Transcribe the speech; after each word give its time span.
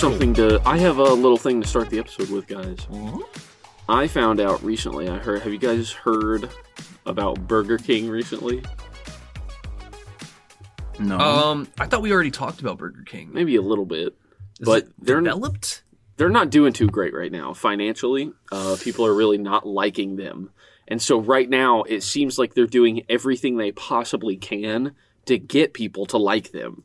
something 0.00 0.32
to. 0.32 0.60
I 0.66 0.78
have 0.78 0.96
a 0.98 1.02
little 1.12 1.36
thing 1.36 1.60
to 1.60 1.68
start 1.68 1.90
the 1.90 1.98
episode 1.98 2.30
with, 2.30 2.46
guys. 2.46 2.78
Uh-huh. 2.90 3.18
I 3.86 4.06
found 4.06 4.40
out 4.40 4.62
recently. 4.62 5.08
I 5.08 5.18
heard. 5.18 5.42
Have 5.42 5.52
you 5.52 5.58
guys 5.58 5.90
heard 5.92 6.48
about 7.04 7.46
Burger 7.46 7.76
King 7.76 8.08
recently? 8.08 8.62
No. 10.98 11.18
Um, 11.18 11.68
I 11.78 11.86
thought 11.86 12.00
we 12.02 12.12
already 12.12 12.30
talked 12.30 12.60
about 12.60 12.78
Burger 12.78 13.02
King. 13.04 13.30
Maybe 13.32 13.56
a 13.56 13.62
little 13.62 13.86
bit, 13.86 14.14
Is 14.58 14.66
but 14.66 14.84
it 14.84 14.92
they're 15.00 15.20
developed. 15.20 15.82
they're 16.16 16.28
not 16.30 16.50
doing 16.50 16.72
too 16.72 16.86
great 16.88 17.14
right 17.14 17.32
now 17.32 17.52
financially. 17.52 18.32
Uh, 18.50 18.76
people 18.80 19.04
are 19.06 19.14
really 19.14 19.38
not 19.38 19.66
liking 19.66 20.16
them, 20.16 20.50
and 20.88 21.00
so 21.00 21.18
right 21.20 21.48
now 21.48 21.82
it 21.82 22.02
seems 22.02 22.38
like 22.38 22.54
they're 22.54 22.66
doing 22.66 23.02
everything 23.08 23.56
they 23.56 23.72
possibly 23.72 24.36
can 24.36 24.92
to 25.26 25.36
get 25.38 25.74
people 25.74 26.06
to 26.06 26.16
like 26.18 26.52
them. 26.52 26.84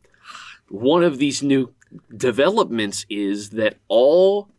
One 0.70 1.04
of 1.04 1.18
these 1.18 1.44
new 1.44 1.75
developments 2.16 3.06
is 3.10 3.52
that 3.52 3.78
all 3.88 4.50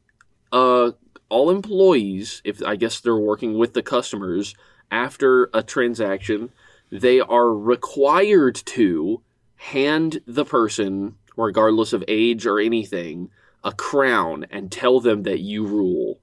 uh, 0.52 0.92
all 1.28 1.50
employees, 1.50 2.40
if 2.44 2.62
I 2.62 2.76
guess 2.76 3.00
they're 3.00 3.16
working 3.16 3.58
with 3.58 3.74
the 3.74 3.82
customers 3.82 4.54
after 4.90 5.50
a 5.52 5.62
transaction, 5.62 6.50
they 6.90 7.20
are 7.20 7.52
required 7.52 8.54
to 8.66 9.22
hand 9.56 10.20
the 10.26 10.44
person, 10.44 11.16
regardless 11.36 11.92
of 11.92 12.04
age 12.06 12.46
or 12.46 12.60
anything, 12.60 13.30
a 13.64 13.72
crown 13.72 14.46
and 14.50 14.70
tell 14.70 15.00
them 15.00 15.24
that 15.24 15.40
you 15.40 15.66
rule. 15.66 16.20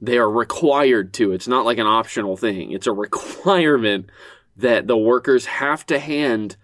They 0.00 0.18
are 0.18 0.30
required 0.30 1.12
to. 1.14 1.32
It's 1.32 1.48
not 1.48 1.64
like 1.64 1.78
an 1.78 1.86
optional 1.86 2.36
thing. 2.36 2.72
It's 2.72 2.86
a 2.86 2.92
requirement 3.06 4.10
that 4.56 4.86
the 4.86 4.96
workers 4.96 5.46
have 5.46 5.84
to 5.86 5.98
hand 5.98 6.56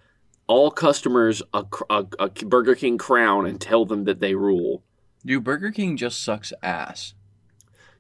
all 0.51 0.73
customers 0.73 1.43
a, 1.55 1.65
a, 1.89 2.05
a 2.19 2.29
Burger 2.29 2.75
King 2.75 2.99
crown 2.99 3.47
and 3.47 3.61
tell 3.61 3.85
them 3.85 4.03
that 4.05 4.19
they 4.19 4.35
rule. 4.35 4.83
Dude, 5.25 5.45
Burger 5.45 5.71
King 5.71 5.97
just 5.97 6.25
sucks 6.25 6.53
ass. 6.61 7.15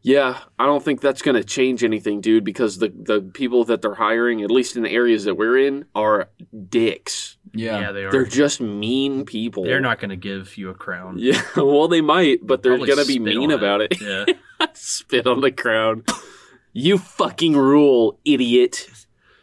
Yeah, 0.02 0.40
I 0.58 0.66
don't 0.66 0.82
think 0.82 1.00
that's 1.00 1.22
going 1.22 1.36
to 1.36 1.44
change 1.44 1.84
anything, 1.84 2.20
dude, 2.20 2.42
because 2.42 2.78
the, 2.78 2.88
the 2.88 3.20
people 3.20 3.64
that 3.66 3.82
they're 3.82 3.94
hiring, 3.94 4.42
at 4.42 4.50
least 4.50 4.74
in 4.74 4.82
the 4.82 4.90
areas 4.90 5.24
that 5.24 5.36
we're 5.36 5.58
in, 5.58 5.84
are 5.94 6.30
dicks. 6.68 7.36
Yeah. 7.54 7.92
they 7.92 8.04
are. 8.04 8.10
They're 8.10 8.24
just 8.24 8.60
mean 8.60 9.26
people. 9.26 9.62
They're 9.62 9.78
not 9.78 10.00
going 10.00 10.10
to 10.10 10.16
give 10.16 10.56
you 10.56 10.70
a 10.70 10.74
crown. 10.74 11.18
Yeah, 11.18 11.40
well, 11.56 11.86
they 11.86 12.00
might, 12.00 12.44
but 12.44 12.64
they're 12.64 12.78
going 12.78 12.98
to 12.98 13.06
be 13.06 13.20
mean 13.20 13.52
on 13.52 13.58
about 13.58 13.80
it. 13.82 14.00
Yeah. 14.00 14.24
Spit 14.72 15.26
on 15.28 15.40
the 15.40 15.52
crown. 15.52 16.04
you 16.72 16.98
fucking 16.98 17.56
rule, 17.56 18.18
idiot. 18.24 18.88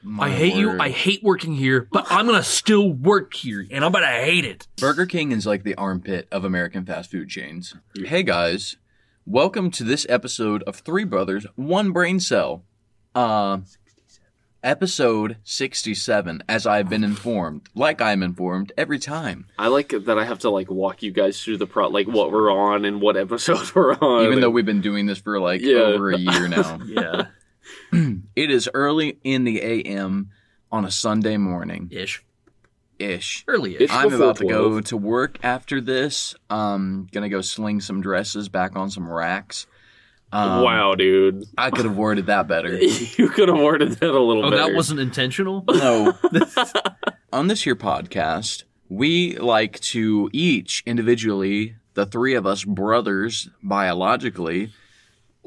My 0.04 0.28
I 0.28 0.30
hate 0.30 0.56
you. 0.56 0.80
I 0.80 0.90
hate 0.90 1.24
working 1.24 1.54
here, 1.54 1.88
but 1.92 2.06
I'm 2.10 2.26
gonna 2.28 2.44
still 2.44 2.92
work 2.92 3.34
here, 3.34 3.66
and 3.72 3.84
I'm 3.84 3.92
gonna 3.92 4.06
hate 4.08 4.46
it. 4.46 4.68
Burger 4.78 5.06
King 5.06 5.32
is 5.32 5.46
like 5.46 5.64
the 5.64 5.76
armpit 5.76 6.28
of 6.32 6.44
American 6.46 6.86
fast 6.86 7.12
food 7.12 7.30
chains. 7.30 7.76
Hey 8.06 8.24
guys, 8.24 8.78
welcome 9.26 9.72
to 9.72 9.84
this 9.84 10.06
episode 10.08 10.64
of 10.64 10.78
Three 10.78 11.04
Brothers, 11.04 11.46
One 11.56 11.92
Brain 11.92 12.20
Cell. 12.20 12.64
Uh, 13.16 13.60
episode 14.64 15.38
67, 15.44 16.44
as 16.48 16.68
I've 16.68 16.90
been 16.90 17.04
informed, 17.04 17.68
like 17.74 18.00
I'm 18.02 18.22
informed 18.22 18.72
every 18.78 19.00
time. 19.00 19.48
I 19.58 19.68
like 19.68 19.90
that 19.90 20.18
I 20.20 20.26
have 20.26 20.40
to 20.40 20.50
like 20.52 20.70
walk 20.70 21.02
you 21.02 21.12
guys 21.12 21.44
through 21.44 21.58
the 21.58 21.68
pro, 21.68 21.88
like 21.88 22.08
what 22.08 22.32
we're 22.32 22.52
on 22.52 22.86
and 22.86 23.02
what 23.02 23.18
episode 23.18 23.72
we're 23.76 23.96
on. 23.96 24.26
Even 24.26 24.42
though 24.42 24.50
we've 24.52 24.66
been 24.66 24.82
doing 24.82 25.08
this 25.08 25.18
for 25.18 25.40
like 25.40 25.62
Yeah. 25.62 25.78
over 25.80 26.12
a 26.12 26.18
year 26.18 26.48
now. 26.48 26.80
Yeah, 26.88 27.28
it 28.36 28.52
is 28.52 28.70
early 28.74 29.20
in 29.24 29.44
the 29.44 29.62
AM 29.62 30.30
on 30.72 30.86
a 30.86 30.92
Sunday 30.92 31.38
morning 31.38 31.88
ish, 31.92 32.24
ish. 33.00 33.44
early 33.48 33.76
ish. 33.82 33.92
I'm 33.92 34.10
before 34.10 34.24
about 34.26 34.38
to 34.38 34.46
go 34.46 34.82
to 34.82 34.98
work 34.98 35.38
after 35.44 35.80
this. 35.82 36.36
Um, 36.50 37.08
gonna 37.12 37.30
go 37.30 37.42
sling 37.42 37.82
some 37.82 38.02
dresses 38.02 38.50
back 38.50 38.76
on 38.76 38.90
some 38.90 39.10
racks. 39.10 39.68
Um, 40.30 40.62
wow, 40.62 40.94
dude, 40.96 41.46
I 41.58 41.70
could 41.70 41.86
have 41.86 41.96
worded 41.96 42.26
that 42.26 42.48
better. 42.50 42.76
you 43.18 43.30
could 43.30 43.48
have 43.48 43.58
worded 43.60 43.94
that 43.94 44.10
a 44.10 44.20
little 44.20 44.46
Oh, 44.46 44.52
better. 44.52 44.64
that 44.64 44.76
wasn't 44.76 45.00
intentional. 45.00 45.64
No. 45.70 46.14
on 47.32 47.48
this 47.48 47.62
here 47.64 47.78
podcast, 47.78 48.64
we 48.90 49.38
like 49.38 49.80
to 49.80 50.30
each 50.34 50.84
individually, 50.86 51.76
the 51.94 52.06
three 52.06 52.34
of 52.36 52.46
us 52.46 52.66
brothers 52.66 53.50
biologically, 53.64 54.74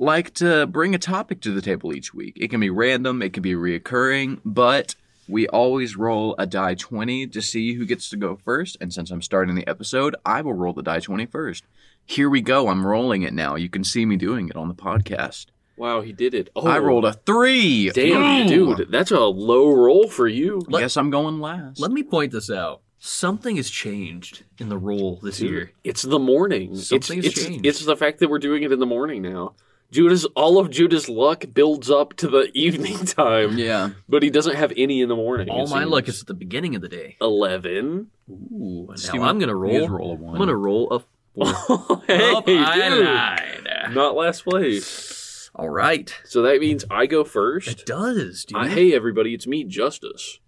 like 0.01 0.33
to 0.35 0.67
bring 0.67 0.95
a 0.95 0.99
topic 0.99 1.41
to 1.43 1.53
the 1.53 1.61
table 1.61 1.95
each 1.95 2.15
week. 2.15 2.37
It 2.41 2.49
can 2.49 2.59
be 2.59 2.71
random, 2.71 3.23
it 3.23 3.33
can 3.33 3.43
be 3.43 3.53
reoccurring, 3.53 4.41
but 4.45 4.95
we 5.29 5.47
always 5.49 5.95
roll 5.95 6.35
a 6.39 6.47
die 6.47 6.75
20 6.75 7.29
to 7.29 7.43
see 7.43 7.75
who 7.75 7.85
gets 7.87 8.11
to 8.11 8.17
go 8.17 8.37
first. 8.37 8.77
And 8.81 8.93
since 8.93 9.11
I'm 9.11 9.23
starting 9.23 9.55
the 9.55 9.69
episode, 9.69 10.17
I 10.25 10.41
will 10.41 10.55
roll 10.55 10.73
the 10.73 10.83
die 10.83 11.01
20 11.01 11.27
first. 11.27 11.65
Here 12.05 12.29
we 12.29 12.41
go. 12.41 12.69
I'm 12.69 12.85
rolling 12.85 13.23
it 13.23 13.35
now. 13.35 13.55
You 13.55 13.69
can 13.69 13.85
see 13.85 14.05
me 14.07 14.17
doing 14.17 14.49
it 14.49 14.57
on 14.57 14.69
the 14.69 14.75
podcast. 14.75 15.47
Wow, 15.77 16.01
he 16.01 16.13
did 16.13 16.35
it. 16.35 16.51
Oh, 16.57 16.67
I 16.67 16.79
rolled 16.79 17.05
a 17.05 17.13
three. 17.13 17.91
Damn, 17.91 18.47
Ooh. 18.47 18.77
dude, 18.77 18.91
that's 18.91 19.13
a 19.13 19.21
low 19.21 19.73
roll 19.73 20.09
for 20.09 20.27
you. 20.27 20.63
Let- 20.69 20.81
Guess 20.81 20.97
I'm 20.97 21.11
going 21.11 21.41
last. 21.41 21.79
Let 21.79 21.93
me 21.93 22.03
point 22.03 22.33
this 22.33 22.51
out. 22.51 22.83
Something 22.99 23.57
has 23.57 23.71
changed 23.71 24.45
in 24.59 24.69
the 24.69 24.77
role 24.77 25.21
this 25.23 25.41
year. 25.41 25.73
It's 25.85 26.03
the 26.03 26.19
morning. 26.19 26.77
Something's 26.77 27.25
it's, 27.25 27.39
it's, 27.39 27.47
changed. 27.47 27.65
It's 27.65 27.85
the 27.85 27.97
fact 27.97 28.19
that 28.19 28.29
we're 28.29 28.39
doing 28.39 28.63
it 28.63 28.73
in 28.73 28.79
the 28.79 28.85
morning 28.85 29.23
now. 29.23 29.55
Judah, 29.91 30.29
all 30.37 30.59
of 30.59 30.71
Judah's 30.71 31.09
luck 31.09 31.45
builds 31.53 31.91
up 31.91 32.15
to 32.19 32.29
the 32.29 32.51
evening 32.55 32.99
time, 33.05 33.59
yeah. 33.59 33.91
but 34.09 34.23
he 34.23 34.31
doesn't 34.31 34.55
have 34.57 34.73
any 34.77 35.01
in 35.01 35.09
the 35.09 35.17
morning. 35.17 35.49
All 35.49 35.67
my 35.67 35.81
seems. 35.81 35.91
luck 35.91 36.09
is 36.09 36.21
at 36.21 36.27
the 36.27 36.35
beginning 36.35 36.75
of 36.77 36.83
the 36.83 36.89
day. 36.89 37.17
eleven. 37.21 38.09
Ooh, 38.31 38.87
and 38.91 38.99
Steven, 38.99 39.21
now 39.23 39.29
I'm 39.29 39.39
gonna 39.39 39.53
please 39.59 39.89
roll. 39.89 39.89
roll 39.89 40.13
a 40.13 40.15
one. 40.15 40.35
I'm 40.35 40.39
gonna 40.39 40.57
roll 40.57 40.91
a 40.91 41.01
four. 41.01 42.03
hey, 42.07 42.33
Up, 42.35 42.47
dude. 42.47 42.61
I 42.63 42.89
lied. 42.89 43.95
not 43.95 44.15
last 44.15 44.45
place. 44.45 45.51
All 45.55 45.69
right, 45.69 46.15
So 46.25 46.43
that 46.43 46.61
means 46.61 46.85
I 46.91 47.07
go 47.07 47.25
first. 47.25 47.67
it 47.69 47.71
first. 47.79 47.87
does, 47.87 48.45
dude. 48.45 48.57
Uh, 48.59 48.65
hey, 48.67 48.95
everybody, 48.95 49.35
it's 49.35 49.47
me, 49.49 49.65
Justice. 49.65 50.39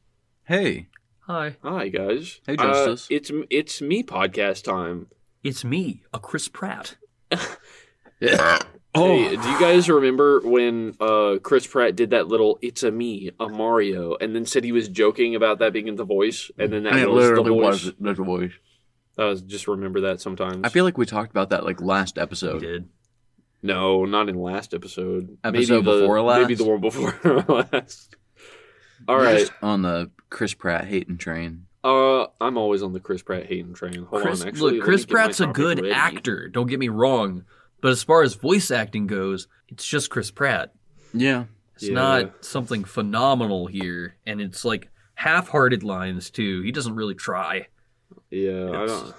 Hey. 0.44 0.88
Hi, 1.26 1.56
Hi, 1.62 1.88
guys. 1.88 2.41
Hey, 2.47 2.54
Uh, 2.56 2.62
Justice. 2.86 3.06
it's 3.10 3.30
it's 3.50 3.80
me 3.82 4.03
podcast 4.04 4.62
time. 4.64 5.09
it's 5.42 5.64
me, 5.64 6.03
a 6.14 6.19
Chris 6.20 6.47
Pratt. 6.48 6.97
Oh. 8.94 9.06
Hey, 9.06 9.36
do 9.36 9.48
you 9.50 9.58
guys 9.58 9.88
remember 9.88 10.41
when 10.41 10.94
uh, 11.00 11.36
Chris 11.42 11.66
Pratt 11.66 11.97
did 11.97 12.10
that 12.10 12.28
little 12.28 12.58
"It's 12.60 12.82
a 12.82 12.91
me, 12.91 13.30
a 13.41 13.48
Mario," 13.48 14.16
and 14.20 14.34
then 14.36 14.44
said 14.44 14.64
he 14.64 14.72
was 14.72 14.88
joking 14.88 15.34
about 15.34 15.60
that 15.60 15.72
being 15.72 15.94
the 15.97 16.04
voice, 16.04 16.50
and 16.58 16.70
then 16.72 16.82
that 16.82 16.92
And 16.94 17.03
it 17.03 17.08
was 17.10 17.25
the 17.25 17.30
literally 17.41 17.50
voice? 17.62 17.84
was 17.84 17.94
the 18.19 18.25
voice. 18.25 18.53
I 19.19 19.25
was 19.26 19.41
just 19.42 19.66
remember 19.66 20.00
that 20.03 20.20
sometimes. 20.20 20.60
I 20.64 20.69
feel 20.69 20.84
like 20.84 20.98
we 20.98 21.06
talked 21.06 21.30
about 21.30 21.50
that 21.50 21.64
like 21.64 21.80
last 21.80 22.16
We 22.16 22.22
episode. 22.22 22.60
did. 22.60 22.88
no, 23.62 24.04
not 24.04 24.28
in 24.28 24.34
last 24.41 24.75
episode. 24.75 25.38
Episode 25.42 25.53
maybe 25.53 25.84
the, 25.84 26.00
before 26.00 26.20
last? 26.20 26.41
Maybe 26.42 26.54
the 26.54 26.64
one 26.64 26.80
before 26.80 27.14
last. 27.72 28.16
All 29.09 29.16
We're 29.16 29.24
right. 29.24 29.38
just 29.41 29.53
on 29.62 29.82
the 29.82 30.10
Chris 30.30 30.53
Pratt 30.54 30.84
hating 30.86 31.16
train. 31.19 31.66
Uh, 31.84 32.26
I'm 32.41 32.56
always 32.59 32.82
on 32.82 32.92
the 32.92 33.00
Chris 33.00 33.22
Pratt 33.22 33.47
hating 33.47 33.74
train. 33.74 34.04
Hold 34.04 34.22
Chris, 34.22 34.42
on, 34.42 34.48
actually, 34.48 34.74
look, 34.76 34.84
Chris 34.84 35.00
me 35.03 35.06
get 35.06 35.12
my 35.14 35.22
Pratt's 35.24 35.41
a 35.41 35.47
good 35.47 35.80
ready. 35.80 35.92
actor. 35.92 36.48
Don't 36.48 36.69
get 36.69 36.78
me 36.78 36.88
wrong, 36.88 37.44
but 37.82 37.91
as 37.93 38.03
far 38.03 38.22
as 38.22 38.34
voice 38.34 38.70
acting 38.70 39.06
goes, 39.06 39.47
it's 39.69 39.84
just 39.87 40.09
Chris 40.09 40.31
Pratt. 40.31 40.72
Yeah. 41.12 41.44
It's 41.75 41.88
Yeah. 41.88 41.94
not 41.94 42.44
something 42.44 42.84
phenomenal 42.84 43.66
here, 43.66 44.16
and 44.26 44.41
it's 44.41 44.65
like 44.65 44.88
half-hearted 45.15 45.82
lines 45.84 46.31
too. 46.31 46.62
He 46.62 46.72
doesn't 46.72 46.94
really 46.94 47.15
try. 47.15 47.66
Yeah, 48.31 48.71
I 48.71 48.87
don't. 48.87 49.15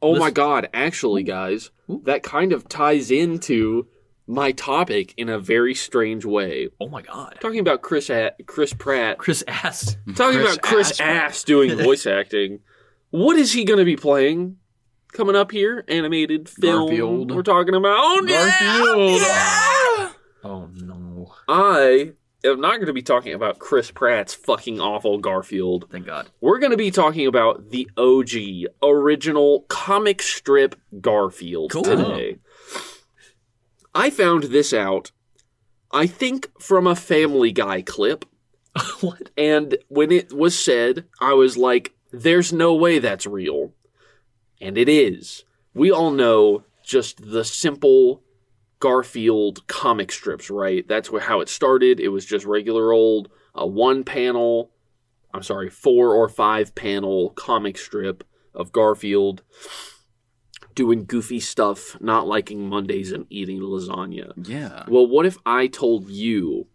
Oh 0.00 0.16
my 0.18 0.30
god! 0.30 0.68
Actually, 0.74 1.22
guys, 1.24 1.70
Ooh. 1.90 2.02
that 2.04 2.22
kind 2.22 2.52
of 2.52 2.68
ties 2.68 3.10
into 3.10 3.86
my 4.26 4.52
topic 4.52 5.14
in 5.16 5.28
a 5.28 5.38
very 5.38 5.74
strange 5.74 6.24
way. 6.24 6.68
Oh 6.80 6.88
my 6.88 7.02
god. 7.02 7.38
Talking 7.40 7.60
about 7.60 7.82
Chris 7.82 8.08
A- 8.10 8.32
Chris 8.46 8.72
Pratt. 8.74 9.18
Chris 9.18 9.42
asked. 9.48 9.96
Talking 10.14 10.40
Chris 10.40 10.52
about 10.54 10.62
Chris 10.62 10.90
Ass 10.92 11.00
Ass 11.00 11.44
doing 11.44 11.76
voice 11.76 12.06
acting. 12.20 12.60
What 13.10 13.36
is 13.38 13.52
he 13.52 13.64
going 13.64 13.78
to 13.78 13.84
be 13.86 13.96
playing? 13.96 14.58
Coming 15.12 15.36
up 15.36 15.50
here, 15.50 15.84
animated 15.88 16.48
film. 16.48 16.86
Garfield. 16.88 17.34
We're 17.34 17.42
talking 17.42 17.74
about. 17.74 17.96
Oh, 17.98 18.24
Garfield. 18.26 19.20
yeah! 19.20 20.12
Oh 20.44 20.68
no. 20.74 21.34
I 21.48 22.12
am 22.44 22.60
not 22.60 22.76
going 22.76 22.86
to 22.86 22.92
be 22.92 23.02
talking 23.02 23.32
about 23.34 23.58
Chris 23.58 23.90
Pratt's 23.90 24.34
fucking 24.34 24.80
awful 24.80 25.18
Garfield. 25.18 25.86
Thank 25.90 26.06
God. 26.06 26.30
We're 26.40 26.58
going 26.58 26.70
to 26.70 26.76
be 26.76 26.90
talking 26.90 27.26
about 27.26 27.70
the 27.70 27.88
OG, 27.96 28.70
original 28.82 29.62
comic 29.68 30.22
strip 30.22 30.74
Garfield 31.00 31.72
Cool. 31.72 31.82
today. 31.84 32.36
I 33.94 34.10
found 34.10 34.44
this 34.44 34.72
out, 34.72 35.10
I 35.90 36.06
think, 36.06 36.48
from 36.60 36.86
a 36.86 36.94
Family 36.94 37.50
Guy 37.50 37.82
clip. 37.82 38.24
what? 39.00 39.30
And 39.36 39.76
when 39.88 40.12
it 40.12 40.32
was 40.32 40.56
said, 40.56 41.06
I 41.20 41.32
was 41.32 41.56
like, 41.56 41.94
there's 42.12 42.52
no 42.52 42.74
way 42.74 42.98
that's 43.00 43.26
real. 43.26 43.72
And 44.60 44.76
it 44.76 44.88
is. 44.88 45.44
We 45.74 45.90
all 45.90 46.10
know 46.10 46.64
just 46.82 47.30
the 47.30 47.44
simple 47.44 48.22
Garfield 48.80 49.66
comic 49.66 50.12
strips, 50.12 50.50
right? 50.50 50.86
That's 50.86 51.10
how 51.20 51.40
it 51.40 51.48
started. 51.48 52.00
It 52.00 52.08
was 52.08 52.24
just 52.24 52.44
regular 52.44 52.92
old 52.92 53.28
uh, 53.60 53.66
one 53.66 54.04
panel, 54.04 54.70
I'm 55.34 55.42
sorry, 55.42 55.68
four 55.70 56.14
or 56.14 56.28
five 56.28 56.74
panel 56.74 57.30
comic 57.30 57.76
strip 57.78 58.24
of 58.54 58.72
Garfield. 58.72 59.42
doing 60.74 61.04
goofy 61.04 61.40
stuff, 61.40 62.00
not 62.00 62.28
liking 62.28 62.68
Mondays 62.68 63.10
and 63.10 63.26
eating 63.30 63.58
lasagna. 63.60 64.32
Yeah. 64.48 64.84
Well, 64.86 65.08
what 65.08 65.26
if 65.26 65.36
I 65.44 65.66
told 65.66 66.08
you 66.08 66.68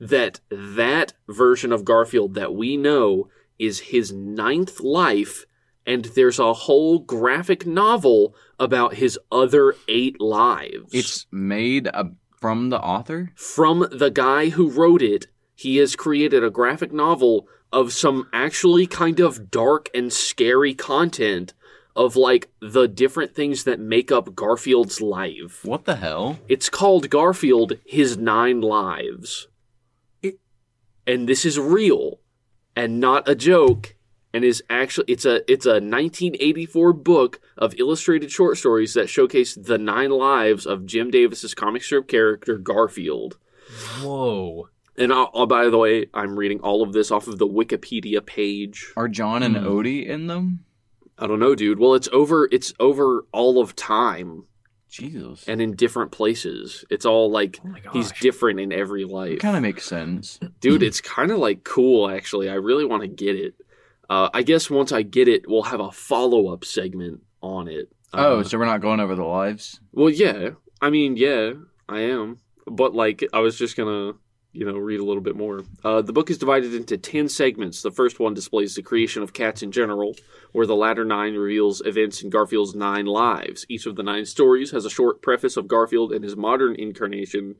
that 0.00 0.40
that 0.50 1.12
version 1.28 1.70
of 1.70 1.84
Garfield 1.84 2.32
that 2.34 2.54
we 2.54 2.78
know 2.78 3.28
is 3.58 3.80
his 3.80 4.12
ninth 4.12 4.80
life, 4.80 5.44
and 5.86 6.04
there's 6.06 6.38
a 6.38 6.52
whole 6.52 6.98
graphic 6.98 7.66
novel 7.66 8.34
about 8.58 8.94
his 8.94 9.18
other 9.32 9.74
eight 9.88 10.20
lives? 10.20 10.90
It's 10.92 11.26
made 11.30 11.88
uh, 11.88 12.04
from 12.40 12.70
the 12.70 12.80
author? 12.80 13.32
from 13.34 13.86
the 13.90 14.10
guy 14.10 14.50
who 14.50 14.70
wrote 14.70 15.02
it. 15.02 15.26
He 15.54 15.76
has 15.76 15.94
created 15.96 16.42
a 16.42 16.50
graphic 16.50 16.92
novel 16.92 17.46
of 17.72 17.92
some 17.92 18.28
actually 18.32 18.86
kind 18.86 19.20
of 19.20 19.50
dark 19.50 19.88
and 19.94 20.12
scary 20.12 20.74
content 20.74 21.52
of 21.94 22.16
like 22.16 22.48
the 22.60 22.86
different 22.88 23.34
things 23.34 23.64
that 23.64 23.78
make 23.78 24.10
up 24.10 24.34
Garfield's 24.34 25.00
life. 25.00 25.64
What 25.64 25.84
the 25.84 25.96
hell? 25.96 26.38
It's 26.48 26.68
called 26.70 27.10
Garfield 27.10 27.74
His 27.84 28.16
Nine 28.16 28.60
Lives. 28.60 29.48
It- 30.22 30.40
and 31.06 31.28
this 31.28 31.44
is 31.44 31.58
real 31.58 32.20
and 32.74 33.00
not 33.00 33.28
a 33.28 33.34
joke 33.34 33.96
and 34.32 34.44
is 34.44 34.62
actually 34.70 35.06
it's 35.08 35.24
a 35.24 35.36
it's 35.50 35.66
a 35.66 35.80
1984 35.80 36.92
book 36.92 37.40
of 37.58 37.74
illustrated 37.78 38.30
short 38.30 38.56
stories 38.56 38.94
that 38.94 39.08
showcase 39.08 39.54
the 39.54 39.78
nine 39.78 40.10
lives 40.10 40.66
of 40.66 40.86
Jim 40.86 41.10
Davis's 41.10 41.54
comic 41.54 41.82
strip 41.82 42.08
character 42.08 42.56
Garfield. 42.58 43.38
Whoa. 44.00 44.68
And 44.96 45.12
I'll, 45.12 45.30
I'll- 45.34 45.46
by 45.46 45.68
the 45.68 45.78
way, 45.78 46.06
I'm 46.12 46.36
reading 46.36 46.60
all 46.60 46.82
of 46.82 46.92
this 46.92 47.10
off 47.10 47.26
of 47.26 47.38
the 47.38 47.46
Wikipedia 47.46 48.24
page. 48.24 48.92
Are 48.96 49.08
John 49.08 49.42
and 49.42 49.56
Hmm. 49.56 49.64
Odie 49.66 50.06
in 50.06 50.26
them? 50.26 50.64
I 51.18 51.26
don't 51.26 51.38
know, 51.38 51.54
dude. 51.54 51.78
Well, 51.78 51.94
it's 51.94 52.08
over 52.12 52.48
it's 52.50 52.72
over 52.80 53.24
all 53.32 53.60
of 53.60 53.76
time 53.76 54.44
Jesus. 54.88 55.44
and 55.46 55.60
in 55.60 55.74
different 55.76 56.12
places. 56.12 56.84
It's 56.90 57.04
all 57.06 57.30
like 57.30 57.60
Oh 57.64 57.90
he's 57.92 58.10
different 58.12 58.58
in 58.60 58.72
every 58.72 59.04
life. 59.04 59.38
Kind 59.40 59.56
of 59.56 59.62
makes 59.62 59.84
sense. 59.84 60.40
Dude, 60.60 60.82
it's 60.88 61.00
kind 61.00 61.30
of 61.30 61.38
like 61.38 61.62
cool 61.64 62.08
actually. 62.10 62.48
I 62.48 62.54
really 62.54 62.84
want 62.84 63.02
to 63.02 63.08
get 63.08 63.36
it. 63.36 63.54
Uh, 64.10 64.28
I 64.34 64.42
guess 64.42 64.68
once 64.68 64.90
I 64.92 65.02
get 65.02 65.28
it, 65.28 65.48
we'll 65.48 65.62
have 65.62 65.80
a 65.80 65.90
follow 65.92 66.48
up 66.52 66.64
segment 66.64 67.22
on 67.40 67.68
it. 67.68 67.90
oh, 68.12 68.40
Uh, 68.40 68.44
so 68.44 68.58
we're 68.58 68.66
not 68.66 68.80
going 68.82 69.00
over 69.00 69.14
the 69.14 69.24
lives? 69.24 69.80
well, 69.92 70.10
yeah. 70.10 70.50
I 70.82 70.90
mean, 70.90 71.16
yeah, 71.16 71.52
I 71.88 72.00
am. 72.00 72.38
But 72.66 72.94
like, 72.94 73.24
I 73.32 73.38
was 73.40 73.56
just 73.56 73.76
gonna, 73.76 74.14
you 74.52 74.64
know, 74.66 74.76
read 74.78 74.98
a 75.00 75.04
little 75.04 75.22
bit 75.22 75.36
more. 75.36 75.62
Uh, 75.84 76.02
the 76.02 76.12
book 76.12 76.28
is 76.30 76.38
divided 76.38 76.74
into 76.74 76.98
ten 76.98 77.28
segments. 77.28 77.82
The 77.82 77.90
first 77.92 78.18
one 78.18 78.34
displays 78.34 78.74
the 78.74 78.82
creation 78.82 79.22
of 79.22 79.32
cats 79.32 79.62
in 79.62 79.70
general, 79.72 80.16
where 80.52 80.66
the 80.66 80.74
latter 80.76 81.04
nine 81.04 81.34
reveals 81.36 81.80
events 81.84 82.22
in 82.22 82.30
Garfield's 82.30 82.74
nine 82.74 83.06
lives. 83.06 83.64
Each 83.68 83.86
of 83.86 83.94
the 83.96 84.02
nine 84.02 84.26
stories 84.26 84.72
has 84.72 84.84
a 84.84 84.90
short 84.90 85.22
preface 85.22 85.56
of 85.56 85.68
Garfield 85.68 86.12
and 86.12 86.24
his 86.24 86.36
modern 86.36 86.74
incarnation, 86.74 87.56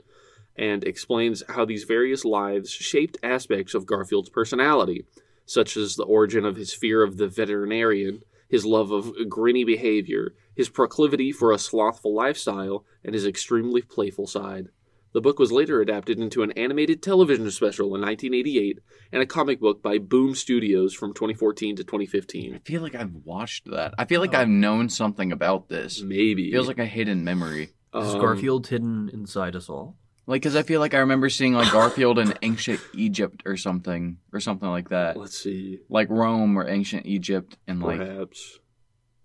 and 0.56 0.82
explains 0.82 1.42
how 1.48 1.64
these 1.64 1.84
various 1.84 2.24
lives 2.24 2.70
shaped 2.70 3.18
aspects 3.22 3.74
of 3.74 3.86
Garfield's 3.86 4.30
personality, 4.30 5.04
such 5.50 5.76
as 5.76 5.96
the 5.96 6.04
origin 6.04 6.44
of 6.44 6.54
his 6.54 6.72
fear 6.72 7.02
of 7.02 7.16
the 7.16 7.26
veterinarian, 7.26 8.20
his 8.48 8.64
love 8.64 8.92
of 8.92 9.06
grinny 9.28 9.66
behavior, 9.66 10.32
his 10.54 10.68
proclivity 10.68 11.32
for 11.32 11.50
a 11.50 11.58
slothful 11.58 12.14
lifestyle, 12.14 12.84
and 13.04 13.14
his 13.14 13.26
extremely 13.26 13.82
playful 13.82 14.28
side. 14.28 14.68
The 15.12 15.20
book 15.20 15.40
was 15.40 15.50
later 15.50 15.80
adapted 15.80 16.20
into 16.20 16.44
an 16.44 16.52
animated 16.52 17.02
television 17.02 17.50
special 17.50 17.86
in 17.96 18.00
1988 18.00 18.78
and 19.10 19.20
a 19.22 19.26
comic 19.26 19.58
book 19.58 19.82
by 19.82 19.98
Boom 19.98 20.36
Studios 20.36 20.94
from 20.94 21.12
2014 21.14 21.74
to 21.76 21.82
2015. 21.84 22.54
I 22.54 22.58
feel 22.58 22.80
like 22.80 22.94
I've 22.94 23.14
watched 23.24 23.68
that. 23.72 23.92
I 23.98 24.04
feel 24.04 24.20
like 24.20 24.34
Oh. 24.34 24.38
I've 24.38 24.48
known 24.48 24.88
something 24.88 25.32
about 25.32 25.68
this. 25.68 26.00
Maybe. 26.00 26.52
Feels 26.52 26.68
like 26.68 26.78
a 26.78 26.86
hidden 26.86 27.24
memory. 27.24 27.70
Is 27.92 28.14
Um, 28.14 28.20
Garfield 28.20 28.68
hidden 28.68 29.10
inside 29.12 29.56
us 29.56 29.68
all? 29.68 29.96
Like, 30.30 30.42
because 30.42 30.54
I 30.56 30.62
feel 30.62 30.78
like 30.80 30.94
I 30.94 30.98
remember 30.98 31.28
seeing 31.28 31.54
like 31.54 31.72
Garfield 31.72 32.18
in 32.18 32.34
ancient 32.42 32.80
Egypt 32.94 33.42
or 33.44 33.56
something, 33.56 34.18
or 34.32 34.38
something 34.38 34.68
like 34.68 34.90
that. 34.90 35.16
Let's 35.16 35.36
see. 35.36 35.80
Like 35.88 36.08
Rome 36.08 36.56
or 36.56 36.68
ancient 36.68 37.04
Egypt, 37.06 37.56
and 37.66 37.82
like 37.82 37.98
Perhaps. 37.98 38.60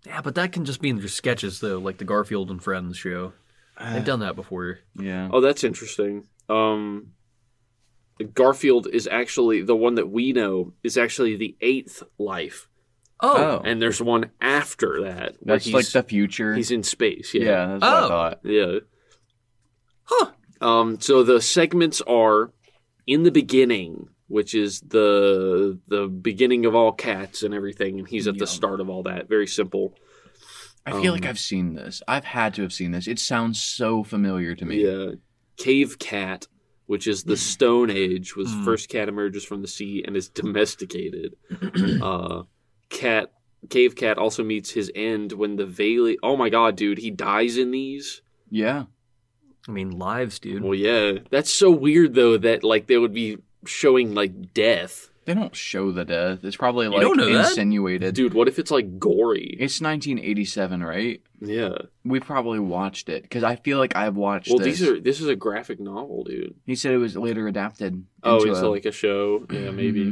Yeah, 0.05 0.21
but 0.21 0.35
that 0.35 0.51
can 0.51 0.65
just 0.65 0.81
be 0.81 0.89
in 0.89 0.97
their 0.97 1.07
sketches 1.07 1.59
though, 1.59 1.77
like 1.77 1.99
the 1.99 2.05
Garfield 2.05 2.49
and 2.49 2.61
Friends 2.61 2.97
show. 2.97 3.33
They've 3.79 4.03
done 4.05 4.21
that 4.21 4.35
before. 4.35 4.79
yeah. 4.95 5.29
Oh, 5.31 5.41
that's 5.41 5.63
interesting. 5.63 6.27
Um, 6.49 7.09
Garfield 8.33 8.87
is 8.91 9.07
actually 9.07 9.61
the 9.61 9.75
one 9.75 9.95
that 9.95 10.09
we 10.09 10.31
know 10.31 10.73
is 10.83 10.97
actually 10.97 11.35
the 11.35 11.55
eighth 11.61 12.01
life, 12.17 12.67
Oh, 13.19 13.61
and 13.65 13.81
there's 13.81 14.01
one 14.01 14.31
after 14.41 15.01
that. 15.03 15.35
that's 15.41 15.67
like 15.67 15.87
the 15.89 16.03
future. 16.03 16.55
he's 16.55 16.71
in 16.71 16.83
space. 16.83 17.33
yeah. 17.33 17.43
Yeah. 17.43 17.65
that's 17.67 17.81
what 17.81 17.93
I 17.93 18.01
Oh. 18.05 18.07
thought. 18.07 18.39
Yeah. 18.43 18.79
Huh. 20.05 20.31
Um, 20.61 20.99
so 20.99 21.23
the 21.23 21.41
segments 21.41 22.01
are 22.01 22.51
in 23.07 23.23
the 23.23 23.31
beginning, 23.31 24.07
which 24.27 24.55
is 24.55 24.81
the 24.81 25.79
the 25.87 26.07
beginning 26.07 26.65
of 26.65 26.75
all 26.75 26.91
cats 26.91 27.43
and 27.43 27.53
everything, 27.53 27.99
and 27.99 28.07
he's 28.07 28.27
at 28.27 28.35
the 28.35 28.39
Yum. 28.39 28.47
start 28.47 28.79
of 28.81 28.89
all 28.89 29.03
that. 29.03 29.27
Very 29.29 29.47
simple. 29.47 29.93
I 30.85 30.91
feel 31.01 31.13
like 31.13 31.23
Um, 31.25 31.29
I've 31.29 31.39
seen 31.39 31.73
this. 31.73 32.01
I've 32.07 32.25
had 32.25 32.53
to 32.55 32.61
have 32.61 32.71
seen 32.73 32.91
this. 32.91 33.07
It 33.07 33.17
sounds 33.19 33.61
so 33.61 34.03
familiar 34.03 34.53
to 34.55 34.65
me. 34.65 34.83
Yeah. 34.85 35.11
Cave 35.57 35.97
cat, 35.97 36.47
which 36.85 37.07
is 37.07 37.23
the 37.23 37.37
Stone 37.37 37.89
Age, 37.89 38.35
was 38.35 38.51
Hmm. 38.53 38.63
first 38.63 38.87
cat 38.89 39.09
emerges 39.09 39.43
from 39.43 39.61
the 39.63 39.67
sea 39.67 40.03
and 40.05 40.15
is 40.15 40.29
domesticated. 40.29 41.35
uh, 42.01 42.43
cat 42.89 43.31
cave 43.69 43.95
cat 43.95 44.19
also 44.19 44.43
meets 44.43 44.69
his 44.69 44.91
end 44.93 45.31
when 45.31 45.55
the 45.55 45.65
Valley. 45.65 46.19
Oh 46.21 46.37
my 46.37 46.49
god, 46.49 46.75
dude, 46.75 46.99
he 46.99 47.09
dies 47.09 47.57
in 47.57 47.71
these. 47.71 48.21
Yeah. 48.51 48.83
I 49.67 49.71
mean, 49.71 49.91
lives, 49.91 50.39
dude. 50.39 50.63
Well, 50.63 50.75
yeah, 50.75 51.13
that's 51.29 51.51
so 51.53 51.71
weird 51.71 52.13
though 52.13 52.38
that 52.38 52.63
like 52.63 52.88
they 52.88 52.97
would 52.97 53.13
be 53.13 53.38
showing 53.65 54.13
like 54.13 54.53
death. 54.53 55.09
They 55.25 55.33
don't 55.33 55.56
show 55.56 55.91
the 55.91 56.06
death. 56.06 56.44
It's 56.44 56.56
probably 56.56 56.85
You 56.85 56.91
like 56.91 57.01
don't 57.01 57.17
know 57.17 57.33
that? 57.33 57.50
insinuated. 57.50 58.13
Dude, 58.13 58.35
what 58.35 58.47
if 58.47 58.59
it's 58.59 58.69
like 58.69 59.00
gory? 59.00 59.57
It's 59.59 59.81
1987, 59.81 60.83
right? 60.83 61.19
Yeah. 61.41 61.77
We 62.03 62.19
probably 62.19 62.59
watched 62.59 63.09
it 63.09 63.23
because 63.23 63.44
I 63.44 63.56
feel 63.56 63.79
like 63.79 63.95
I've 63.95 64.15
watched 64.15 64.50
Well, 64.50 64.59
this. 64.59 64.77
these 64.79 64.88
are 64.88 65.00
this 65.00 65.22
is 65.22 65.27
a 65.27 65.36
graphic 65.36 65.79
novel, 65.79 66.25
dude. 66.25 66.53
He 66.67 66.75
said 66.75 66.93
it 66.93 66.98
was 66.98 67.17
later 67.17 67.48
adapted. 67.48 68.05
Oh, 68.22 68.38
into 68.38 68.51
it's 68.51 68.60
a- 68.60 68.69
like 68.69 68.86
a 68.86 68.91
show. 68.91 69.48
Yeah, 69.51 69.72
maybe. 69.72 70.01
Mm-hmm. 70.05 70.12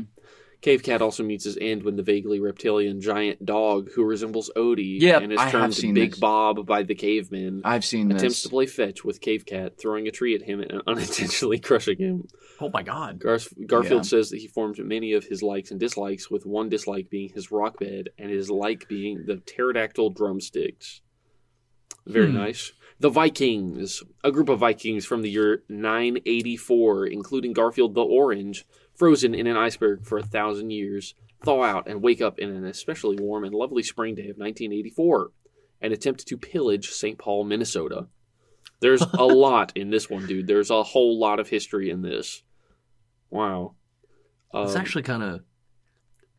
Cave 0.64 0.82
Cat 0.82 1.02
also 1.02 1.24
meets 1.24 1.44
his 1.44 1.58
end 1.60 1.84
when 1.84 1.98
the 1.98 2.04
vaguely 2.04 2.40
reptilian 2.40 3.02
giant 3.02 3.46
dog, 3.46 3.90
who 3.94 4.04
resembles 4.06 4.50
Odie 4.56 5.00
Yep, 5.02 5.22
and 5.22 5.34
is 5.34 5.40
I 5.40 5.52
termed 5.52 5.78
Big 5.94 6.12
this. 6.12 6.20
Bob 6.20 6.66
by 6.66 6.84
the 6.84 6.96
cavemen, 6.96 7.62
I've 7.66 7.84
seen 7.84 8.08
attempts 8.12 8.24
this. 8.24 8.44
to 8.44 8.50
play 8.50 8.66
fetch 8.66 9.04
with 9.04 9.20
Cave 9.20 9.46
Cat, 9.46 9.78
throwing 9.78 10.08
a 10.08 10.12
tree 10.12 10.34
at 10.36 10.42
him 10.42 10.62
and 10.62 10.82
unintentionally 10.88 11.60
crushing 11.60 11.98
him. 11.98 12.28
Oh 12.62 12.70
my 12.74 12.82
god. 12.82 13.20
Garf- 13.20 13.54
Garfield 13.68 14.06
Yeah. 14.06 14.10
says 14.10 14.30
that 14.30 14.40
he 14.40 14.48
formed 14.48 14.80
many 14.80 15.12
of 15.12 15.26
his 15.26 15.44
likes 15.44 15.70
and 15.70 15.80
dislikes, 15.82 16.32
with 16.32 16.46
one 16.46 16.70
dislike 16.70 17.10
being 17.10 17.30
his 17.36 17.52
rock 17.52 17.78
bed 17.78 18.10
and 18.18 18.32
his 18.32 18.50
like 18.50 18.88
being 18.88 19.26
the 19.28 19.38
pterodactyl 19.46 20.12
drumsticks. 20.12 21.02
Very 22.08 22.28
Hmm. 22.28 22.36
nice. 22.38 22.72
The 23.02 23.10
Vikings, 23.10 24.02
a 24.24 24.32
group 24.32 24.48
of 24.48 24.60
Vikings 24.60 25.06
from 25.06 25.24
the 25.24 25.30
year 25.30 25.64
984, 25.68 27.08
including 27.08 27.52
Garfield 27.52 27.96
the 27.96 28.02
Orange, 28.02 28.66
frozen 28.96 29.34
in 29.36 29.48
an 29.48 29.58
iceberg 29.58 30.06
for 30.06 30.18
a 30.18 30.24
thousand 30.24 30.72
years, 30.72 31.16
thaw 31.44 31.64
out 31.64 31.88
and 31.88 32.02
wake 32.02 32.22
up 32.22 32.40
in 32.40 32.50
an 32.50 32.66
especially 32.66 33.18
warm 33.20 33.44
and 33.44 33.54
lovely 33.54 33.84
spring 33.84 34.16
day 34.16 34.24
of 34.30 34.38
1984 34.38 35.32
and 35.82 35.92
attempt 35.94 36.26
to 36.28 36.38
pillage 36.38 36.90
St. 36.92 37.18
Paul, 37.18 37.44
Minnesota. 37.44 38.08
There's 38.80 39.02
a 39.02 39.24
lot 39.26 39.72
in 39.76 39.90
this 39.90 40.10
one, 40.10 40.26
dude. 40.28 40.48
There's 40.48 40.70
a 40.70 40.84
whole 40.84 41.20
lot 41.20 41.40
of 41.40 41.50
history 41.50 41.90
in 41.90 42.02
this. 42.02 42.44
Wow. 43.30 43.76
It's 44.54 44.76
Um, 44.76 44.78
actually 44.82 45.04
kind 45.04 45.24
of. 45.24 45.42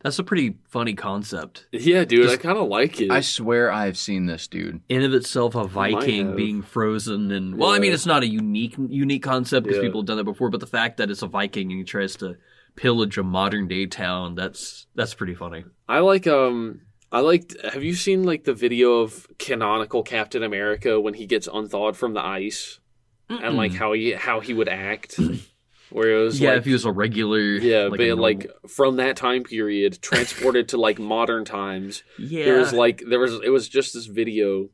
That's 0.05 0.19
a 0.19 0.23
pretty 0.23 0.53
funny 0.69 0.93
concept. 0.93 1.65
yeah, 1.71 2.05
dude. 2.05 2.29
I 2.29 2.37
kind 2.37 2.59
of 2.59 2.67
like 2.67 3.01
it. 3.01 3.09
I 3.09 3.21
swear 3.21 3.71
I've 3.71 3.97
seen 3.97 4.27
this, 4.27 4.47
dude. 4.47 4.81
In 4.87 5.01
of 5.01 5.15
itself, 5.15 5.55
a 5.55 5.65
Viking 5.65 6.27
have. 6.27 6.35
being 6.35 6.61
frozen, 6.61 7.31
and 7.31 7.57
well, 7.57 7.71
I 7.71 7.75
Yeah. 7.77 7.79
mean, 7.81 7.93
it's 7.93 8.05
not 8.05 8.21
a 8.21 8.27
unique 8.27 8.75
unique 8.77 9.23
concept 9.23 9.63
because 9.63 9.77
Yeah. 9.77 9.87
people 9.87 10.01
have 10.01 10.05
done 10.05 10.17
that 10.17 10.23
before. 10.25 10.51
But 10.51 10.59
the 10.59 10.67
fact 10.67 10.97
that 10.97 11.09
it's 11.09 11.23
a 11.23 11.27
Viking 11.27 11.71
and 11.71 11.79
he 11.79 11.83
tries 11.83 12.15
to 12.17 12.35
pillage 12.75 13.17
a 13.17 13.23
modern 13.23 13.67
day 13.67 13.87
town, 13.87 14.35
that's 14.35 14.85
that's 14.93 15.15
pretty 15.15 15.33
funny. 15.33 15.63
I 15.89 16.01
like 16.01 16.27
um 16.27 16.81
I 17.11 17.21
liked 17.21 17.55
have 17.63 17.83
you 17.83 17.95
seen 17.95 18.25
like 18.25 18.43
the 18.43 18.53
video 18.53 18.99
of 18.99 19.27
canonical 19.39 20.03
Captain 20.03 20.43
America 20.43 21.01
when 21.01 21.15
he 21.15 21.25
gets 21.25 21.47
unthawed 21.51 21.97
from 21.97 22.13
the 22.13 22.23
ice 22.23 22.79
and 23.27 23.57
like 23.57 23.73
how 23.73 23.93
he 23.93 24.11
how 24.11 24.39
he 24.39 24.53
would 24.53 24.69
act 24.69 25.19
where 25.89 26.11
it 26.17 26.23
was 26.23 26.39
yeah, 26.39 26.49
like 26.51 26.59
if 26.59 26.65
he 26.65 26.73
was 26.73 26.85
a 26.85 26.91
regular, 26.91 27.39
yeah, 27.39 27.83
like 27.83 27.91
but 27.91 27.99
normal- 27.99 28.23
like 28.23 28.51
from 28.67 28.95
that 28.97 29.15
time 29.17 29.43
period 29.43 30.01
transported 30.01 30.69
to 30.69 30.77
like 30.77 30.99
modern 30.99 31.45
times. 31.45 32.03
yeah, 32.17 32.45
There 32.45 32.59
was 32.59 32.73
like 32.73 33.03
there 33.07 33.19
was 33.19 33.33
it 33.43 33.49
was 33.49 33.69
just 33.69 33.93
this 33.93 34.05
video. 34.07 34.69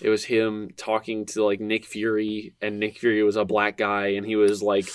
It 0.00 0.10
was 0.10 0.24
him 0.24 0.70
talking 0.76 1.24
to 1.26 1.44
like 1.44 1.60
Nick 1.60 1.86
Fury 1.86 2.54
and 2.60 2.78
Nick 2.78 2.98
Fury 2.98 3.22
was 3.22 3.36
a 3.36 3.44
black 3.46 3.76
guy 3.78 4.08
and 4.08 4.26
he 4.26 4.36
was 4.36 4.62
like 4.62 4.86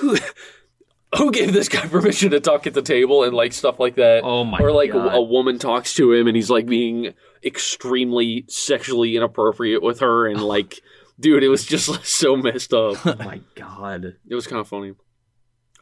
who 0.00 0.16
who 1.16 1.30
gave 1.30 1.52
this 1.52 1.68
guy 1.68 1.86
permission 1.86 2.32
to 2.32 2.40
talk 2.40 2.66
at 2.66 2.74
the 2.74 2.82
table 2.82 3.22
and 3.24 3.32
like 3.34 3.52
stuff 3.52 3.78
like 3.80 3.94
that. 3.94 4.22
Oh 4.22 4.44
my 4.44 4.58
or 4.58 4.70
like 4.72 4.92
a, 4.92 4.98
a 4.98 5.22
woman 5.22 5.58
talks 5.58 5.94
to 5.94 6.12
him 6.12 6.26
and 6.26 6.36
he's 6.36 6.50
like 6.50 6.66
being 6.66 7.14
extremely 7.42 8.44
sexually 8.48 9.16
inappropriate 9.16 9.82
with 9.82 10.00
her 10.00 10.26
and 10.26 10.42
like 10.42 10.80
dude 11.20 11.42
it 11.44 11.48
was 11.48 11.64
just 11.64 12.04
so 12.04 12.36
messed 12.36 12.72
up 12.74 12.96
Oh 13.06 13.14
my 13.18 13.40
god. 13.54 14.16
it 14.28 14.34
was 14.34 14.46
kind 14.46 14.60
of 14.60 14.66
funny 14.68 14.94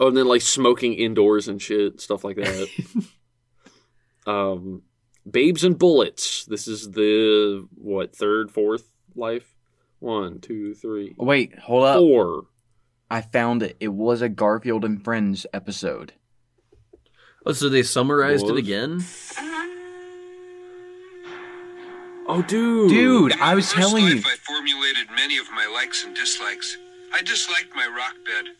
oh 0.02 0.08
and 0.08 0.16
then 0.16 0.26
like 0.26 0.42
smoking 0.42 0.94
indoors 0.94 1.46
and 1.48 1.62
shit 1.62 2.00
stuff 2.00 2.24
like 2.24 2.36
that 2.36 2.68
um 4.26 4.82
babes 5.30 5.62
and 5.64 5.78
bullets 5.78 6.44
this 6.46 6.66
is 6.66 6.90
the 6.90 7.66
what 7.76 8.14
third 8.14 8.50
fourth 8.50 8.88
life 9.14 9.54
one 10.00 10.40
two 10.40 10.74
three 10.74 11.14
Wait, 11.16 11.56
hold 11.60 11.84
up. 11.84 11.98
four 11.98 12.44
I 13.10 13.20
found 13.20 13.62
it. 13.62 13.76
It 13.78 13.88
was 13.92 14.22
a 14.22 14.28
Garfield 14.30 14.86
and 14.86 15.04
Friends 15.04 15.44
episode. 15.52 16.14
Oh, 17.44 17.52
so 17.52 17.68
they 17.68 17.82
summarized 17.82 18.46
it 18.46 18.52
Was? 18.52 18.58
again? 18.58 19.04
oh 22.26 22.42
dude 22.48 22.88
Dude, 22.88 23.32
I 23.34 23.54
was 23.54 23.70
first 23.72 23.88
telling 23.90 24.06
you. 24.06 24.14
life, 24.16 24.26
I 24.26 24.36
formulated 24.36 25.10
many 25.14 25.36
of 25.38 25.50
my 25.50 25.66
likes 25.66 26.04
and 26.04 26.14
dislikes. 26.16 26.78
I 27.12 27.20
disliked 27.22 27.74
my 27.74 27.86
rock 27.86 28.14
bed. 28.24 28.54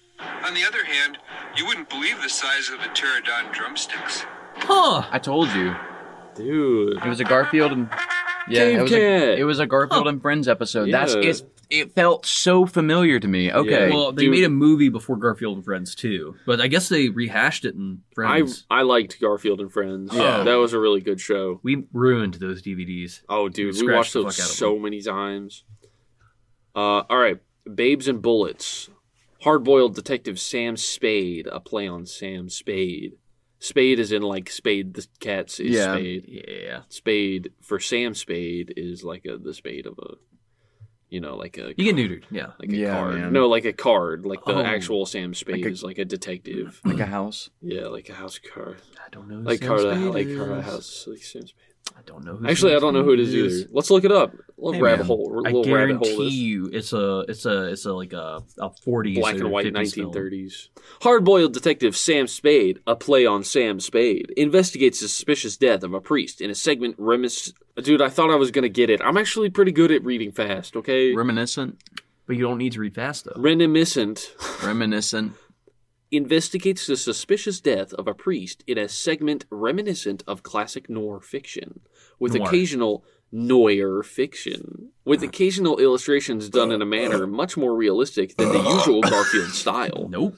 On 0.47 0.55
the 0.55 0.65
other 0.65 0.85
hand, 0.85 1.19
you 1.57 1.67
wouldn't 1.67 1.89
believe 1.89 2.21
the 2.23 2.29
size 2.29 2.69
of 2.71 2.81
the 2.81 2.89
pterodon 2.89 3.53
drumsticks. 3.53 4.25
Huh. 4.57 5.05
I 5.11 5.19
told 5.19 5.49
you. 5.51 5.75
dude 6.35 6.97
It 6.97 7.09
was 7.09 7.21
a 7.21 7.25
Garfield 7.25 7.73
and 7.73 7.89
yeah, 8.49 8.61
Cave 8.65 8.79
it 8.79 8.83
was 8.83 8.91
Cat. 8.91 9.01
a, 9.01 9.39
it 9.39 9.45
was 9.45 9.59
a 9.61 9.67
Garfield 9.67 10.09
and 10.09 10.21
Friends 10.21 10.49
episode. 10.49 10.91
That's 10.93 11.15
Yeah. 11.15 11.21
it's, 11.23 11.45
it 11.71 11.95
felt 11.95 12.27
so 12.27 12.67
familiar 12.67 13.19
to 13.21 13.27
me. 13.29 13.51
Okay. 13.53 13.89
Yeah. 13.89 13.95
Well, 13.95 14.13
they 14.13 14.23
Dude. 14.25 14.31
made 14.33 14.45
a 14.45 14.49
movie 14.51 14.89
before 14.91 15.17
Garfield 15.17 15.57
and 15.57 15.65
Friends 15.65 15.95
too, 15.95 16.35
but 16.45 16.61
I 16.61 16.67
guess 16.67 16.89
they 16.89 17.09
rehashed 17.09 17.65
it 17.65 17.75
in 17.75 18.01
I 18.11 18.15
Friends. 18.15 18.67
I 18.71 18.83
liked 18.83 19.21
Garfield 19.21 19.61
and 19.61 19.73
Friends. 19.73 20.11
Yeah. 20.13 20.43
that 20.43 20.55
was 20.57 20.73
a 20.75 20.79
really 20.81 21.01
good 21.01 21.21
show. 21.21 21.61
we 21.63 21.85
ruined 21.93 22.35
those 22.35 22.63
DVDs. 22.63 23.23
Oh, 23.29 23.49
dude, 23.49 23.75
we 23.75 23.79
scratched 23.79 23.97
watched 23.97 24.13
the 24.15 24.23
those 24.25 24.37
fuck 24.37 24.45
out 24.45 24.51
of 24.51 24.57
so 24.57 24.79
many 24.79 25.01
times. 25.01 25.65
Uh, 26.75 27.03
all 27.09 27.19
right, 27.19 27.39
Babes 27.73 28.09
and 28.09 28.21
Bullets, 28.23 28.89
hard-boiled 29.43 29.95
detective 29.95 30.39
Sam 30.41 30.77
Spade, 30.77 31.47
a 31.47 31.61
play 31.61 31.87
on 31.89 32.07
Sam 32.07 32.49
Spade. 32.49 33.13
Spade 33.59 33.99
is 34.01 34.11
in 34.11 34.23
like 34.23 34.51
Spade 34.51 34.95
the 34.95 35.07
cat's 35.21 35.61
is 35.61 35.77
Yeah. 35.77 35.95
Spade. 35.95 36.43
Yeah. 36.49 36.81
Spade 36.89 37.53
for 37.61 37.79
Sam 37.79 38.15
Spade 38.15 38.75
is 38.77 39.05
like 39.05 39.25
a 39.25 39.37
the 39.37 39.55
spade 39.55 39.87
of 39.87 39.99
a, 39.99 40.15
you 41.09 41.21
know, 41.21 41.37
like 41.37 41.59
a 41.59 41.73
You 41.77 41.93
get 41.93 41.95
neutered. 41.97 42.25
Yeah. 42.31 42.53
like 42.59 42.71
a 42.71 42.77
Yeah, 42.77 42.91
card. 42.99 43.15
man. 43.21 43.33
No, 43.33 43.47
like 43.49 43.65
a 43.65 43.73
card. 43.73 44.27
Like 44.27 44.45
the 44.45 44.55
Oh. 44.57 44.63
actual 44.63 45.07
Sam 45.07 45.33
Spade 45.33 45.59
Like 45.59 45.67
a- 45.67 45.69
is 45.71 45.83
like 45.85 45.99
a 45.99 46.05
detective. 46.05 46.81
like 46.85 46.99
a 46.99 47.07
house. 47.07 47.51
yeah, 47.61 47.87
like 47.87 48.09
a 48.09 48.15
house 48.15 48.39
card. 48.41 48.79
I 49.05 49.11
don't 49.13 49.29
know. 49.29 49.39
Like 49.41 49.61
Sam 49.61 49.69
card, 49.69 49.81
Spade 49.83 49.99
like 50.15 50.27
is. 50.27 50.39
card 50.39 50.65
house. 50.65 51.07
Like 51.07 51.23
Sam 51.23 51.47
Spade. 51.47 51.72
I 51.97 52.01
don't 52.05 52.25
know. 52.25 52.37
Who 52.37 52.49
Actually, 52.49 52.75
I 52.75 52.79
don't 52.79 52.95
know 52.95 53.03
who 53.03 53.13
it 53.13 53.21
is, 53.21 53.35
either. 53.35 53.69
Let's 53.73 53.91
look 53.91 54.05
it 54.05 54.13
up. 54.13 54.33
Little 54.57 54.75
Hey, 54.75 54.83
rabbit 54.83 54.99
man. 55.01 55.07
hole. 55.07 55.43
I 55.47 55.51
Little 55.51 55.75
rabbit 55.75 55.97
hole. 55.97 56.05
guarantee 56.05 56.25
This. 56.25 56.35
you, 56.35 56.71
it's 56.73 56.93
a, 56.93 57.21
it's 57.29 57.47
a, 57.47 57.65
it's 57.73 57.85
a 57.85 57.93
like 57.93 58.13
a, 58.13 58.43
a 58.59 58.71
40s 58.71 59.15
Black 59.17 59.35
or 59.37 59.41
and 59.43 59.51
white 59.51 59.67
50s 59.67 59.97
1930s. 60.13 60.69
Hard-boiled 61.03 61.53
detective 61.53 61.97
Sam 61.97 62.27
Spade, 62.27 62.81
a 62.87 62.95
play 62.97 63.27
on 63.27 63.45
Sam 63.45 63.81
Spade, 63.81 64.33
investigates 64.37 65.01
the 65.01 65.09
suspicious 65.09 65.57
death 65.57 65.83
of 65.83 65.95
a 65.95 66.01
priest 66.01 66.41
in 66.41 66.51
a 66.51 66.55
segment 66.55 66.95
remis. 66.99 67.53
Dude, 67.83 68.03
I 68.03 68.09
thought 68.09 68.31
I 68.31 68.37
was 68.37 68.51
gonna 68.51 68.69
get 68.69 68.91
it. 68.91 69.01
I'm 69.03 69.17
actually 69.17 69.51
pretty 69.51 69.73
good 69.73 69.91
at 69.91 70.05
reading 70.05 70.33
fast. 70.33 70.77
Okay, 70.77 71.15
Reminiscent. 71.15 71.83
But 72.27 72.37
you 72.37 72.43
don't 72.43 72.59
need 72.59 72.73
to 72.73 72.81
read 72.81 72.95
fast 72.95 73.25
though. 73.25 73.33
reminiscent. 73.37 74.33
Reminiscent. 74.63 75.33
Investigates 76.13 76.87
the 76.87 76.97
suspicious 76.97 77.61
death 77.61 77.93
of 77.95 78.07
a 78.07 78.15
priest 78.15 78.63
in 78.67 78.77
a 78.77 78.89
segment 78.89 79.47
reminiscent 79.51 80.23
of 80.27 80.43
classic 80.43 80.89
noir 80.89 81.21
fiction, 81.21 81.81
with 82.21 82.35
Noir. 82.35 82.47
occasional 82.47 83.05
noir 83.33 84.03
fiction, 84.03 84.91
with 85.07 85.23
occasional 85.23 85.79
illustrations 85.79 86.51
done 86.51 86.71
in 86.71 86.83
a 86.83 86.87
manner 86.87 87.27
much 87.27 87.57
more 87.57 87.75
realistic 87.75 88.37
than 88.37 88.51
the 88.51 88.63
usual 88.63 89.01
Garfield 89.11 89.49
style. 89.49 90.07
Nope. 90.11 90.37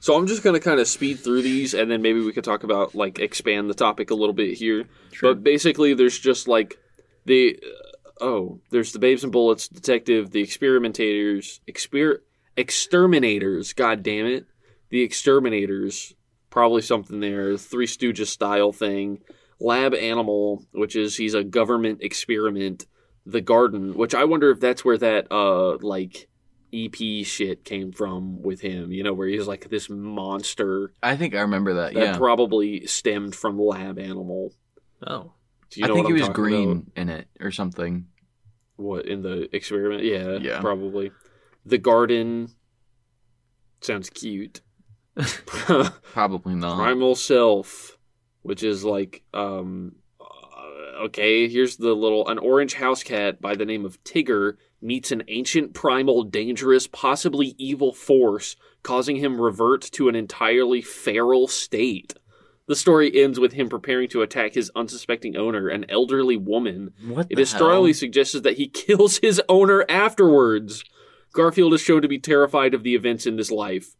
So 0.00 0.14
I'm 0.14 0.26
just 0.26 0.44
gonna 0.44 0.60
kind 0.60 0.78
of 0.78 0.86
speed 0.86 1.20
through 1.20 1.42
these, 1.42 1.74
and 1.74 1.90
then 1.90 2.02
maybe 2.02 2.20
we 2.20 2.32
could 2.32 2.44
talk 2.44 2.62
about 2.62 2.94
like 2.94 3.18
expand 3.18 3.68
the 3.68 3.74
topic 3.74 4.10
a 4.10 4.14
little 4.14 4.34
bit 4.34 4.58
here. 4.58 4.84
But 5.20 5.42
basically, 5.42 5.94
there's 5.94 6.18
just 6.18 6.46
like 6.46 6.78
the 7.24 7.58
uh, 7.62 8.24
oh, 8.24 8.60
there's 8.70 8.92
the 8.92 8.98
Babes 8.98 9.24
and 9.24 9.32
Bullets 9.32 9.66
detective, 9.68 10.30
the 10.30 10.42
experimentators, 10.42 11.60
exper 11.66 12.18
exterminators. 12.56 13.72
God 13.72 14.02
damn 14.02 14.26
it, 14.26 14.46
the 14.90 15.02
exterminators. 15.02 16.14
Probably 16.50 16.82
something 16.82 17.20
there. 17.20 17.56
Three 17.56 17.86
Stooges 17.86 18.28
style 18.28 18.72
thing. 18.72 19.20
Lab 19.60 19.92
Animal, 19.94 20.64
which 20.72 20.96
is 20.96 21.16
he's 21.16 21.34
a 21.34 21.44
government 21.44 21.98
experiment. 22.02 22.86
The 23.26 23.40
Garden, 23.42 23.94
which 23.94 24.14
I 24.14 24.24
wonder 24.24 24.50
if 24.50 24.58
that's 24.60 24.84
where 24.84 24.96
that 24.98 25.30
uh 25.30 25.76
like 25.78 26.28
EP 26.72 27.24
shit 27.26 27.64
came 27.64 27.92
from 27.92 28.40
with 28.42 28.60
him. 28.62 28.90
You 28.92 29.02
know, 29.02 29.12
where 29.12 29.28
he's 29.28 29.46
like 29.46 29.68
this 29.68 29.90
monster 29.90 30.92
I 31.02 31.16
think 31.16 31.34
I 31.34 31.40
remember 31.40 31.74
that. 31.74 31.92
that 31.94 32.00
yeah. 32.00 32.16
probably 32.16 32.86
stemmed 32.86 33.34
from 33.34 33.58
Lab 33.60 33.98
Animal. 33.98 34.54
Oh. 35.06 35.32
Do 35.70 35.80
you 35.80 35.84
I 35.84 35.88
think 35.88 36.04
what 36.08 36.14
he 36.16 36.22
I'm 36.22 36.28
was 36.28 36.34
green 36.34 36.70
about? 36.70 36.84
in 36.96 37.08
it 37.10 37.28
or 37.40 37.50
something. 37.50 38.06
What 38.76 39.04
in 39.06 39.20
the 39.20 39.54
experiment? 39.54 40.04
Yeah, 40.04 40.38
Yeah. 40.40 40.60
probably. 40.60 41.10
The 41.66 41.76
garden 41.78 42.48
sounds 43.82 44.08
cute. 44.08 44.60
Probably 46.12 46.54
not. 46.54 46.76
Primal 46.76 47.14
self, 47.14 47.98
which 48.42 48.62
is 48.62 48.84
like, 48.84 49.22
um, 49.34 49.96
uh, 50.20 51.04
okay. 51.04 51.48
Here's 51.48 51.76
the 51.76 51.94
little 51.94 52.28
an 52.28 52.38
orange 52.38 52.74
house 52.74 53.02
cat 53.02 53.40
by 53.40 53.54
the 53.54 53.64
name 53.64 53.84
of 53.84 54.02
Tigger 54.04 54.56
meets 54.80 55.10
an 55.10 55.24
ancient 55.28 55.74
primal, 55.74 56.22
dangerous, 56.22 56.86
possibly 56.86 57.54
evil 57.58 57.92
force, 57.92 58.56
causing 58.82 59.16
him 59.16 59.40
revert 59.40 59.82
to 59.82 60.08
an 60.08 60.14
entirely 60.14 60.80
feral 60.80 61.48
state. 61.48 62.14
The 62.68 62.76
story 62.76 63.10
ends 63.22 63.40
with 63.40 63.54
him 63.54 63.68
preparing 63.68 64.08
to 64.10 64.20
attack 64.20 64.54
his 64.54 64.70
unsuspecting 64.76 65.36
owner, 65.36 65.68
an 65.68 65.86
elderly 65.88 66.36
woman, 66.36 66.92
What 67.06 67.26
It 67.30 67.38
is 67.38 67.48
strongly 67.50 67.94
suggested 67.94 68.42
that 68.42 68.58
he 68.58 68.68
kills 68.68 69.18
his 69.18 69.40
owner 69.48 69.86
afterwards. 69.88 70.84
Garfield 71.32 71.72
is 71.74 71.80
shown 71.80 72.02
to 72.02 72.08
be 72.08 72.18
terrified 72.18 72.74
of 72.74 72.82
the 72.82 72.94
events 72.94 73.26
in 73.26 73.36
this 73.36 73.50
life. 73.50 73.96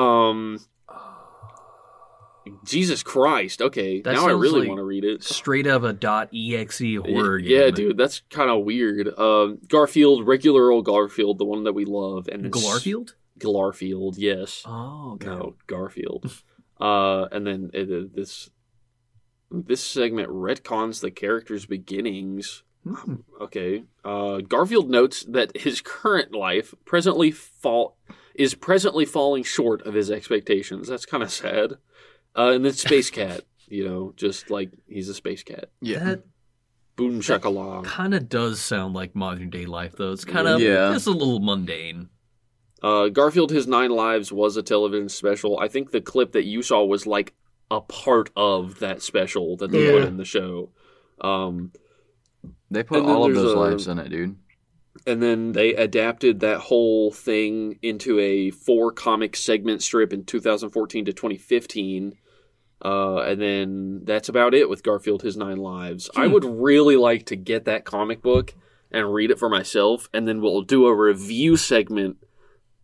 Um, 0.00 0.58
Jesus 2.64 3.02
Christ. 3.02 3.60
Okay, 3.62 4.00
That 4.00 4.14
now 4.14 4.26
I 4.26 4.32
really 4.32 4.60
like- 4.60 4.68
want 4.68 4.78
to 4.78 4.84
read 4.84 5.04
it. 5.04 5.22
Straight 5.22 5.66
up 5.66 5.82
a 5.82 5.92
dot 5.92 6.30
.exe 6.34 6.78
horror 7.04 7.38
game. 7.38 7.50
yeah, 7.50 7.70
dude, 7.70 7.96
that's 7.96 8.22
kind 8.30 8.50
of 8.50 8.64
weird. 8.64 9.08
Um, 9.18 9.58
Garfield, 9.68 10.26
regular 10.26 10.70
old 10.70 10.84
Garfield, 10.86 11.38
the 11.38 11.44
one 11.44 11.64
that 11.64 11.74
we 11.74 11.84
love, 11.84 12.28
and 12.28 12.50
Garfield? 12.50 13.14
Garfield, 13.38 14.16
yes. 14.18 14.62
Oh, 14.66 15.12
okay. 15.14 15.26
No, 15.26 15.54
Garfield. 15.66 16.30
uh, 16.80 17.26
and 17.32 17.46
then 17.46 17.70
uh, 17.74 18.08
this 18.14 18.50
this 19.50 19.82
segment 19.82 20.28
retcons 20.30 21.00
the 21.00 21.10
character's 21.10 21.66
beginnings. 21.66 22.62
Hmm. 22.88 23.16
Okay. 23.40 23.84
Uh, 24.04 24.38
Garfield 24.38 24.88
notes 24.88 25.24
that 25.28 25.56
his 25.56 25.80
current 25.82 26.32
life 26.32 26.74
presently 26.86 27.30
fall 27.30 27.96
is 28.34 28.54
presently 28.54 29.04
falling 29.04 29.42
short 29.42 29.82
of 29.86 29.94
his 29.94 30.10
expectations. 30.10 30.88
That's 30.88 31.06
kind 31.06 31.22
of 31.22 31.30
sad. 31.30 31.72
Uh, 32.36 32.52
and 32.52 32.64
then 32.64 32.72
Space 32.72 33.10
Cat, 33.20 33.42
you 33.68 33.86
know, 33.88 34.12
just 34.16 34.50
like 34.50 34.70
he's 34.86 35.08
a 35.08 35.14
space 35.14 35.42
cat. 35.42 35.70
Yeah. 35.80 35.98
That 36.04 36.24
Boom 36.96 37.20
shakalong. 37.20 37.84
kind 37.84 38.14
of 38.14 38.28
does 38.28 38.60
sound 38.60 38.94
like 38.94 39.14
modern 39.14 39.48
day 39.50 39.64
life, 39.66 39.94
though. 39.96 40.12
It's 40.12 40.24
kind 40.24 40.46
of 40.46 40.60
Yeah. 40.60 40.94
it's 40.94 41.06
a 41.06 41.10
little 41.12 41.40
mundane. 41.40 42.08
Uh, 42.82 43.08
Garfield 43.08 43.50
His 43.50 43.66
Nine 43.66 43.90
Lives 43.90 44.32
was 44.32 44.56
a 44.56 44.62
television 44.62 45.08
special. 45.08 45.58
I 45.58 45.68
think 45.68 45.90
the 45.90 46.00
clip 46.00 46.32
that 46.32 46.44
you 46.44 46.62
saw 46.62 46.84
was 46.84 47.06
like 47.06 47.34
a 47.70 47.80
part 47.80 48.30
of 48.36 48.78
that 48.80 49.02
special 49.02 49.56
that 49.58 49.70
they 49.70 49.90
put 49.92 50.02
in 50.04 50.16
the 50.18 50.24
show. 50.24 50.70
Um, 51.20 51.72
They 52.70 52.82
put 52.82 53.02
all 53.04 53.24
of 53.26 53.32
there's 53.34 53.44
those 53.44 53.54
a- 53.54 53.58
lives 53.58 53.88
in 53.88 53.98
it, 53.98 54.08
dude. 54.08 54.36
And 55.06 55.22
then 55.22 55.52
they 55.52 55.74
adapted 55.74 56.40
that 56.40 56.58
whole 56.58 57.10
thing 57.12 57.78
into 57.82 58.18
a 58.18 58.50
four 58.50 58.90
comic 58.92 59.36
segment 59.36 59.82
strip 59.82 60.12
in 60.12 60.24
2014 60.24 61.04
to 61.04 61.12
2015 61.12 62.14
uh, 62.84 63.18
and 63.18 63.40
then 63.40 64.00
that's 64.04 64.28
about 64.28 64.54
it 64.54 64.68
with 64.68 64.82
garfield 64.82 65.22
his 65.22 65.36
nine 65.36 65.58
lives 65.58 66.10
i 66.16 66.26
Hmm. 66.26 66.32
would 66.32 66.44
really 66.44 66.96
like 66.96 67.26
to 67.26 67.36
get 67.36 67.64
that 67.66 67.84
comic 67.84 68.20
book 68.22 68.54
and 68.90 69.14
read 69.14 69.30
it 69.30 69.38
for 69.38 69.48
myself 69.48 70.08
and 70.12 70.26
then 70.26 70.40
we'll 70.40 70.62
do 70.62 70.86
a 70.86 70.94
review 70.94 71.56
segment 71.56 72.16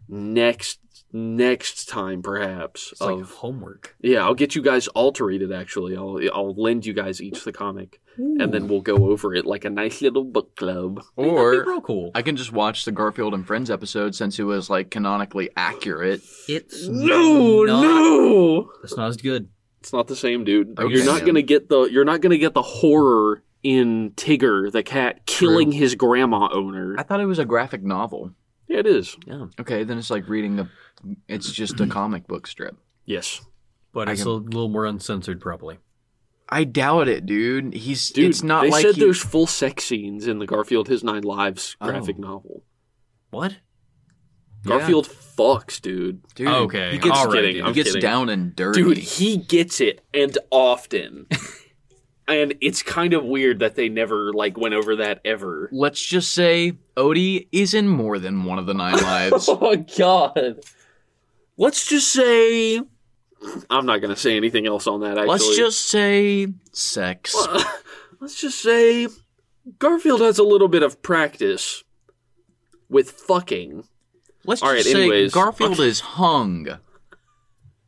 next 0.09 0.79
next 1.13 1.89
time, 1.89 2.23
perhaps. 2.23 2.93
It's 2.93 3.01
like 3.01 3.21
of 3.21 3.31
homework. 3.31 3.97
yeah, 4.01 4.25
I'll 4.25 4.35
get 4.35 4.55
you 4.55 4.63
guys 4.63 4.89
alterated. 4.89 5.53
Actually, 5.53 5.97
I'll 5.97 6.19
I'll 6.33 6.55
lend 6.55 6.87
you 6.87 6.93
guys 6.93 7.21
each 7.23 7.45
the 7.45 7.53
comic, 7.53 8.01
and 8.17 8.53
then 8.53 8.69
we'll 8.69 8.81
go 8.83 9.11
over 9.11 9.35
it 9.35 9.47
like 9.47 9.65
a 9.65 9.71
nice 9.71 10.03
little 10.03 10.25
book 10.25 10.57
club. 10.57 11.03
That'd 11.17 11.31
be 11.33 11.37
Or 11.37 11.51
real 11.65 11.81
cool. 11.81 12.11
I 12.15 12.23
can 12.23 12.37
just 12.37 12.53
watch 12.53 12.85
the 12.85 12.93
Garfield 12.93 13.35
and 13.35 13.47
Friends 13.47 13.71
episode 13.71 14.15
since 14.15 14.39
it 14.39 14.45
was 14.45 14.69
like 14.71 14.91
canonically 14.91 15.51
accurate. 15.57 16.23
It's 16.49 16.87
No, 16.87 17.63
not, 17.65 17.83
no, 17.83 18.71
It's 18.85 18.97
not 18.97 19.09
as 19.09 19.17
good. 19.17 19.49
it's 19.81 19.93
not 19.93 20.07
the 20.09 20.17
same, 20.17 20.45
dude. 20.45 20.79
Okay, 20.79 20.93
you're 20.95 21.05
not 21.07 21.25
gonna 21.25 21.43
get 21.43 21.69
the 21.69 21.85
you're 21.85 22.05
not 22.05 22.21
gonna 22.21 22.39
get 22.39 22.55
the 22.55 22.63
horror 22.63 23.43
in 23.63 24.13
Tigger 24.17 24.71
the 24.71 24.83
cat 24.83 25.27
killing 25.27 25.73
his 25.73 25.95
grandma 25.97 26.49
owner. 26.53 26.95
I 26.99 27.03
thought 27.03 27.21
it 27.21 27.27
was 27.27 27.39
a 27.41 27.45
graphic 27.45 27.83
novel. 27.83 28.33
Yeah, 28.69 28.79
it 28.81 28.87
is. 28.87 29.17
Yeah, 29.27 29.47
Okay, 29.61 29.85
then 29.85 29.99
it's 29.99 30.11
like 30.11 30.29
reading 30.29 30.59
a. 30.61 30.71
It's 31.29 31.51
just 31.53 31.81
a 31.81 31.87
comic 31.99 32.27
book 32.27 32.47
strip. 32.47 32.77
Yes, 33.05 33.41
but 33.93 34.09
I 34.09 34.13
it's 34.13 34.23
can- 34.23 34.31
a 34.31 34.35
little 34.35 34.69
more 34.69 34.87
uncensored, 34.87 35.41
probably. 35.41 35.79
I 36.49 36.65
doubt 36.65 37.09
it, 37.09 37.27
dude. 37.27 37.75
He's. 37.75 38.11
dude. 38.11 38.31
it's 38.31 38.43
not 38.43 38.63
they 38.63 38.71
like 38.71 38.83
said 38.85 38.95
he- 38.97 39.01
there's 39.01 39.21
full 39.23 39.47
sex 39.47 39.85
scenes 39.85 40.27
in 40.27 40.39
the 40.39 40.47
Garfield 40.47 40.89
His 40.89 41.03
Nine 41.05 41.23
Lives 41.23 41.77
oh. 41.81 41.87
graphic 41.89 42.17
Oh. 42.19 42.23
novel. 42.23 42.63
What? 43.31 43.53
Yeah. 44.65 44.79
Garfield 44.79 45.07
fucks, 45.09 45.81
dude. 45.81 46.23
Dude, 46.35 46.49
Okay, 46.49 46.93
He 46.93 46.99
gets, 46.99 47.17
all 47.19 47.27
right, 47.27 47.41
dude. 47.43 47.55
he 47.57 47.63
I'm 47.63 47.73
gets 47.73 47.91
kidding. 47.91 48.03
down 48.03 48.29
and 48.29 48.55
dirty. 48.57 48.83
Dude, 48.83 48.99
he 48.99 49.37
gets 49.37 49.81
it 49.81 50.05
and 50.15 50.37
often. 50.51 51.27
and 52.29 52.55
it's 52.61 52.83
kind 52.83 53.15
of 53.15 53.25
weird 53.25 53.61
that 53.61 53.77
they 53.77 53.89
never 53.89 54.33
like 54.33 54.57
went 54.57 54.75
over 54.75 54.97
that 54.97 55.21
ever. 55.25 55.69
Let's 55.73 56.05
just 56.05 56.33
say 56.33 56.73
Odie 56.97 57.49
is 57.53 57.75
in 57.75 57.89
more 57.89 58.19
than 58.19 58.45
one 58.45 58.59
of 58.59 58.67
the 58.67 58.75
nine 58.75 58.97
lives. 58.97 59.49
Oh 59.53 59.59
my 59.61 59.77
god. 59.77 60.61
Let's 61.57 61.87
just 61.87 62.13
say 62.13 62.81
I'm 63.71 63.87
not 63.87 64.01
gonna 64.01 64.17
say 64.17 64.37
anything 64.37 64.67
else 64.67 64.87
on 64.87 65.01
that 65.01 65.19
actually. 65.19 65.29
Let's 65.29 65.57
just 65.57 65.89
say 65.89 66.49
sex. 66.73 67.35
let's 68.21 68.41
just 68.41 68.61
say 68.61 69.09
Garfield 69.79 70.21
has 70.21 70.39
a 70.39 70.45
little 70.45 70.69
bit 70.69 70.83
of 70.83 71.03
practice 71.03 71.85
with 72.89 73.11
fucking. 73.11 73.85
Let's 74.45 74.63
All 74.63 74.73
just 74.75 74.87
right, 74.87 74.93
say 74.93 75.01
anyways. 75.03 75.33
Garfield 75.33 75.81
is 75.81 76.01
hung. 76.01 76.79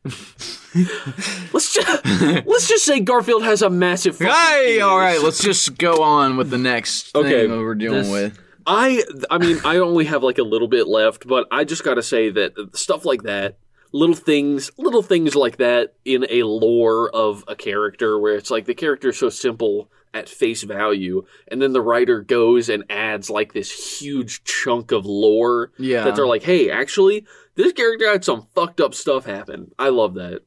Let's 1.53 1.73
just 1.73 2.05
let's 2.45 2.67
just 2.67 2.85
say 2.85 2.99
Garfield 2.99 3.43
has 3.43 3.61
a 3.61 3.69
massive 3.69 4.17
fucking 4.17 4.33
Hey, 4.33 4.65
penis. 4.73 4.83
all 4.83 4.97
right, 4.99 5.21
let's 5.21 5.41
just 5.43 5.77
go 5.77 6.03
on 6.03 6.37
with 6.37 6.49
the 6.49 6.57
next 6.57 7.15
Okay, 7.15 7.47
thing 7.47 7.57
we're 7.59 7.75
dealing 7.75 8.03
this- 8.03 8.11
with. 8.11 8.39
I 8.67 9.03
I 9.31 9.39
mean 9.39 9.57
I 9.65 9.77
only 9.77 10.05
have 10.05 10.21
like 10.21 10.37
a 10.37 10.43
little 10.43 10.67
bit 10.67 10.87
left, 10.87 11.27
but 11.27 11.47
I 11.51 11.63
just 11.63 11.83
got 11.83 11.95
to 11.95 12.03
say 12.03 12.29
that 12.29 12.53
stuff 12.75 13.03
like 13.03 13.23
that, 13.23 13.57
little 13.91 14.15
things, 14.15 14.69
little 14.77 15.01
things 15.01 15.35
like 15.35 15.57
that 15.57 15.95
in 16.05 16.25
a 16.29 16.43
lore 16.43 17.09
of 17.09 17.43
a 17.47 17.55
character 17.55 18.19
where 18.19 18.35
it's 18.35 18.51
like 18.51 18.65
the 18.65 18.75
character 18.75 19.09
is 19.09 19.17
so 19.17 19.29
simple 19.29 19.89
at 20.13 20.27
face 20.29 20.63
value 20.63 21.23
and 21.47 21.61
then 21.61 21.71
the 21.73 21.81
writer 21.81 22.21
goes 22.21 22.67
and 22.69 22.83
adds 22.89 23.29
like 23.29 23.53
this 23.53 23.99
huge 24.01 24.43
chunk 24.43 24.91
of 24.91 25.05
lore 25.05 25.71
Yeah. 25.79 26.03
that 26.03 26.15
they're 26.15 26.25
like, 26.27 26.43
"Hey, 26.43 26.69
actually, 26.71 27.25
this 27.59 27.73
character 27.73 28.09
had 28.09 28.23
some 28.25 28.47
fucked 28.55 28.79
up 28.81 28.93
stuff 28.95 29.25
happen." 29.25 29.71
I 29.77 29.89
love 29.89 30.15
that. 30.15 30.41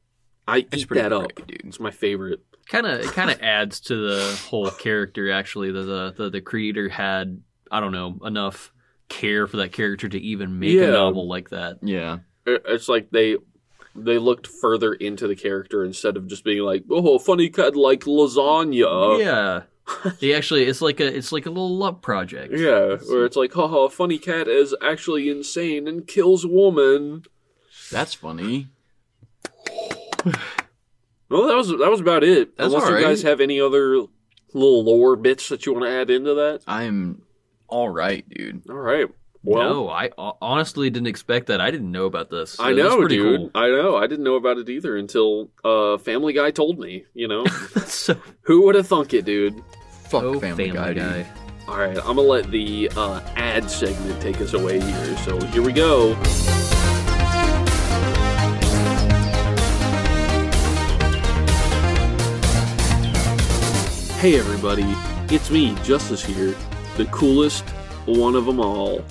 I 0.49 0.59
It's 0.73 0.79
eat 0.83 0.89
pretty 0.89 1.03
that 1.03 1.13
up. 1.13 1.35
dude. 1.47 1.63
It's 1.65 1.79
my 1.81 1.91
favorite. 1.93 2.41
Kind 2.69 2.87
of, 2.87 3.01
it 3.01 3.07
kind 3.13 3.31
of 3.31 3.41
adds 3.43 3.81
to 3.83 3.97
the 3.97 4.41
whole 4.49 4.71
character. 4.71 5.31
Actually, 5.31 5.71
the, 5.73 5.83
the 5.83 6.15
the 6.17 6.31
the 6.31 6.41
creator 6.41 6.89
had 6.89 7.41
I 7.71 7.81
don't 7.81 7.93
know 7.93 8.19
enough 8.25 8.73
care 9.09 9.47
for 9.47 9.59
that 9.59 9.73
character 9.73 10.09
to 10.09 10.19
even 10.21 10.59
make 10.59 10.73
Yeah. 10.75 10.85
a 10.85 10.91
novel 10.93 11.29
like 11.29 11.51
that. 11.51 11.79
Yeah. 11.83 12.19
Uh, 12.47 12.59
it's 12.67 12.89
like 12.89 13.11
they 13.11 13.37
they 13.95 14.17
looked 14.19 14.47
further 14.47 14.95
into 14.95 15.29
the 15.29 15.37
character 15.37 15.85
instead 15.85 16.17
of 16.17 16.27
just 16.27 16.45
being 16.45 16.63
like, 16.63 16.85
"Oh, 16.91 17.19
funny 17.19 17.49
cut 17.51 17.77
like 17.77 18.01
lasagna." 18.05 19.19
yeah, 19.21 19.63
he 20.19 20.35
actually 20.35 20.65
it's 20.65 20.81
like 20.81 21.01
a 21.01 21.17
it's 21.17 21.33
like 21.33 21.47
a 21.47 21.51
little 21.51 21.77
love 21.77 22.01
project. 22.03 22.55
Yeah, 22.57 22.97
where 23.09 23.25
it's 23.25 23.37
like, 23.37 23.53
haha, 23.53 23.89
funny 23.89 24.19
cat 24.19 24.49
is 24.49 24.75
actually 24.83 25.29
insane 25.29 25.89
and 25.89 26.07
kills 26.07 26.47
woman. 26.47 27.25
That's 27.91 28.15
funny. 28.15 28.69
Well, 31.29 31.47
that 31.47 31.57
was 31.57 31.69
that 31.69 31.91
was 31.91 32.01
about 32.01 32.25
it. 32.25 32.57
That's 32.57 32.73
Unless 32.73 32.91
all 32.91 32.99
you 32.99 33.05
guys 33.05 33.23
have 33.23 33.41
any 33.41 33.61
other 33.61 33.97
little 34.53 34.85
lore 34.85 35.17
bits 35.17 35.49
that 35.49 35.65
you 35.65 35.73
want 35.73 35.87
to 35.87 35.91
add 35.91 36.11
into 36.11 36.35
that. 36.35 36.61
I'm 36.67 37.23
all 37.69 37.89
right, 37.89 38.29
dude. 38.29 38.69
All 38.69 38.77
right. 38.77 39.09
Well, 39.45 39.75
no, 39.75 39.91
I 39.91 40.11
honestly 40.41 40.89
didn't 40.89 41.09
expect 41.09 41.49
that. 41.49 41.61
I 41.61 41.73
didn't 41.73 41.91
know 41.91 42.05
about 42.05 42.31
this. 42.31 42.53
So 42.53 42.65
I 42.65 42.75
that's 42.75 42.89
know, 42.89 43.09
dude. 43.09 43.41
Cool. 43.41 43.51
I 43.57 43.67
know. 43.69 43.97
I 43.97 44.07
didn't 44.07 44.25
know 44.25 44.37
about 44.37 44.59
it 44.59 44.69
either 44.69 44.97
until 44.97 45.51
uh, 45.65 45.99
Family 45.99 46.33
Guy 46.33 46.53
told 46.53 46.79
me. 46.79 47.07
You 47.13 47.27
know, 47.27 47.45
so, 47.87 48.17
who 48.43 48.63
would 48.63 48.77
have 48.77 48.87
thunk 48.87 49.15
it, 49.15 49.25
dude? 49.25 49.61
Fuck 50.05 50.23
oh, 50.23 50.39
Family, 50.39 50.71
Guy, 50.71 50.93
dude. 50.93 51.27
All 51.67 51.77
right, 51.77 51.97
I'm 51.97 52.17
gonna 52.17 52.21
let 52.23 52.51
the 52.53 52.91
uh, 52.97 53.21
ad 53.35 53.69
segment 53.69 54.21
take 54.23 54.41
us 54.41 54.53
away 54.53 54.81
here. 54.81 55.17
So 55.19 55.41
here 55.47 55.63
we 55.63 55.73
go. 55.73 56.15
Hey 64.21 64.39
everybody, 64.39 64.95
it's 65.35 65.51
me, 65.51 65.75
Justice 65.83 66.25
here, 66.25 66.55
the 66.97 67.07
coolest 67.07 67.65
one 68.07 68.37
of 68.37 68.47
them 68.47 68.61
all. 68.61 69.05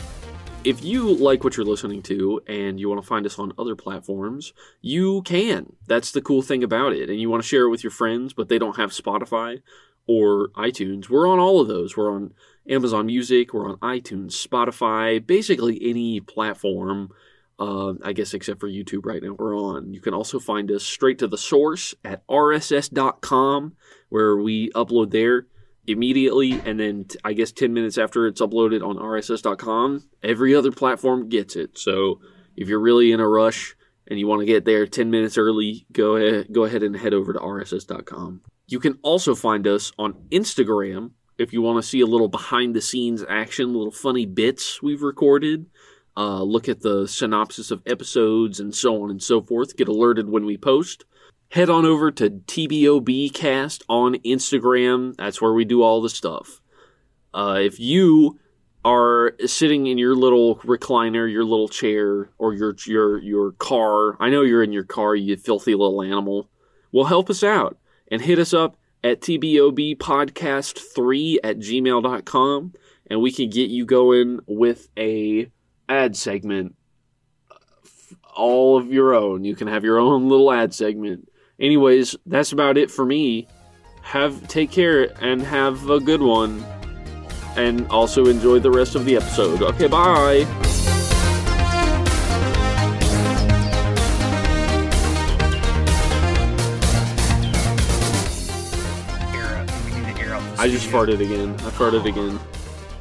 If 0.63 0.83
you 0.83 1.15
like 1.15 1.43
what 1.43 1.57
you're 1.57 1.65
listening 1.65 2.03
to 2.03 2.39
and 2.45 2.79
you 2.79 2.87
want 2.87 3.01
to 3.01 3.07
find 3.07 3.25
us 3.25 3.39
on 3.39 3.51
other 3.57 3.75
platforms, 3.75 4.53
you 4.79 5.23
can. 5.23 5.73
That's 5.87 6.11
the 6.11 6.21
cool 6.21 6.43
thing 6.43 6.63
about 6.63 6.93
it. 6.93 7.09
And 7.09 7.19
you 7.19 7.31
want 7.31 7.41
to 7.41 7.49
share 7.49 7.63
it 7.63 7.71
with 7.71 7.83
your 7.83 7.89
friends, 7.89 8.33
but 8.33 8.47
they 8.47 8.59
don't 8.59 8.77
have 8.77 8.91
Spotify 8.91 9.63
or 10.05 10.49
iTunes. 10.49 11.09
We're 11.09 11.27
on 11.27 11.39
all 11.39 11.61
of 11.61 11.67
those. 11.67 11.97
We're 11.97 12.13
on 12.13 12.35
Amazon 12.69 13.07
Music, 13.07 13.55
we're 13.55 13.67
on 13.67 13.77
iTunes, 13.77 14.33
Spotify, 14.33 15.25
basically 15.25 15.79
any 15.81 16.19
platform. 16.19 17.09
Uh, 17.57 17.93
I 18.03 18.13
guess 18.13 18.35
except 18.35 18.59
for 18.59 18.69
YouTube 18.69 19.05
right 19.05 19.21
now, 19.21 19.33
we're 19.33 19.57
on. 19.57 19.95
You 19.95 19.99
can 19.99 20.13
also 20.13 20.39
find 20.39 20.69
us 20.71 20.83
straight 20.83 21.17
to 21.19 21.27
the 21.27 21.37
source 21.39 21.95
at 22.05 22.25
rss.com, 22.27 23.73
where 24.09 24.37
we 24.37 24.69
upload 24.71 25.09
there 25.09 25.47
immediately. 25.87 26.53
And 26.65 26.79
then 26.79 27.05
t- 27.05 27.19
I 27.23 27.33
guess 27.33 27.51
10 27.51 27.73
minutes 27.73 27.97
after 27.97 28.27
it's 28.27 28.41
uploaded 28.41 28.85
on 28.85 28.97
rss.com, 28.97 30.03
every 30.23 30.55
other 30.55 30.71
platform 30.71 31.29
gets 31.29 31.55
it. 31.55 31.77
So 31.77 32.21
if 32.55 32.67
you're 32.67 32.79
really 32.79 33.11
in 33.11 33.19
a 33.19 33.27
rush 33.27 33.75
and 34.07 34.19
you 34.19 34.27
want 34.27 34.41
to 34.41 34.45
get 34.45 34.65
there 34.65 34.85
10 34.85 35.09
minutes 35.09 35.37
early, 35.37 35.85
go 35.91 36.15
ahead, 36.15 36.47
go 36.51 36.65
ahead 36.65 36.83
and 36.83 36.95
head 36.95 37.13
over 37.13 37.33
to 37.33 37.39
rss.com. 37.39 38.41
You 38.67 38.79
can 38.79 38.99
also 39.01 39.35
find 39.35 39.67
us 39.67 39.91
on 39.97 40.13
Instagram 40.31 41.11
if 41.37 41.53
you 41.53 41.61
want 41.61 41.83
to 41.83 41.89
see 41.89 42.01
a 42.01 42.05
little 42.05 42.27
behind 42.27 42.75
the 42.75 42.81
scenes 42.81 43.23
action, 43.27 43.73
little 43.73 43.91
funny 43.91 44.25
bits 44.25 44.81
we've 44.81 45.01
recorded. 45.01 45.65
Uh, 46.15 46.43
look 46.43 46.67
at 46.69 46.81
the 46.81 47.07
synopsis 47.07 47.71
of 47.71 47.81
episodes 47.85 48.59
and 48.59 48.75
so 48.75 49.01
on 49.01 49.09
and 49.09 49.23
so 49.23 49.41
forth. 49.41 49.75
Get 49.75 49.87
alerted 49.87 50.29
when 50.29 50.45
we 50.45 50.57
post. 50.57 51.05
Head 51.51 51.69
on 51.69 51.85
over 51.85 52.09
to 52.11 52.29
TBOBcast 52.29 53.83
on 53.89 54.15
Instagram. 54.19 55.17
That's 55.17 55.41
where 55.41 55.51
we 55.51 55.65
do 55.65 55.83
all 55.83 56.01
the 56.01 56.09
stuff. 56.09 56.61
Uh, 57.33 57.59
if 57.61 57.77
you 57.77 58.39
are 58.85 59.33
sitting 59.45 59.87
in 59.87 59.97
your 59.97 60.15
little 60.15 60.59
recliner, 60.59 61.29
your 61.29 61.43
little 61.43 61.67
chair, 61.67 62.29
or 62.37 62.53
your 62.53 62.73
your 62.85 63.21
your 63.21 63.51
car, 63.51 64.15
I 64.21 64.29
know 64.29 64.43
you're 64.43 64.63
in 64.63 64.71
your 64.71 64.85
car, 64.85 65.13
you 65.13 65.35
filthy 65.35 65.75
little 65.75 66.01
animal. 66.01 66.49
Well, 66.93 67.07
help 67.07 67.29
us 67.29 67.43
out 67.43 67.77
and 68.09 68.21
hit 68.21 68.39
us 68.39 68.53
up 68.53 68.77
at 69.03 69.19
tbobpodcast3 69.19 71.37
at 71.43 71.59
gmail.com 71.59 72.73
and 73.07 73.21
we 73.21 73.29
can 73.29 73.49
get 73.49 73.69
you 73.69 73.85
going 73.85 74.39
with 74.47 74.87
a 74.97 75.51
ad 75.89 76.15
segment 76.15 76.75
all 78.35 78.77
of 78.77 78.93
your 78.93 79.13
own 79.13 79.43
you 79.43 79.55
can 79.55 79.67
have 79.67 79.83
your 79.83 79.97
own 79.97 80.29
little 80.29 80.51
ad 80.51 80.71
segment 80.73 81.27
anyways 81.61 82.15
that's 82.25 82.51
about 82.51 82.77
it 82.77 82.91
for 82.91 83.05
me. 83.05 83.47
Have 84.01 84.47
take 84.47 84.71
care 84.71 85.13
and 85.23 85.41
have 85.41 85.89
a 85.89 85.99
good 85.99 86.21
one. 86.21 86.65
And 87.55 87.87
also 87.87 88.25
enjoy 88.25 88.59
the 88.59 88.71
rest 88.71 88.95
of 88.95 89.05
the 89.05 89.15
episode. 89.15 89.61
Okay 89.61 89.87
bye. 89.87 90.47
I 100.57 100.67
just 100.67 100.87
farted 100.89 101.21
again. 101.21 101.55
I 101.55 101.71
farted 101.71 102.05
again. 102.05 102.39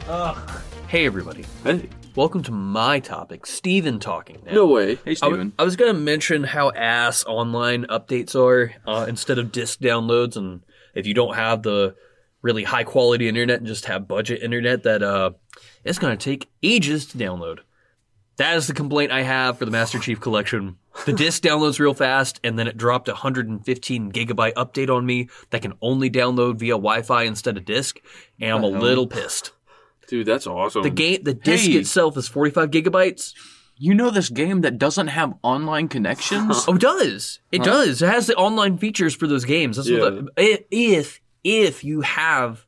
Ugh. 0.08 0.62
Hey 0.88 1.04
everybody, 1.04 1.44
hey 1.62 1.88
welcome 2.16 2.42
to 2.44 2.52
my 2.52 3.00
topic, 3.00 3.46
Steven 3.46 3.98
talking. 3.98 4.42
Now. 4.46 4.52
no 4.52 4.66
way 4.66 4.96
Hey, 4.96 5.12
I, 5.12 5.14
w- 5.14 5.34
Steven. 5.34 5.52
I 5.58 5.64
was 5.64 5.76
gonna 5.76 5.94
mention 5.94 6.44
how 6.44 6.70
ass 6.72 7.24
online 7.24 7.84
updates 7.86 8.34
are 8.34 8.72
uh, 8.86 9.06
instead 9.08 9.38
of 9.38 9.52
disk 9.52 9.80
downloads, 9.80 10.36
and 10.36 10.62
if 10.94 11.06
you 11.06 11.14
don't 11.14 11.34
have 11.34 11.62
the 11.62 11.94
really 12.42 12.64
high 12.64 12.84
quality 12.84 13.28
internet 13.28 13.58
and 13.58 13.66
just 13.66 13.84
have 13.86 14.08
budget 14.08 14.42
internet, 14.42 14.82
that 14.84 15.02
uh, 15.02 15.30
it's 15.84 15.98
gonna 15.98 16.16
take 16.16 16.48
ages 16.62 17.06
to 17.06 17.18
download. 17.18 17.58
that 18.36 18.56
is 18.56 18.66
the 18.66 18.74
complaint 18.74 19.12
I 19.12 19.22
have 19.22 19.58
for 19.58 19.64
the 19.64 19.70
Master 19.70 19.98
Chief 19.98 20.20
Collection. 20.20 20.76
The 21.06 21.12
disc 21.12 21.42
downloads 21.44 21.78
real 21.78 21.94
fast, 21.94 22.40
and 22.42 22.58
then 22.58 22.66
it 22.66 22.76
dropped 22.76 23.08
a 23.08 23.12
115 23.12 24.12
gigabyte 24.12 24.54
update 24.54 24.94
on 24.94 25.04
me 25.06 25.28
that 25.50 25.62
can 25.62 25.74
only 25.80 26.10
download 26.10 26.56
via 26.58 26.72
Wi-Fi 26.72 27.24
instead 27.24 27.56
of 27.56 27.64
disc, 27.64 28.00
and 28.40 28.52
I'm 28.52 28.64
a 28.64 28.68
little 28.68 29.06
pissed. 29.06 29.52
Dude, 30.10 30.26
that's 30.26 30.46
awesome. 30.46 30.82
The 30.82 30.90
game, 30.90 31.22
the 31.22 31.32
disc 31.34 31.66
Hey. 31.70 31.78
itself 31.78 32.16
is 32.18 32.28
45 32.28 32.70
gigabytes. 32.70 33.32
You 33.76 33.94
know 33.94 34.10
this 34.10 34.28
game 34.28 34.60
that 34.60 34.76
doesn't 34.76 35.06
have 35.06 35.32
online 35.42 35.88
connections? 35.88 36.64
Oh, 36.68 36.74
it 36.74 36.80
does. 36.82 37.40
It 37.50 37.62
does. 37.62 38.02
It 38.02 38.08
has 38.10 38.26
the 38.26 38.34
online 38.36 38.76
features 38.76 39.14
for 39.14 39.26
those 39.26 39.46
games. 39.46 39.76
That's 39.78 39.90
what 39.90 40.14
the, 40.14 40.28
i- 40.36 40.64
if 40.70 41.20
if 41.44 41.82
you 41.84 42.02
have 42.02 42.66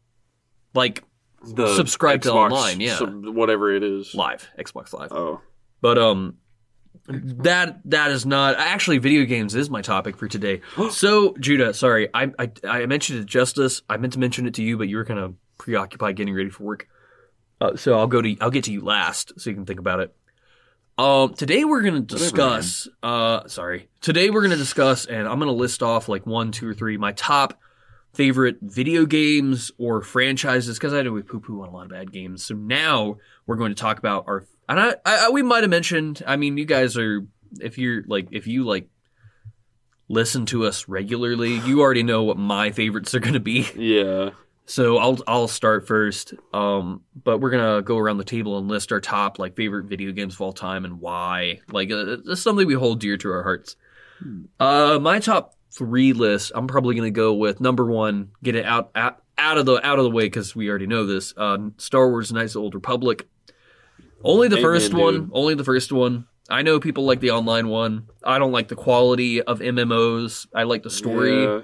like 0.74 1.04
The 1.44 1.74
subscribe 1.76 2.22
to 2.22 2.32
online, 2.32 2.80
yeah. 2.80 2.96
sub- 2.96 3.26
whatever 3.26 3.74
it 3.74 3.82
is. 3.82 4.14
live 4.14 4.48
Xbox 4.58 4.94
Live. 4.94 5.12
Oh, 5.12 5.40
But 5.82 5.98
um 5.98 6.38
that 7.08 7.80
that 7.86 8.10
is 8.12 8.24
not 8.24 8.54
actually 8.56 8.98
video 8.98 9.24
games 9.24 9.54
is 9.54 9.68
my 9.68 9.82
topic 9.82 10.16
for 10.16 10.28
today. 10.28 10.60
so 10.90 11.34
Judah, 11.40 11.74
sorry, 11.74 12.08
I, 12.14 12.30
I 12.38 12.50
I 12.64 12.86
mentioned 12.86 13.18
it 13.18 13.22
to 13.22 13.26
Justice. 13.26 13.82
I 13.88 13.96
meant 13.96 14.12
to 14.14 14.18
mention 14.18 14.46
it 14.46 14.54
to 14.54 14.62
you, 14.62 14.78
but 14.78 14.88
you 14.88 14.96
were 14.96 15.04
kind 15.04 15.18
of 15.20 15.34
preoccupied 15.58 16.16
getting 16.16 16.34
ready 16.34 16.50
for 16.50 16.64
work. 16.64 16.88
Uh, 17.62 17.76
so 17.76 17.96
I'll 17.96 18.08
go 18.08 18.20
to 18.20 18.36
I'll 18.40 18.50
get 18.50 18.64
to 18.64 18.72
you 18.72 18.80
last, 18.80 19.32
so 19.38 19.50
you 19.50 19.54
can 19.54 19.66
think 19.66 19.78
about 19.78 20.00
it. 20.00 20.14
Um, 20.98 21.34
today 21.34 21.64
we're 21.64 21.82
gonna 21.82 22.00
discuss. 22.00 22.88
uh, 23.04 23.46
sorry, 23.46 23.88
today 24.00 24.30
we're 24.30 24.42
gonna 24.42 24.56
discuss, 24.56 25.06
and 25.06 25.28
I'm 25.28 25.38
gonna 25.38 25.52
list 25.52 25.80
off 25.80 26.08
like 26.08 26.26
one, 26.26 26.50
two, 26.50 26.68
or 26.68 26.74
three 26.74 26.96
my 26.96 27.12
top 27.12 27.60
favorite 28.14 28.58
video 28.60 29.06
games 29.06 29.70
or 29.78 30.02
franchises 30.02 30.76
because 30.76 30.92
I 30.92 31.02
know 31.02 31.12
we 31.12 31.22
poo 31.22 31.38
poo 31.38 31.62
on 31.62 31.68
a 31.68 31.72
lot 31.72 31.84
of 31.84 31.90
bad 31.90 32.12
games. 32.12 32.44
So 32.44 32.54
now 32.54 33.18
we're 33.46 33.56
going 33.56 33.74
to 33.74 33.80
talk 33.80 33.98
about 33.98 34.24
our 34.26 34.44
and 34.68 34.80
I, 34.80 34.96
I 35.04 35.30
we 35.30 35.42
might 35.42 35.62
have 35.62 35.70
mentioned. 35.70 36.22
I 36.26 36.36
mean, 36.36 36.56
you 36.58 36.64
guys 36.64 36.96
are 36.96 37.24
if 37.60 37.78
you're 37.78 38.02
like 38.08 38.28
if 38.32 38.46
you 38.48 38.64
like 38.64 38.88
listen 40.08 40.46
to 40.46 40.66
us 40.66 40.88
regularly, 40.88 41.58
you 41.60 41.80
already 41.80 42.02
know 42.02 42.24
what 42.24 42.36
my 42.36 42.72
favorites 42.72 43.14
are 43.14 43.20
going 43.20 43.34
to 43.34 43.40
be. 43.40 43.68
yeah. 43.76 44.30
So 44.66 44.98
I'll 44.98 45.18
I'll 45.26 45.48
start 45.48 45.86
first. 45.86 46.34
Um, 46.52 47.02
but 47.24 47.38
we're 47.38 47.50
gonna 47.50 47.82
go 47.82 47.98
around 47.98 48.18
the 48.18 48.24
table 48.24 48.58
and 48.58 48.68
list 48.68 48.92
our 48.92 49.00
top 49.00 49.38
like 49.38 49.56
favorite 49.56 49.86
video 49.86 50.12
games 50.12 50.34
of 50.34 50.40
all 50.40 50.52
time 50.52 50.84
and 50.84 51.00
why. 51.00 51.60
Like 51.70 51.90
uh, 51.90 52.18
it's 52.26 52.42
something 52.42 52.66
we 52.66 52.74
hold 52.74 53.00
dear 53.00 53.16
to 53.16 53.30
our 53.30 53.42
hearts. 53.42 53.76
Uh, 54.60 54.98
my 55.00 55.18
top 55.18 55.56
three 55.72 56.12
list. 56.12 56.52
I'm 56.54 56.68
probably 56.68 56.94
gonna 56.94 57.10
go 57.10 57.34
with 57.34 57.60
number 57.60 57.84
one. 57.84 58.30
Get 58.42 58.54
it 58.54 58.64
out 58.64 58.90
out, 58.94 59.22
out 59.36 59.58
of 59.58 59.66
the 59.66 59.84
out 59.84 59.98
of 59.98 60.04
the 60.04 60.10
way 60.10 60.24
because 60.24 60.54
we 60.54 60.68
already 60.68 60.86
know 60.86 61.06
this. 61.06 61.34
Uh, 61.36 61.58
Star 61.78 62.08
Wars: 62.08 62.32
Knights 62.32 62.52
of 62.52 62.54
the 62.54 62.60
Old 62.60 62.74
Republic. 62.74 63.26
Only 64.24 64.46
the 64.46 64.56
Amen, 64.56 64.62
first 64.62 64.94
one. 64.94 65.30
Only 65.32 65.54
the 65.54 65.64
first 65.64 65.90
one. 65.90 66.26
I 66.48 66.62
know 66.62 66.78
people 66.80 67.04
like 67.04 67.20
the 67.20 67.30
online 67.30 67.68
one. 67.68 68.08
I 68.22 68.38
don't 68.38 68.52
like 68.52 68.68
the 68.68 68.76
quality 68.76 69.42
of 69.42 69.60
MMOs. 69.60 70.46
I 70.54 70.64
like 70.64 70.82
the 70.82 70.90
story. 70.90 71.42
Yeah. 71.42 71.62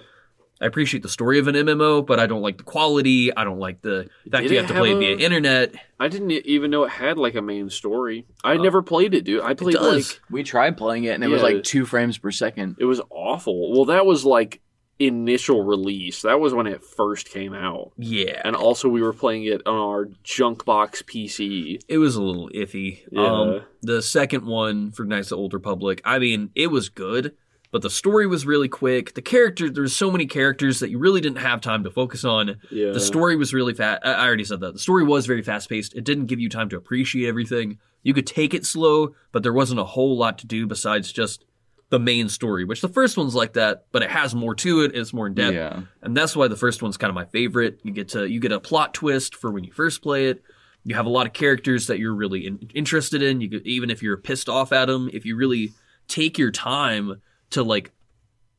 I 0.60 0.66
appreciate 0.66 1.02
the 1.02 1.08
story 1.08 1.38
of 1.38 1.46
an 1.46 1.54
MMO, 1.54 2.04
but 2.04 2.18
I 2.18 2.26
don't 2.26 2.42
like 2.42 2.58
the 2.58 2.64
quality. 2.64 3.34
I 3.34 3.44
don't 3.44 3.58
like 3.60 3.80
the 3.82 4.08
fact 4.30 4.42
Did 4.42 4.50
you 4.50 4.58
have 4.58 4.66
to 4.68 4.74
play 4.74 4.90
it 4.90 4.92
have 4.92 5.00
via 5.00 5.26
internet. 5.26 5.74
I 6.00 6.08
didn't 6.08 6.30
even 6.30 6.70
know 6.70 6.84
it 6.84 6.90
had 6.90 7.18
like 7.18 7.34
a 7.34 7.42
main 7.42 7.70
story. 7.70 8.26
I 8.42 8.56
never 8.56 8.82
played 8.82 9.14
it, 9.14 9.24
dude. 9.24 9.42
I 9.42 9.54
played 9.54 9.74
does. 9.74 10.12
like 10.12 10.20
we 10.30 10.42
tried 10.42 10.76
playing 10.76 11.04
it 11.04 11.10
and 11.10 11.24
it 11.24 11.28
was 11.28 11.42
like 11.42 11.62
two 11.62 11.84
frames 11.84 12.18
per 12.18 12.30
second. 12.30 12.76
it 12.78 12.84
was 12.84 13.00
awful. 13.10 13.72
Well, 13.72 13.86
that 13.86 14.06
was 14.06 14.24
like 14.24 14.60
initial 14.98 15.62
release. 15.62 16.22
That 16.22 16.40
was 16.40 16.52
when 16.52 16.66
it 16.66 16.82
first 16.82 17.28
came 17.28 17.54
out. 17.54 17.92
Yeah, 17.96 18.40
And 18.44 18.56
also 18.56 18.88
we 18.88 19.02
were 19.02 19.12
playing 19.12 19.44
it 19.44 19.62
on 19.66 19.76
our 19.76 20.08
junk 20.24 20.64
box 20.64 21.02
PC. 21.02 21.80
it 21.88 21.98
was 21.98 22.16
a 22.16 22.22
little 22.22 22.50
iffy. 22.50 23.02
Yeah. 23.10 23.26
Um, 23.26 23.62
the 23.82 24.02
second 24.02 24.44
one 24.44 24.90
for 24.90 25.04
Knights 25.04 25.28
of 25.28 25.36
the 25.36 25.36
Old 25.36 25.54
Republic, 25.54 26.00
I 26.04 26.18
mean, 26.18 26.50
it 26.54 26.68
was 26.68 26.88
good, 26.88 27.34
but 27.70 27.82
the 27.82 27.90
story 27.90 28.26
was 28.26 28.46
really 28.46 28.68
quick. 28.68 29.14
The 29.14 29.22
character, 29.22 29.70
there's 29.70 29.94
so 29.94 30.10
many 30.10 30.26
characters 30.26 30.80
that 30.80 30.90
you 30.90 30.98
really 30.98 31.20
didn't 31.20 31.38
have 31.38 31.60
time 31.60 31.84
to 31.84 31.90
focus 31.90 32.24
on. 32.24 32.56
Yeah. 32.70 32.92
The 32.92 33.00
story 33.00 33.36
was 33.36 33.52
really 33.52 33.74
fast. 33.74 34.00
I 34.04 34.26
already 34.26 34.44
said 34.44 34.60
that. 34.60 34.72
The 34.72 34.78
story 34.78 35.04
was 35.04 35.26
very 35.26 35.42
fast 35.42 35.68
paced. 35.68 35.94
It 35.94 36.04
didn't 36.04 36.26
give 36.26 36.40
you 36.40 36.48
time 36.48 36.68
to 36.70 36.76
appreciate 36.76 37.28
everything. 37.28 37.78
You 38.02 38.14
could 38.14 38.26
take 38.26 38.54
it 38.54 38.64
slow, 38.64 39.14
but 39.32 39.42
there 39.42 39.52
wasn't 39.52 39.80
a 39.80 39.84
whole 39.84 40.16
lot 40.16 40.38
to 40.38 40.46
do 40.46 40.66
besides 40.66 41.12
just 41.12 41.44
the 41.90 41.98
main 41.98 42.28
story, 42.28 42.64
which 42.64 42.80
the 42.80 42.88
first 42.88 43.16
one's 43.16 43.34
like 43.34 43.54
that, 43.54 43.86
but 43.92 44.02
it 44.02 44.10
has 44.10 44.34
more 44.34 44.54
to 44.54 44.82
it. 44.82 44.94
It's 44.94 45.12
more 45.12 45.26
in 45.26 45.34
depth. 45.34 45.54
Yeah. 45.54 45.82
And 46.02 46.16
that's 46.16 46.36
why 46.36 46.48
the 46.48 46.56
first 46.56 46.82
one's 46.82 46.96
kind 46.96 47.08
of 47.08 47.14
my 47.14 47.24
favorite. 47.26 47.80
You 47.82 47.92
get 47.92 48.08
to 48.10 48.26
you 48.26 48.40
get 48.40 48.52
a 48.52 48.60
plot 48.60 48.94
twist 48.94 49.34
for 49.34 49.50
when 49.50 49.64
you 49.64 49.72
first 49.72 50.02
play 50.02 50.28
it. 50.28 50.42
You 50.84 50.94
have 50.94 51.06
a 51.06 51.10
lot 51.10 51.26
of 51.26 51.32
characters 51.32 51.86
that 51.88 51.98
you're 51.98 52.14
really 52.14 52.46
in, 52.46 52.70
interested 52.74 53.22
in. 53.22 53.40
You 53.40 53.50
could, 53.50 53.66
even 53.66 53.90
if 53.90 54.02
you're 54.02 54.16
pissed 54.16 54.48
off 54.48 54.72
at 54.72 54.86
them, 54.86 55.10
if 55.12 55.24
you 55.26 55.36
really 55.36 55.72
take 56.08 56.38
your 56.38 56.50
time 56.50 57.20
to 57.50 57.62
like, 57.62 57.92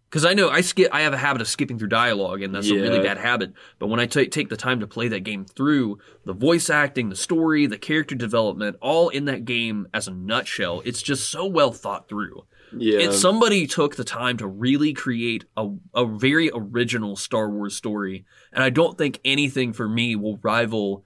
because 0.09 0.25
I 0.25 0.33
know 0.33 0.49
I 0.49 0.61
skip. 0.61 0.89
I 0.91 1.01
have 1.01 1.13
a 1.13 1.17
habit 1.17 1.41
of 1.41 1.47
skipping 1.47 1.77
through 1.77 1.89
dialogue, 1.89 2.41
and 2.41 2.53
that's 2.55 2.69
a 2.69 2.73
really 2.81 2.99
bad 3.03 3.17
habit. 3.19 3.53
But 3.77 3.87
when 3.87 3.99
I 3.99 4.07
ta- 4.07 4.23
take 4.31 4.49
the 4.49 4.57
time 4.57 4.79
to 4.79 4.87
play 4.87 5.07
that 5.09 5.19
game 5.19 5.45
through, 5.45 5.99
the 6.25 6.33
voice 6.33 6.69
acting, 6.69 7.09
the 7.09 7.15
story, 7.15 7.67
the 7.67 7.77
character 7.77 8.15
development, 8.15 8.77
all 8.81 9.09
in 9.09 9.25
that 9.25 9.45
game 9.45 9.87
as 9.93 10.07
a 10.07 10.11
nutshell, 10.11 10.81
it's 10.83 11.01
just 11.03 11.29
so 11.29 11.45
well 11.45 11.71
thought 11.71 12.09
through. 12.09 12.45
yeah. 12.75 12.99
It's 12.99 13.19
somebody 13.19 13.67
took 13.67 13.95
the 13.97 14.03
time 14.03 14.37
to 14.37 14.47
really 14.47 14.93
create 14.93 15.45
a, 15.55 15.69
a 15.93 16.05
very 16.05 16.49
original 16.53 17.15
Star 17.15 17.49
Wars 17.49 17.75
story, 17.75 18.25
and 18.51 18.63
I 18.63 18.71
don't 18.71 18.97
think 18.97 19.19
anything 19.23 19.73
for 19.73 19.87
me 19.87 20.15
will 20.15 20.37
rival 20.41 21.05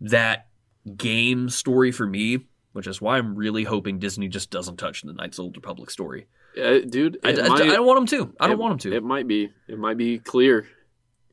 that 0.00 0.48
game 0.96 1.48
story 1.48 1.90
for 1.90 2.06
me, 2.06 2.40
which 2.72 2.86
is 2.86 3.00
why 3.00 3.16
I'm 3.16 3.34
really 3.34 3.64
hoping 3.64 3.98
Disney 3.98 4.28
just 4.28 4.50
doesn't 4.50 4.76
touch 4.76 5.02
the 5.02 5.14
Knights 5.14 5.38
of 5.38 5.42
the 5.42 5.42
Old 5.44 5.56
Republic 5.56 5.90
story. 5.90 6.26
Uh, 6.60 6.78
dude, 6.88 7.18
I, 7.24 7.30
it 7.30 7.38
I- 7.40 7.54
I 7.54 7.58
don't 7.66 7.86
want 7.86 8.08
them 8.08 8.18
to. 8.18 8.34
I 8.38 8.46
don't 8.46 8.54
it- 8.54 8.58
want 8.60 8.82
them 8.82 8.90
to. 8.92 8.96
It 8.96 9.02
might 9.02 9.26
be. 9.26 9.50
It 9.68 9.78
might 9.78 9.96
be 9.96 10.18
clear. 10.18 10.66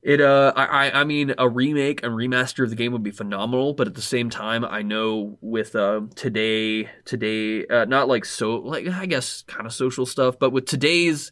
It 0.04 0.20
uh 0.20 0.52
I 0.56 0.66
I 0.88 1.02
I 1.02 1.04
mean 1.04 1.36
a 1.38 1.48
remake 1.48 2.02
and 2.04 2.14
remaster 2.14 2.64
of 2.64 2.72
the 2.72 2.76
game 2.76 2.92
would 2.94 3.04
be 3.04 3.12
phenomenal, 3.12 3.74
but 3.76 3.86
at 3.86 3.94
the 3.94 4.02
same 4.02 4.32
time 4.32 4.66
I 4.66 4.82
know 4.82 5.38
with 5.42 5.76
uh 5.76 6.02
today 6.16 6.90
today 7.06 7.68
uh 7.68 7.86
not 7.86 8.08
like 8.08 8.26
so 8.26 8.56
like 8.56 8.88
I 8.88 9.06
guess 9.06 9.44
kind 9.46 9.68
of 9.68 9.74
social 9.74 10.08
stuff, 10.08 10.40
but 10.40 10.50
with 10.50 10.66
today's 10.66 11.32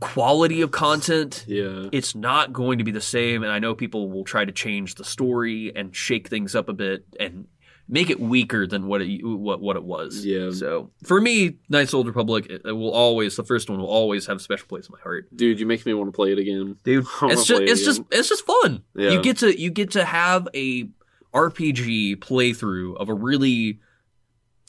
quality 0.00 0.60
of 0.62 0.72
content, 0.72 1.44
Yeah. 1.46 1.88
it's 1.92 2.16
not 2.16 2.52
going 2.52 2.78
to 2.78 2.84
be 2.84 2.90
the 2.90 3.00
same 3.00 3.44
and 3.44 3.52
I 3.52 3.60
know 3.60 3.74
people 3.76 4.10
will 4.10 4.24
try 4.24 4.44
to 4.44 4.50
change 4.50 4.96
the 4.96 5.04
story 5.04 5.70
and 5.76 5.94
shake 5.94 6.28
things 6.28 6.56
up 6.56 6.68
a 6.68 6.72
bit 6.72 7.04
and 7.20 7.46
make 7.92 8.08
it 8.08 8.18
weaker 8.18 8.66
than 8.66 8.86
what 8.86 9.02
it 9.02 9.20
what 9.22 9.60
what 9.60 9.76
it 9.76 9.84
was. 9.84 10.24
Yeah. 10.24 10.50
So, 10.50 10.90
for 11.04 11.20
me, 11.20 11.58
Knights 11.68 11.90
of 11.90 11.92
the 11.92 11.96
Old 11.98 12.06
Republic 12.06 12.46
it, 12.46 12.62
it 12.64 12.72
will 12.72 12.90
always 12.90 13.36
the 13.36 13.44
first 13.44 13.68
one 13.68 13.78
will 13.78 13.86
always 13.86 14.26
have 14.26 14.38
a 14.38 14.40
special 14.40 14.66
place 14.66 14.86
in 14.88 14.94
my 14.96 15.00
heart 15.02 15.28
Dude, 15.36 15.60
you 15.60 15.66
make 15.66 15.84
me 15.84 15.92
want 15.92 16.08
to 16.08 16.12
play 16.12 16.32
it 16.32 16.38
again. 16.38 16.78
dude. 16.82 17.04
It's 17.24 17.44
just 17.44 17.58
play 17.58 17.64
it 17.66 17.70
it's 17.70 17.84
just 17.84 18.02
it's 18.10 18.28
just 18.30 18.46
fun. 18.46 18.82
Yeah. 18.96 19.10
You 19.10 19.22
get 19.22 19.36
to 19.38 19.60
you 19.60 19.70
get 19.70 19.90
to 19.92 20.04
have 20.04 20.48
a 20.54 20.88
RPG 21.34 22.16
playthrough 22.16 22.96
of 22.96 23.10
a 23.10 23.14
really 23.14 23.80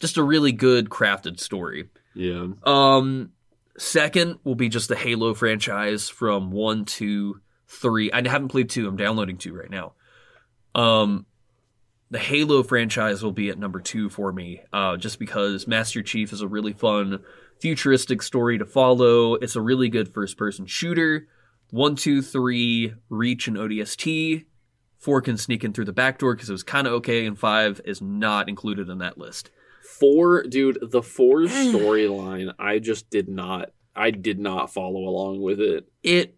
just 0.01 0.17
a 0.17 0.23
really 0.23 0.51
good 0.51 0.89
crafted 0.89 1.39
story. 1.39 1.89
Yeah. 2.13 2.47
Um 2.65 3.31
second 3.77 4.39
will 4.43 4.55
be 4.55 4.67
just 4.67 4.89
the 4.89 4.97
Halo 4.97 5.33
franchise 5.33 6.09
from 6.09 6.51
1 6.51 6.85
to 6.85 7.39
3. 7.69 8.11
I 8.11 8.27
haven't 8.27 8.49
played 8.49 8.69
2. 8.69 8.85
I'm 8.87 8.97
downloading 8.97 9.37
2 9.37 9.53
right 9.53 9.69
now. 9.69 9.93
Um 10.75 11.25
the 12.13 12.19
Halo 12.19 12.61
franchise 12.61 13.23
will 13.23 13.31
be 13.31 13.49
at 13.49 13.57
number 13.57 13.79
2 13.79 14.09
for 14.09 14.31
me 14.31 14.61
uh 14.71 14.97
just 14.97 15.17
because 15.17 15.67
Master 15.67 16.03
Chief 16.03 16.31
is 16.31 16.41
a 16.41 16.47
really 16.47 16.73
fun 16.73 17.19
futuristic 17.63 18.21
story 18.21 18.57
to 18.57 18.65
follow. 18.65 19.35
It's 19.35 19.55
a 19.55 19.61
really 19.61 19.87
good 19.87 20.13
first 20.13 20.37
person 20.37 20.65
shooter. 20.65 21.27
One, 21.69 21.95
two, 21.95 22.21
three, 22.21 22.93
Reach 23.09 23.47
and 23.47 23.55
ODST. 23.55 24.45
Four 24.99 25.21
can 25.21 25.37
sneak 25.37 25.63
in 25.63 25.71
through 25.71 25.85
the 25.85 25.93
back 25.93 26.19
door 26.19 26.35
because 26.35 26.49
it 26.49 26.53
was 26.53 26.61
kind 26.61 26.87
of 26.87 26.93
okay, 26.93 27.25
and 27.25 27.39
five 27.39 27.79
is 27.85 28.01
not 28.01 28.49
included 28.49 28.89
in 28.89 28.97
that 28.99 29.17
list. 29.17 29.49
Four, 29.81 30.43
dude, 30.43 30.77
the 30.81 31.01
four 31.01 31.39
storyline, 31.41 32.53
I 32.59 32.79
just 32.79 33.09
did 33.09 33.29
not. 33.29 33.69
I 33.95 34.11
did 34.11 34.39
not 34.39 34.73
follow 34.73 35.07
along 35.07 35.41
with 35.41 35.61
it. 35.61 35.87
It 36.03 36.35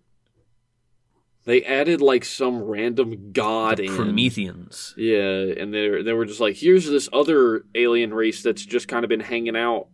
They 1.45 1.63
added 1.63 2.01
like 2.01 2.25
some 2.25 2.63
random 2.63 3.31
god 3.31 3.79
in. 3.79 3.95
Prometheans. 3.95 4.95
Yeah, 4.97 5.19
and 5.58 5.71
they 5.73 6.01
they 6.01 6.13
were 6.13 6.25
just 6.25 6.39
like, 6.39 6.55
here's 6.55 6.88
this 6.89 7.08
other 7.13 7.63
alien 7.75 8.13
race 8.13 8.41
that's 8.41 8.65
just 8.65 8.88
kind 8.88 9.03
of 9.05 9.10
been 9.10 9.19
hanging 9.19 9.55
out, 9.55 9.88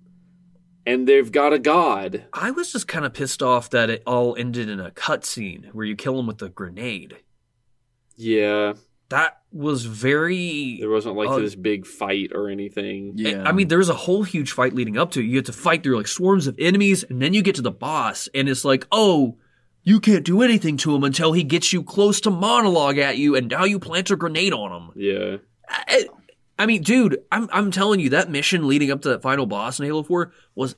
and 0.86 1.06
they've 1.08 1.30
got 1.32 1.52
a 1.52 1.60
god. 1.60 2.24
I 2.32 2.52
was 2.52 2.72
just 2.72 2.88
kind 2.88 3.04
of 3.06 3.14
pissed 3.14 3.44
off 3.44 3.70
that 3.72 3.90
it 3.90 4.02
all 4.08 4.36
ended 4.38 4.70
in 4.70 4.80
a 4.80 4.92
cutscene 4.92 5.74
where 5.74 5.86
you 5.86 5.96
kill 5.98 6.18
him 6.20 6.28
with 6.28 6.42
a 6.42 6.48
grenade. 6.50 7.18
Yeah, 8.16 8.74
That 9.10 9.42
was 9.52 9.84
very. 9.86 10.78
there 10.80 10.90
wasn't 10.90 11.16
like 11.18 11.28
Oh. 11.30 11.42
this 11.42 11.56
big 11.56 11.86
fight 11.86 12.32
or 12.34 12.48
anything. 12.50 13.14
Yeah. 13.16 13.44
I 13.46 13.52
mean, 13.52 13.68
there 13.68 13.80
was 13.80 13.90
a 13.90 13.94
whole 13.96 14.24
huge 14.24 14.52
fight 14.54 14.74
leading 14.74 14.98
up 14.98 15.12
to 15.12 15.20
it. 15.20 15.24
You 15.24 15.34
get 15.34 15.46
to 15.48 15.54
fight 15.54 15.84
through 15.84 15.98
like 15.98 16.08
swarms 16.08 16.48
of 16.48 16.56
enemies, 16.60 17.04
and 17.04 17.22
then 17.22 17.34
you 17.34 17.42
get 17.42 17.56
to 17.56 17.62
the 17.62 17.72
boss, 17.72 18.30
and 18.34 18.48
it's 18.48 18.64
like, 18.64 18.86
oh, 18.92 19.38
you 19.84 20.00
can't 20.00 20.26
do 20.26 20.42
anything 20.42 20.78
to 20.78 20.96
him 20.96 21.04
until 21.04 21.34
he 21.34 21.44
gets 21.44 21.74
you 21.74 21.84
close 21.84 22.22
to 22.22 22.32
monologue 22.32 22.98
at 22.98 23.18
you, 23.18 23.36
and 23.36 23.48
now 23.50 23.64
you 23.64 23.80
plant 23.80 24.12
a 24.12 24.16
grenade 24.16 24.54
on 24.54 24.72
him. 24.72 24.92
Yeah, 24.96 25.38
I, 25.68 26.08
I 26.60 26.66
mean, 26.66 26.84
dude, 26.84 27.18
I'm 27.32 27.50
I'm 27.52 27.72
telling 27.72 28.00
you 28.00 28.10
that 28.10 28.30
mission 28.30 28.68
leading 28.68 28.92
up 28.92 29.02
to 29.02 29.10
that 29.10 29.22
final 29.22 29.46
boss 29.46 29.80
in 29.80 29.86
Halo 29.86 30.04
4 30.04 30.32
was 30.56 30.76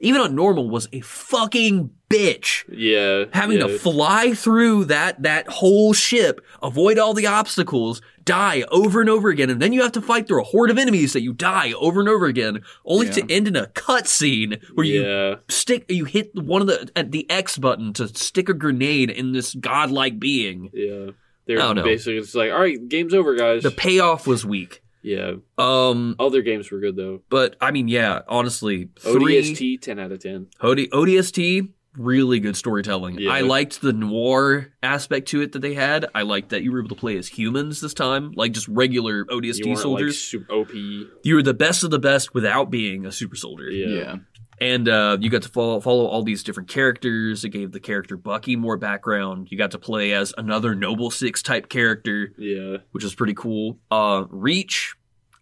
even 0.00 0.20
on 0.20 0.34
normal 0.34 0.68
was 0.68 0.88
a 0.92 1.00
fucking 1.00 1.90
bitch. 2.08 2.64
Yeah. 2.68 3.26
Having 3.32 3.58
yeah. 3.58 3.66
to 3.68 3.78
fly 3.78 4.34
through 4.34 4.86
that 4.86 5.22
that 5.22 5.46
whole 5.48 5.92
ship, 5.92 6.44
avoid 6.62 6.98
all 6.98 7.14
the 7.14 7.26
obstacles, 7.26 8.02
die 8.24 8.64
over 8.70 9.00
and 9.00 9.08
over 9.10 9.28
again, 9.28 9.50
and 9.50 9.60
then 9.60 9.72
you 9.72 9.82
have 9.82 9.92
to 9.92 10.02
fight 10.02 10.26
through 10.26 10.40
a 10.40 10.44
horde 10.44 10.70
of 10.70 10.78
enemies 10.78 11.12
that 11.12 11.22
you 11.22 11.32
die 11.32 11.72
over 11.72 12.00
and 12.00 12.08
over 12.08 12.26
again, 12.26 12.62
only 12.84 13.06
Yeah. 13.06 13.12
to 13.12 13.30
end 13.32 13.48
in 13.48 13.56
a 13.56 13.66
cutscene 13.66 14.60
where 14.74 14.86
you 14.86 15.38
stick 15.48 15.84
you 15.88 16.06
hit 16.06 16.34
one 16.34 16.62
of 16.62 16.66
the 16.66 16.90
at 16.96 17.12
the 17.12 17.30
X 17.30 17.58
button 17.58 17.92
to 17.94 18.08
stick 18.08 18.48
a 18.48 18.54
grenade 18.54 19.10
in 19.10 19.32
this 19.32 19.54
godlike 19.54 20.18
being. 20.18 20.70
Yeah. 20.72 21.10
They're 21.46 21.74
basically 21.74 22.18
it's 22.18 22.34
like, 22.34 22.52
all 22.52 22.60
right, 22.60 22.88
game's 22.88 23.12
over, 23.12 23.34
guys. 23.34 23.64
The 23.64 23.72
payoff 23.72 24.26
was 24.26 24.46
weak. 24.46 24.82
Yeah. 25.02 25.32
Um, 25.58 26.16
Other 26.18 26.42
games 26.42 26.70
were 26.70 26.80
good 26.80 26.96
though. 26.96 27.22
but 27.30 27.56
I 27.60 27.70
mean, 27.70 27.88
yeah, 27.88 28.20
honestly, 28.28 28.88
three 28.98 29.40
ODST, 29.42 29.80
ten 29.80 29.98
out 29.98 30.12
of 30.12 30.20
ten. 30.20 30.48
OD, 30.60 30.78
ODST, 30.92 31.68
really 31.96 32.38
good 32.40 32.56
storytelling. 32.56 33.18
Yeah. 33.18 33.30
I 33.30 33.40
liked 33.40 33.80
the 33.80 33.92
noir 33.92 34.72
aspect 34.82 35.28
to 35.28 35.40
it 35.42 35.52
that 35.52 35.58
they 35.60 35.74
had. 35.74 36.06
I 36.14 36.22
liked 36.22 36.50
that 36.50 36.62
you 36.62 36.70
were 36.72 36.78
able 36.80 36.88
to 36.90 36.94
play 36.94 37.16
as 37.18 37.28
humans 37.28 37.80
this 37.80 37.94
time, 37.94 38.32
like 38.36 38.52
just 38.52 38.68
regular 38.68 39.24
ODST 39.24 39.58
You 39.58 39.66
weren't 39.66 39.76
like 39.76 39.82
soldiers. 39.82 40.20
super 40.20 40.52
OP. 40.52 40.70
you 40.74 41.34
were 41.34 41.42
the 41.42 41.54
best 41.54 41.82
of 41.84 41.90
the 41.90 41.98
best 41.98 42.32
without 42.34 42.70
being 42.70 43.06
a 43.06 43.12
super 43.12 43.36
soldier. 43.36 43.70
Yeah. 43.70 43.86
Yeah. 43.96 44.16
And 44.60 44.88
uh, 44.90 45.16
you 45.20 45.30
got 45.30 45.40
to 45.42 45.48
follow, 45.48 45.80
follow 45.80 46.04
all 46.06 46.22
these 46.22 46.42
different 46.42 46.68
characters. 46.68 47.44
It 47.44 47.48
gave 47.48 47.72
the 47.72 47.80
character 47.80 48.16
Bucky 48.18 48.56
more 48.56 48.76
background. 48.76 49.48
You 49.50 49.56
got 49.56 49.70
to 49.70 49.78
play 49.78 50.12
as 50.12 50.34
another 50.36 50.74
Noble 50.74 51.10
Six 51.10 51.42
type 51.42 51.70
character, 51.70 52.32
Yeah. 52.36 52.78
which 52.92 53.02
is 53.02 53.14
pretty 53.14 53.32
cool. 53.34 53.78
Uh, 53.90 54.24
Reach, 54.28 54.94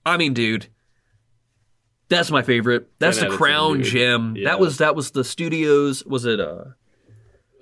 I 0.07 0.17
mean, 0.19 0.35
dude, 0.35 0.69
that's 2.09 2.31
my 2.31 2.43
favorite. 2.43 2.89
That's 3.01 3.19
the 3.19 3.25
out 3.27 3.33
of 3.33 3.33
10, 3.33 3.39
crown 3.39 3.83
gem. 3.83 4.37
Yeah. 4.37 4.51
That 4.51 4.61
was 4.61 4.79
that 4.79 4.95
was 4.95 5.11
the 5.11 5.25
studios. 5.25 6.05
Was 6.07 6.25
it 6.25 6.39
uh 6.41 6.65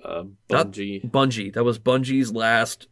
Uh, 0.05 0.23
Not- 0.49 0.71
Bungie. 0.71 1.09
Bungie? 1.09 1.53
That 1.53 1.63
was 1.63 1.79
Bungie's 1.79 2.31
last 2.31 2.87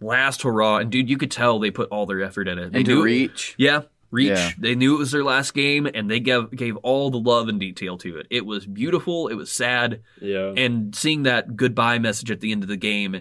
last 0.00 0.42
hurrah. 0.42 0.78
And 0.78 0.90
dude, 0.90 1.08
you 1.10 1.18
could 1.18 1.30
tell 1.30 1.58
they 1.58 1.70
put 1.70 1.90
all 1.90 2.06
their 2.06 2.22
effort 2.22 2.48
in 2.48 2.58
it. 2.58 2.72
They 2.72 2.78
And 2.80 2.88
knew 2.88 3.02
reach. 3.02 3.54
Yeah, 3.58 3.82
Reach. 4.10 4.28
Yeah. 4.28 4.50
They 4.58 4.74
knew 4.74 4.96
it 4.96 4.98
was 4.98 5.12
their 5.12 5.22
last 5.24 5.54
game, 5.54 5.86
and 5.92 6.10
they 6.10 6.18
gave 6.20 6.50
gave 6.50 6.76
all 6.78 7.10
the 7.10 7.18
love 7.18 7.48
and 7.48 7.60
detail 7.60 7.96
to 7.98 8.16
it. 8.18 8.26
It 8.30 8.44
was 8.44 8.66
beautiful. 8.66 9.28
It 9.28 9.34
was 9.34 9.50
sad, 9.52 10.02
Yeah. 10.20 10.52
and 10.56 10.94
seeing 10.94 11.22
that 11.24 11.56
goodbye 11.56 11.98
message 12.00 12.30
at 12.30 12.40
the 12.40 12.50
end 12.52 12.62
of 12.62 12.68
the 12.68 12.76
game, 12.76 13.20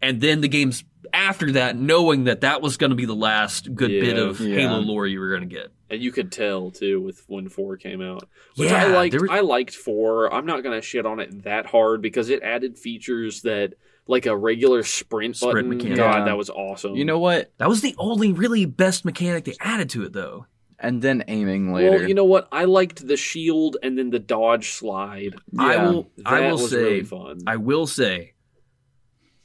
and 0.00 0.20
then 0.20 0.40
the 0.40 0.48
games 0.48 0.84
after 1.12 1.50
that, 1.52 1.76
knowing 1.76 2.24
that 2.24 2.42
that 2.42 2.62
was 2.62 2.76
going 2.76 2.90
to 2.90 2.96
be 2.96 3.04
the 3.04 3.14
last 3.16 3.74
good 3.74 3.90
bit 3.90 4.16
of 4.16 4.40
Yeah. 4.40 4.54
Halo 4.60 4.78
lore 4.78 5.06
you 5.06 5.18
were 5.20 5.28
going 5.30 5.48
to 5.48 5.54
get. 5.54 5.72
and 5.90 6.00
you 6.00 6.12
could 6.12 6.30
tell 6.30 6.70
too 6.70 7.00
with 7.00 7.24
when 7.26 7.48
four 7.48 7.76
came 7.76 8.00
out, 8.00 8.22
which 8.56 8.70
Yeah, 8.70 8.84
I 8.84 8.86
liked. 8.94 9.10
there 9.10 9.20
was- 9.22 9.30
I 9.30 9.40
liked 9.40 9.74
four. 9.74 10.32
I'm 10.32 10.46
not 10.46 10.62
gonna 10.62 10.80
shit 10.80 11.04
on 11.04 11.18
it 11.18 11.42
that 11.42 11.66
hard 11.66 12.00
because 12.00 12.30
it 12.30 12.40
added 12.44 12.78
features 12.78 13.42
that, 13.42 13.74
like 14.10 14.26
a 14.26 14.36
regular 14.36 14.82
sprint, 14.82 15.36
Sprint 15.36 15.54
button. 15.54 15.68
mechanic. 15.70 15.96
God, 15.96 16.18
Yeah. 16.18 16.24
that 16.26 16.36
was 16.36 16.50
awesome. 16.50 16.96
You 16.96 17.04
know 17.04 17.18
what? 17.18 17.52
That 17.58 17.68
was 17.68 17.80
the 17.80 17.94
only 17.98 18.32
really 18.32 18.64
best 18.66 19.04
mechanic 19.04 19.44
they 19.44 19.54
added 19.60 19.88
to 19.90 20.02
it, 20.04 20.12
though. 20.12 20.46
And 20.78 21.02
then 21.02 21.24
aiming 21.28 21.72
later. 21.74 21.90
Well, 21.90 22.08
you 22.08 22.14
know 22.14 22.24
what? 22.24 22.48
I 22.50 22.64
liked 22.64 23.06
the 23.06 23.16
shield 23.16 23.76
and 23.82 23.98
then 23.98 24.10
the 24.10 24.18
dodge 24.18 24.70
slide. 24.70 25.34
I 25.58 25.74
Yeah. 25.74 25.88
will. 25.90 26.10
I 26.24 26.40
That 26.40 26.46
will 26.52 26.58
was 26.62 26.70
say. 26.70 26.76
really 26.82 27.02
fun. 27.04 27.38
I 27.46 27.56
will 27.56 27.86
say. 27.86 28.32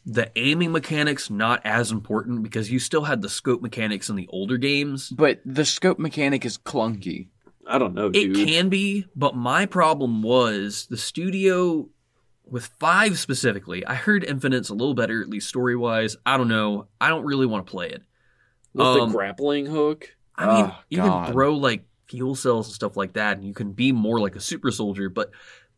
The 0.05 0.31
aiming 0.35 0.71
mechanics 0.71 1.29
not 1.31 1.61
as 1.65 1.91
important 1.91 2.43
because 2.43 2.71
you 2.71 2.77
still 2.79 3.03
had 3.05 3.21
the 3.21 3.29
scope 3.29 3.61
mechanics 3.61 4.07
in 4.09 4.15
the 4.15 4.27
older 4.29 4.57
games. 4.57 5.09
But 5.09 5.41
the 5.45 5.65
scope 5.65 5.97
mechanic 5.99 6.45
is 6.45 6.57
clunky. 6.59 7.27
I 7.67 7.79
don't 7.79 7.95
know, 7.95 8.07
It 8.09 8.11
dude. 8.33 8.47
can 8.47 8.69
be, 8.69 9.07
but 9.15 9.35
my 9.35 9.65
problem 9.65 10.21
was 10.21 10.85
the 10.91 10.97
studio 10.97 11.89
with 12.47 12.67
five 12.79 13.17
specifically. 13.19 13.85
I 13.85 13.95
heard 13.95 14.23
Infinite's 14.23 14.69
a 14.69 14.73
little 14.73 14.93
better, 14.93 15.21
at 15.21 15.29
least 15.29 15.49
story 15.49 15.75
wise. 15.75 16.15
I 16.25 16.37
don't 16.37 16.47
know. 16.47 16.87
I 17.01 17.09
don't 17.09 17.25
really 17.25 17.45
want 17.45 17.65
to 17.65 17.71
play 17.71 17.89
it. 17.89 18.03
with 18.73 18.85
um, 18.85 19.09
the 19.09 19.15
grappling 19.17 19.65
hook. 19.65 20.15
I 20.35 20.45
mean, 20.47 20.65
Oh, 20.71 20.77
you 20.89 20.97
can 21.01 21.31
throw 21.31 21.55
like 21.55 21.85
fuel 22.09 22.35
cells 22.35 22.67
and 22.67 22.75
stuff 22.75 22.97
like 22.97 23.13
that, 23.13 23.37
and 23.37 23.45
you 23.45 23.53
can 23.53 23.71
be 23.71 23.91
more 23.91 24.19
like 24.19 24.35
a 24.35 24.39
super 24.41 24.69
soldier, 24.71 25.09
but 25.09 25.31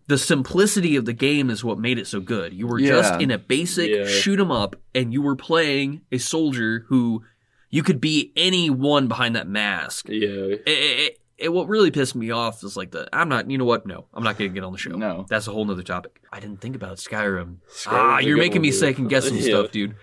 the 0.08 0.18
simplicity 0.18 0.96
of 0.96 1.06
the 1.06 1.14
game 1.14 1.50
is 1.50 1.64
what 1.64 1.78
made 1.80 2.00
it 2.00 2.08
so 2.08 2.20
good. 2.20 2.54
You 2.54 2.66
were 2.68 2.80
just 2.80 3.22
in 3.22 3.30
a 3.32 3.38
basic 3.38 3.90
Yeah. 3.90 4.06
shoot 4.08 4.40
'em 4.40 4.52
up, 4.52 4.76
and 4.96 5.14
you 5.14 5.22
were 5.22 5.36
playing 5.36 6.02
a 6.12 6.18
soldier 6.18 6.86
who 6.88 7.24
you 7.70 7.84
could 7.84 8.00
be 8.02 8.32
anyone 8.36 9.08
behind 9.08 9.36
that 9.36 9.48
mask. 9.48 10.08
Yeah. 10.10 10.28
It, 10.30 10.64
it, 10.66 11.18
it, 11.38 11.50
what 11.50 11.68
really 11.68 11.92
pissed 11.92 12.16
me 12.16 12.32
off 12.32 12.64
is 12.64 12.76
like 12.76 12.92
the 12.92 13.08
I'm 13.14 13.30
not. 13.30 13.50
You 13.50 13.58
know 13.58 13.66
what? 13.66 13.86
No, 13.86 14.08
I'm 14.14 14.24
not 14.24 14.38
to 14.38 14.50
get 14.50 14.64
on 14.64 14.72
the 14.72 14.78
show. 14.78 14.92
No. 14.92 15.26
that's 15.30 15.48
a 15.48 15.52
whole 15.52 15.66
nother 15.66 15.84
topic. 15.84 16.20
I 16.32 16.40
didn't 16.40 16.62
think 16.62 16.76
about 16.76 16.98
Skyrim. 16.98 17.58
Skyrim's 17.70 17.88
ah, 17.88 18.18
you're 18.20 18.38
making 18.38 18.62
me 18.62 18.72
second 18.72 19.08
guess 19.10 19.28
some 19.28 19.38
Yeah. 19.38 19.44
stuff, 19.44 19.72
dude. 19.72 19.96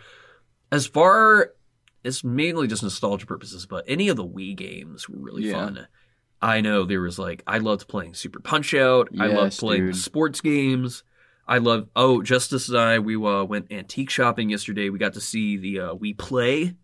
As 0.70 0.86
far 0.86 1.52
it's 2.02 2.22
mainly 2.22 2.66
just 2.66 2.82
nostalgia 2.82 3.26
purposes, 3.26 3.64
but 3.66 3.84
any 3.88 4.08
of 4.08 4.16
the 4.16 4.26
Wii 4.26 4.54
games 4.56 5.08
were 5.08 5.18
really 5.18 5.44
Yeah. 5.44 5.52
fun. 5.64 5.86
I 6.42 6.60
know 6.60 6.84
there 6.84 7.00
was 7.00 7.18
like 7.18 7.42
I 7.46 7.58
loved 7.58 7.88
playing 7.88 8.14
Super 8.14 8.40
Punch 8.40 8.74
Out. 8.74 9.08
I 9.18 9.26
loved 9.28 9.58
playing 9.58 9.86
dude. 9.86 9.96
sports 9.96 10.40
games. 10.40 11.02
I 11.48 11.58
love. 11.58 11.88
Oh, 11.96 12.22
Justice 12.22 12.68
and 12.68 12.78
I 12.78 12.98
we 12.98 13.16
uh, 13.16 13.44
went 13.44 13.72
antique 13.72 14.10
shopping 14.10 14.50
yesterday. 14.50 14.88
We 14.90 14.98
got 14.98 15.14
to 15.14 15.20
see 15.20 15.56
the 15.56 15.80
uh, 15.80 15.94
Wii 15.94 16.16
Play, 16.16 16.74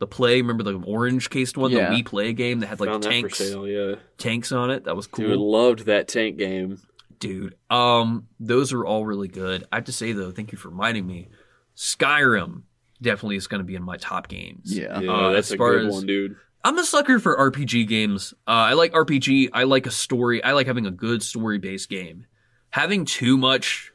the 0.00 0.06
Play. 0.08 0.40
Remember 0.40 0.64
the 0.64 0.74
orange 0.84 1.30
cased 1.30 1.56
one, 1.56 1.70
Yeah. 1.70 1.90
the 1.90 2.02
Wii 2.02 2.04
Play 2.06 2.32
game 2.32 2.58
that 2.60 2.66
had 2.66 2.80
like 2.80 2.90
Found 2.90 3.04
that 3.04 3.08
tanks, 3.10 3.38
for 3.38 3.44
sale. 3.44 3.68
Yeah. 3.68 3.94
tanks 4.18 4.50
on 4.50 4.70
it. 4.72 4.84
That 4.84 4.96
was 4.96 5.06
cool 5.06 5.26
Dude, 5.28 5.38
loved 5.38 5.80
that 5.86 6.08
tank 6.08 6.36
game. 6.38 6.80
dude. 7.20 7.54
Um, 7.70 8.26
those 8.40 8.72
are 8.72 8.84
all 8.84 9.06
really 9.06 9.28
good. 9.28 9.64
I 9.70 9.76
have 9.76 9.84
to 9.84 9.92
say 9.92 10.12
though, 10.12 10.32
thank 10.32 10.50
you 10.50 10.58
for 10.58 10.70
reminding 10.70 11.06
me. 11.06 11.28
Skyrim 11.76 12.62
definitely 13.00 13.36
is 13.36 13.46
going 13.46 13.60
to 13.60 13.64
be 13.64 13.74
in 13.74 13.82
my 13.82 13.96
top 13.96 14.28
games. 14.28 14.76
Yeah. 14.76 15.00
Yeah, 15.00 15.10
Uh, 15.12 15.32
that's 15.32 15.48
as 15.48 15.54
a 15.54 15.56
far 15.56 15.72
good 15.78 15.86
as- 15.86 15.92
one, 15.94 16.06
dude. 16.06 16.36
I'm 16.62 16.76
a 16.76 16.84
sucker 16.84 17.18
for 17.18 17.36
RPG 17.38 17.86
games. 17.88 18.34
Uh, 18.46 18.50
I 18.50 18.72
like 18.74 18.92
RPG. 18.92 19.48
I 19.54 19.62
like 19.64 19.86
a 19.86 19.90
story. 19.90 20.44
I 20.44 20.52
like 20.52 20.66
having 20.66 20.84
a 20.86 20.90
good 20.90 21.22
story 21.22 21.56
based 21.58 21.88
game. 21.88 22.26
Having 22.68 23.06
too 23.06 23.38
much, 23.38 23.92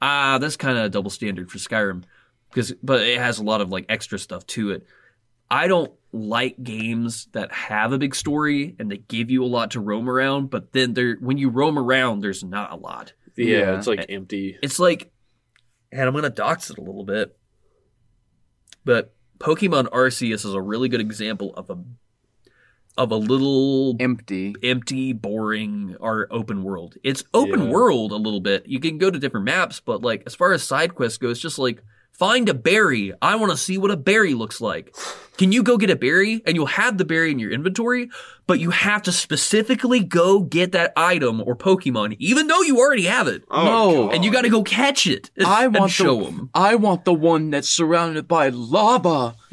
ah, 0.00 0.38
that's 0.38 0.56
kind 0.56 0.78
of 0.78 0.84
a 0.84 0.88
double 0.88 1.10
standard 1.10 1.50
for 1.50 1.58
Skyrim, 1.58 2.04
because 2.50 2.72
but 2.84 3.00
it 3.02 3.18
has 3.18 3.40
a 3.40 3.42
lot 3.42 3.60
of 3.60 3.70
like 3.70 3.86
extra 3.88 4.16
stuff 4.20 4.46
to 4.48 4.70
it. 4.70 4.86
I 5.54 5.68
don't 5.68 5.92
like 6.12 6.62
games 6.62 7.28
that 7.32 7.52
have 7.52 7.92
a 7.92 7.98
big 7.98 8.14
story 8.14 8.74
and 8.78 8.90
they 8.90 8.98
give 8.98 9.30
you 9.30 9.44
a 9.44 9.46
lot 9.46 9.72
to 9.72 9.80
roam 9.80 10.08
around, 10.08 10.50
but 10.50 10.72
then 10.72 10.94
there 10.94 11.16
when 11.20 11.38
you 11.38 11.48
roam 11.48 11.78
around, 11.78 12.20
there's 12.20 12.42
not 12.42 12.72
a 12.72 12.76
lot. 12.76 13.12
Yeah, 13.36 13.58
Yeah. 13.58 13.78
it's 13.78 13.86
like 13.86 14.06
empty. 14.08 14.58
It's 14.62 14.78
like, 14.78 15.12
and 15.92 16.02
I'm 16.02 16.14
gonna 16.14 16.30
dox 16.30 16.70
it 16.70 16.78
a 16.78 16.82
little 16.82 17.04
bit, 17.04 17.36
but 18.84 19.14
Pokemon 19.38 19.90
Arceus 19.90 20.44
is 20.44 20.54
a 20.54 20.60
really 20.62 20.88
good 20.88 21.00
example 21.00 21.54
of 21.54 21.70
a 21.70 21.78
of 22.96 23.10
a 23.10 23.16
little 23.16 23.96
Empty. 23.98 24.54
empty, 24.62 25.12
boring, 25.12 25.96
or 25.98 26.28
open 26.30 26.62
world. 26.62 26.94
It's 27.02 27.24
open 27.34 27.64
Yeah. 27.64 27.70
world 27.70 28.12
a 28.12 28.16
little 28.16 28.38
bit. 28.40 28.66
You 28.68 28.78
can 28.78 28.98
go 28.98 29.10
to 29.10 29.18
different 29.18 29.46
maps, 29.46 29.80
but 29.80 30.02
like 30.02 30.22
as 30.26 30.36
far 30.36 30.52
as 30.52 30.62
side 30.62 30.94
quests 30.94 31.18
go, 31.18 31.28
it's 31.30 31.40
just 31.40 31.58
like 31.58 31.82
find 32.18 32.48
a 32.48 32.54
berry. 32.54 33.12
I 33.20 33.36
want 33.36 33.52
to 33.52 33.58
see 33.58 33.78
what 33.78 33.90
a 33.90 33.96
berry 33.96 34.34
looks 34.34 34.60
like. 34.60 34.94
Can 35.36 35.50
you 35.50 35.62
go 35.64 35.76
get 35.76 35.90
a 35.90 35.96
berry 35.96 36.42
and 36.46 36.56
you'll 36.56 36.66
have 36.66 36.96
the 36.96 37.04
berry 37.04 37.32
in 37.32 37.40
your 37.40 37.50
inventory, 37.50 38.08
but 38.46 38.60
you 38.60 38.70
have 38.70 39.02
to 39.02 39.12
specifically 39.12 40.00
go 40.00 40.40
get 40.40 40.72
that 40.72 40.92
item 40.96 41.40
or 41.40 41.56
Pokemon, 41.56 42.16
even 42.20 42.46
though 42.46 42.62
you 42.62 42.78
already 42.78 43.06
have 43.06 43.26
it. 43.26 43.42
No. 43.50 44.10
And 44.10 44.24
you 44.24 44.30
got 44.30 44.42
to 44.42 44.48
go 44.48 44.62
catch 44.62 45.06
it 45.06 45.30
I 45.44 45.64
and 45.64 45.74
want 45.74 45.90
show 45.90 46.18
the, 46.20 46.24
them. 46.26 46.50
I 46.54 46.76
want 46.76 47.04
the 47.04 47.14
one 47.14 47.50
that's 47.50 47.68
surrounded 47.68 48.28
by 48.28 48.50
lava. 48.50 49.34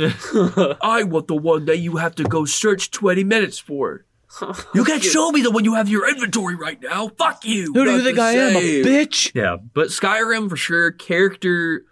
I 0.82 1.04
want 1.04 1.28
the 1.28 1.36
one 1.36 1.65
that 1.65 1.78
you 1.78 1.97
have 1.97 2.13
to 2.15 2.24
go 2.24 2.45
search 2.45 2.91
20 2.91 3.24
minutes 3.24 3.58
for. 3.58 4.06
You 4.74 4.86
can't 4.86 5.04
show 5.04 5.30
me 5.32 5.41
the 5.41 5.52
one 5.52 5.65
you 5.65 5.74
have 5.74 5.88
in 5.88 5.91
your 5.91 6.10
inventory 6.10 6.56
right 6.56 6.82
now. 6.82 7.10
Fuck 7.10 7.43
you. 7.43 7.74
Who 7.74 7.84
do 7.84 7.91
you 7.91 8.02
think 8.02 8.17
I 8.17 8.32
am, 8.32 8.56
a 8.56 8.82
bitch? 8.82 9.32
Yeah, 9.36 9.58
but 9.74 9.88
Skyrim 9.89 10.50
for 10.50 10.56
sure. 10.56 10.91
Character 10.91 11.84
fr- 11.84 11.90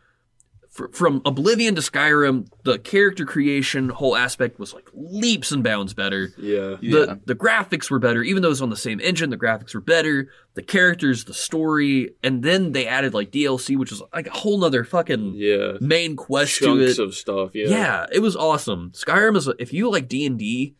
from 0.94 1.22
Oblivion 1.26 1.76
to 1.76 1.82
Skyrim, 1.82 2.48
the 2.64 2.80
character 2.80 3.26
creation 3.26 3.90
whole 3.90 4.16
aspect 4.16 4.60
was 4.60 4.74
like 4.74 4.88
leaps 4.94 5.52
and 5.52 5.64
bounds 5.64 5.94
better. 5.94 6.30
Yeah. 6.38 6.78
Yeah. 6.82 6.92
The 6.92 7.20
the 7.26 7.36
graphics 7.36 7.90
were 7.92 8.00
better, 8.00 8.24
even 8.24 8.42
though 8.42 8.48
it 8.50 8.52
was 8.52 8.62
on 8.62 8.70
the 8.70 8.78
same 8.78 9.00
engine. 9.00 9.30
The 9.30 9.38
graphics 9.38 9.74
were 9.74 9.82
better. 9.82 10.30
The 10.56 10.64
characters, 10.64 11.26
the 11.26 11.34
story, 11.34 12.12
and 12.24 12.44
then 12.44 12.72
they 12.72 12.88
added 12.88 13.14
like 13.14 13.32
DLC, 13.32 13.78
which 13.78 13.92
was 13.92 14.02
like 14.14 14.28
a 14.28 14.32
whole 14.32 14.58
nother 14.60 14.84
fucking 14.84 15.34
Yeah. 15.36 15.74
main 15.82 16.16
quest 16.16 16.60
to 16.60 16.80
it. 16.80 16.98
Of 17.00 17.14
stuff. 17.16 17.52
Yeah. 17.54 17.68
Yeah, 17.68 18.06
it 18.12 18.20
was 18.20 18.36
awesome. 18.36 18.92
Skyrim 18.96 19.36
is 19.38 19.50
if 19.60 19.72
you 19.74 19.90
like 19.92 20.08
D 20.08 20.26
and 20.26 20.40
D, 20.40 20.76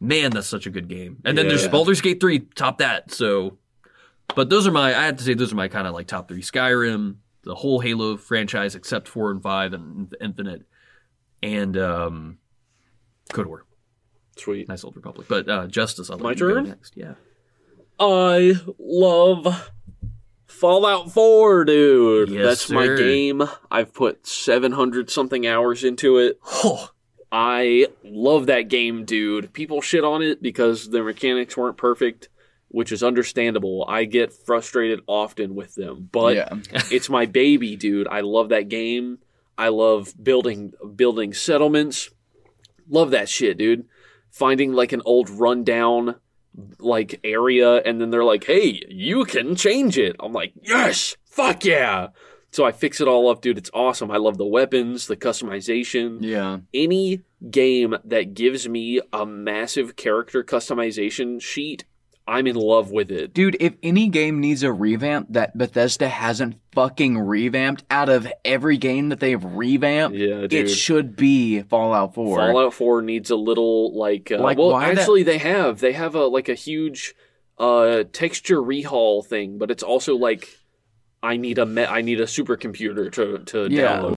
man, 0.00 0.30
that's 0.30 0.46
such 0.46 0.66
a 0.66 0.70
good 0.70 0.88
game. 0.88 1.18
And 1.24 1.36
then 1.38 1.48
there's 1.48 1.62
Yeah. 1.64 1.70
Baldur's 1.70 2.00
Gate 2.00 2.20
three, 2.20 2.40
top 2.54 2.78
that. 2.78 3.10
So, 3.12 3.58
but 4.34 4.50
those 4.50 4.66
are 4.66 4.70
my 4.72 4.88
I 4.88 5.06
have 5.06 5.16
to 5.16 5.24
say 5.24 5.34
those 5.34 5.52
are 5.52 5.56
my 5.56 5.68
kind 5.68 5.86
of 5.86 5.94
like 5.94 6.06
top 6.06 6.28
three: 6.28 6.42
Skyrim, 6.42 7.16
the 7.44 7.54
whole 7.54 7.80
Halo 7.80 8.16
franchise 8.16 8.74
except 8.74 9.08
four 9.08 9.30
and 9.30 9.42
five 9.42 9.72
and 9.72 10.14
Infinite, 10.20 10.62
and 11.42 11.76
um, 11.76 12.38
KOTOR. 13.30 13.60
Sweet. 14.36 14.68
Nice 14.68 14.82
Old 14.84 14.96
Republic. 14.96 15.26
But 15.28 15.48
uh, 15.48 15.66
Justice, 15.68 16.10
I'll 16.10 16.18
My 16.18 16.34
turn? 16.34 16.64
next. 16.64 16.96
Yeah. 16.96 17.14
I 18.00 18.54
love 18.78 19.70
Fallout 20.46 21.12
4, 21.12 21.64
dude. 21.64 22.28
Yes, 22.30 22.44
That's 22.44 22.70
my 22.70 22.86
game. 22.96 23.42
I've 23.70 23.94
put 23.94 24.26
700 24.26 25.10
something 25.10 25.46
hours 25.46 25.84
into 25.84 26.18
it. 26.18 26.40
Oh, 26.44 26.90
I 27.30 27.88
love 28.02 28.46
that 28.46 28.62
game, 28.68 29.04
dude. 29.04 29.52
People 29.52 29.80
shit 29.80 30.02
on 30.04 30.22
it 30.22 30.42
because 30.42 30.90
the 30.90 31.02
mechanics 31.02 31.56
weren't 31.56 31.76
perfect, 31.76 32.28
which 32.74 32.90
is 32.92 33.02
understandable. 33.02 33.84
I 33.88 34.04
get 34.04 34.32
frustrated 34.32 35.00
often 35.06 35.54
with 35.54 35.74
them, 35.76 36.08
but 36.10 36.34
yeah. 36.34 36.48
it's 36.90 37.08
my 37.08 37.24
baby, 37.26 37.76
dude. 37.76 38.08
I 38.08 38.20
love 38.20 38.48
that 38.48 38.68
game. 38.68 39.18
I 39.56 39.68
love 39.68 40.12
building 40.20 40.72
building 40.96 41.32
settlements. 41.32 42.10
Love 42.88 43.12
that 43.12 43.28
shit, 43.28 43.56
dude. 43.56 43.86
Finding 44.30 44.72
like 44.72 44.92
an 44.92 45.02
old 45.04 45.30
rundown 45.30 46.16
like 46.78 47.20
area 47.24 47.76
and 47.76 48.00
then 48.00 48.10
they're 48.10 48.24
like, 48.24 48.44
"Hey, 48.44 48.82
you 48.88 49.24
can 49.24 49.54
change 49.54 49.96
it." 49.96 50.16
I'm 50.18 50.32
like, 50.32 50.52
"Yes! 50.60 51.16
Fuck 51.24 51.64
yeah." 51.64 52.08
So 52.50 52.64
I 52.64 52.72
fix 52.72 53.00
it 53.00 53.08
all 53.08 53.28
up, 53.30 53.40
dude. 53.40 53.58
It's 53.58 53.70
awesome. 53.74 54.10
I 54.12 54.16
love 54.16 54.36
the 54.38 54.46
weapons, 54.46 55.06
the 55.08 55.16
customization 55.16 56.18
Yeah. 56.20 56.58
any 56.72 57.22
game 57.50 57.96
that 58.04 58.34
gives 58.34 58.68
me 58.68 59.00
a 59.12 59.26
massive 59.26 59.96
character 59.96 60.44
customization 60.44 61.40
sheet, 61.42 61.84
I'm 62.26 62.46
in 62.46 62.56
love 62.56 62.90
with 62.90 63.10
it. 63.10 63.34
Dude, 63.34 63.56
if 63.60 63.74
any 63.82 64.08
game 64.08 64.40
needs 64.40 64.62
a 64.62 64.72
revamp 64.72 65.26
that 65.34 65.56
Bethesda 65.58 66.08
hasn't 66.08 66.56
fucking 66.72 67.18
revamped 67.18 67.84
out 67.90 68.08
of 68.08 68.26
every 68.46 68.78
game 68.78 69.10
that 69.10 69.20
they've 69.20 69.42
revamped, 69.44 70.16
Yeah, 70.16 70.46
it 70.50 70.68
should 70.68 71.16
be 71.16 71.60
Fallout 71.62 72.14
4. 72.14 72.36
Fallout 72.38 72.72
4 72.72 73.02
needs 73.02 73.30
a 73.30 73.36
little 73.36 73.94
like, 73.94 74.32
uh, 74.32 74.38
Like, 74.38 74.56
well, 74.56 74.70
why 74.70 74.86
that- 74.94 74.98
actually 75.00 75.22
they 75.22 75.36
have 75.38 75.80
they 75.80 75.92
have 75.92 76.14
a 76.14 76.24
like 76.26 76.48
a 76.48 76.54
huge 76.54 77.14
uh 77.58 78.04
texture 78.12 78.60
rehaul 78.62 79.24
thing, 79.24 79.58
but 79.58 79.70
it's 79.70 79.82
also 79.82 80.16
like 80.16 80.48
I 81.22 81.36
need 81.36 81.58
a 81.58 81.66
me- 81.66 81.84
I 81.84 82.00
need 82.00 82.20
a 82.20 82.24
supercomputer 82.24 83.12
to 83.12 83.38
to 83.44 83.68
Yeah. 83.70 83.98
download. 83.98 84.14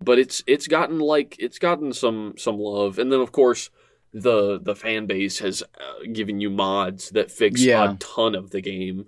But 0.00 0.18
it's 0.20 0.44
it's 0.46 0.68
gotten 0.68 1.00
like 1.00 1.34
it's 1.40 1.58
gotten 1.58 1.92
some 1.92 2.34
some 2.36 2.58
love, 2.58 2.98
and 3.00 3.10
then 3.12 3.20
of 3.20 3.32
course 3.32 3.70
the 4.14 4.58
the 4.62 4.76
fan 4.76 5.06
base 5.06 5.40
has 5.40 5.62
uh, 5.62 6.06
given 6.12 6.40
you 6.40 6.48
mods 6.48 7.10
that 7.10 7.30
fix 7.32 7.60
Yeah. 7.60 7.92
a 7.92 7.96
ton 7.96 8.34
of 8.36 8.50
the 8.50 8.60
game. 8.62 9.06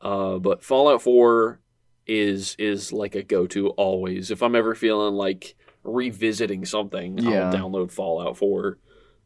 Uh, 0.00 0.38
but 0.38 0.64
Fallout 0.64 1.02
4 1.02 1.60
is 2.06 2.56
is 2.58 2.90
like 2.92 3.14
a 3.14 3.22
go 3.22 3.46
to 3.48 3.68
always. 3.70 4.30
If 4.30 4.42
I'm 4.42 4.56
ever 4.56 4.74
feeling 4.74 5.14
like 5.14 5.54
revisiting 5.84 6.64
something, 6.64 7.18
Yeah. 7.18 7.50
I'll 7.50 7.52
download 7.52 7.92
Fallout 7.92 8.36
4. 8.38 8.78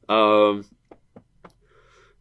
Um, 0.08 0.64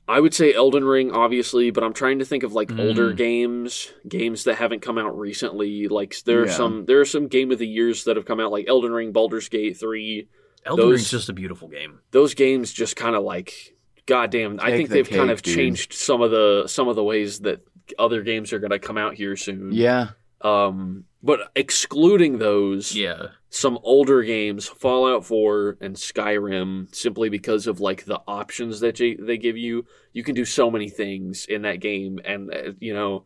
I 0.08 0.20
would 0.20 0.34
say 0.34 0.54
Elden 0.54 0.84
Ring, 0.84 1.12
obviously, 1.12 1.72
but 1.72 1.84
I'm 1.84 1.94
trying 1.94 2.20
to 2.20 2.26
think 2.26 2.44
of 2.44 2.54
like 2.54 2.78
older 2.78 3.14
Mm. 3.14 3.18
games, 3.18 3.92
games 4.08 4.44
that 4.44 4.56
haven't 4.56 4.82
come 4.82 4.98
out 4.98 5.18
recently. 5.18 5.88
Like 5.88 6.14
there 6.26 6.42
are 6.44 6.46
Yeah. 6.46 6.52
some 6.52 6.86
there 6.86 7.00
are 7.00 7.06
some 7.06 7.28
game 7.28 7.52
of 7.52 7.58
the 7.60 7.68
years 7.68 8.04
that 8.04 8.18
have 8.18 8.26
come 8.26 8.40
out, 8.40 8.52
like 8.52 8.68
Elden 8.68 8.92
Ring, 8.92 9.12
Baldur's 9.14 9.50
Gate 9.50 9.78
3. 9.78 10.28
Elden 10.66 10.86
Those- 10.86 10.92
Ring's 11.00 11.12
just 11.12 11.30
a 11.30 11.34
beautiful 11.34 11.68
game. 11.68 12.00
Those 12.12 12.34
games 12.34 12.72
just 12.72 12.96
kind 12.96 13.16
of 13.16 13.24
like, 13.24 13.76
goddamn, 14.06 14.60
I 14.62 14.72
think 14.72 14.90
the 14.90 14.96
they've 14.96 15.10
kind 15.10 15.30
of 15.32 15.42
dude. 15.42 15.56
changed 15.56 15.94
some 15.94 16.22
of 16.22 16.32
the 16.32 16.64
some 16.68 16.88
of 16.88 16.96
the 16.96 17.04
ways 17.04 17.40
that 17.42 17.62
other 18.00 18.22
games 18.22 18.54
are 18.54 18.60
going 18.60 18.72
to 18.72 18.80
come 18.80 18.98
out 18.98 19.14
here 19.16 19.36
soon. 19.36 19.72
Yeah. 19.72 20.10
Um, 20.42 21.06
but 21.22 21.52
excluding 21.56 22.38
those, 22.38 22.94
Yeah. 22.96 23.28
some 23.50 23.80
older 23.84 24.24
games, 24.24 24.68
Fallout 24.68 25.24
4 25.26 25.78
and 25.80 25.96
Skyrim, 25.96 26.94
simply 26.94 27.30
because 27.30 27.66
of 27.66 27.80
like 27.80 28.04
the 28.06 28.20
options 28.28 28.82
that 28.82 29.00
you, 29.00 29.18
they 29.26 29.38
give 29.38 29.56
you. 29.58 29.86
You 30.12 30.22
can 30.24 30.36
do 30.36 30.44
so 30.44 30.70
many 30.70 30.90
things 30.90 31.46
in 31.46 31.62
that 31.62 31.80
game, 31.80 32.20
and 32.26 32.54
uh, 32.54 32.72
you 32.80 32.94
know, 32.94 33.24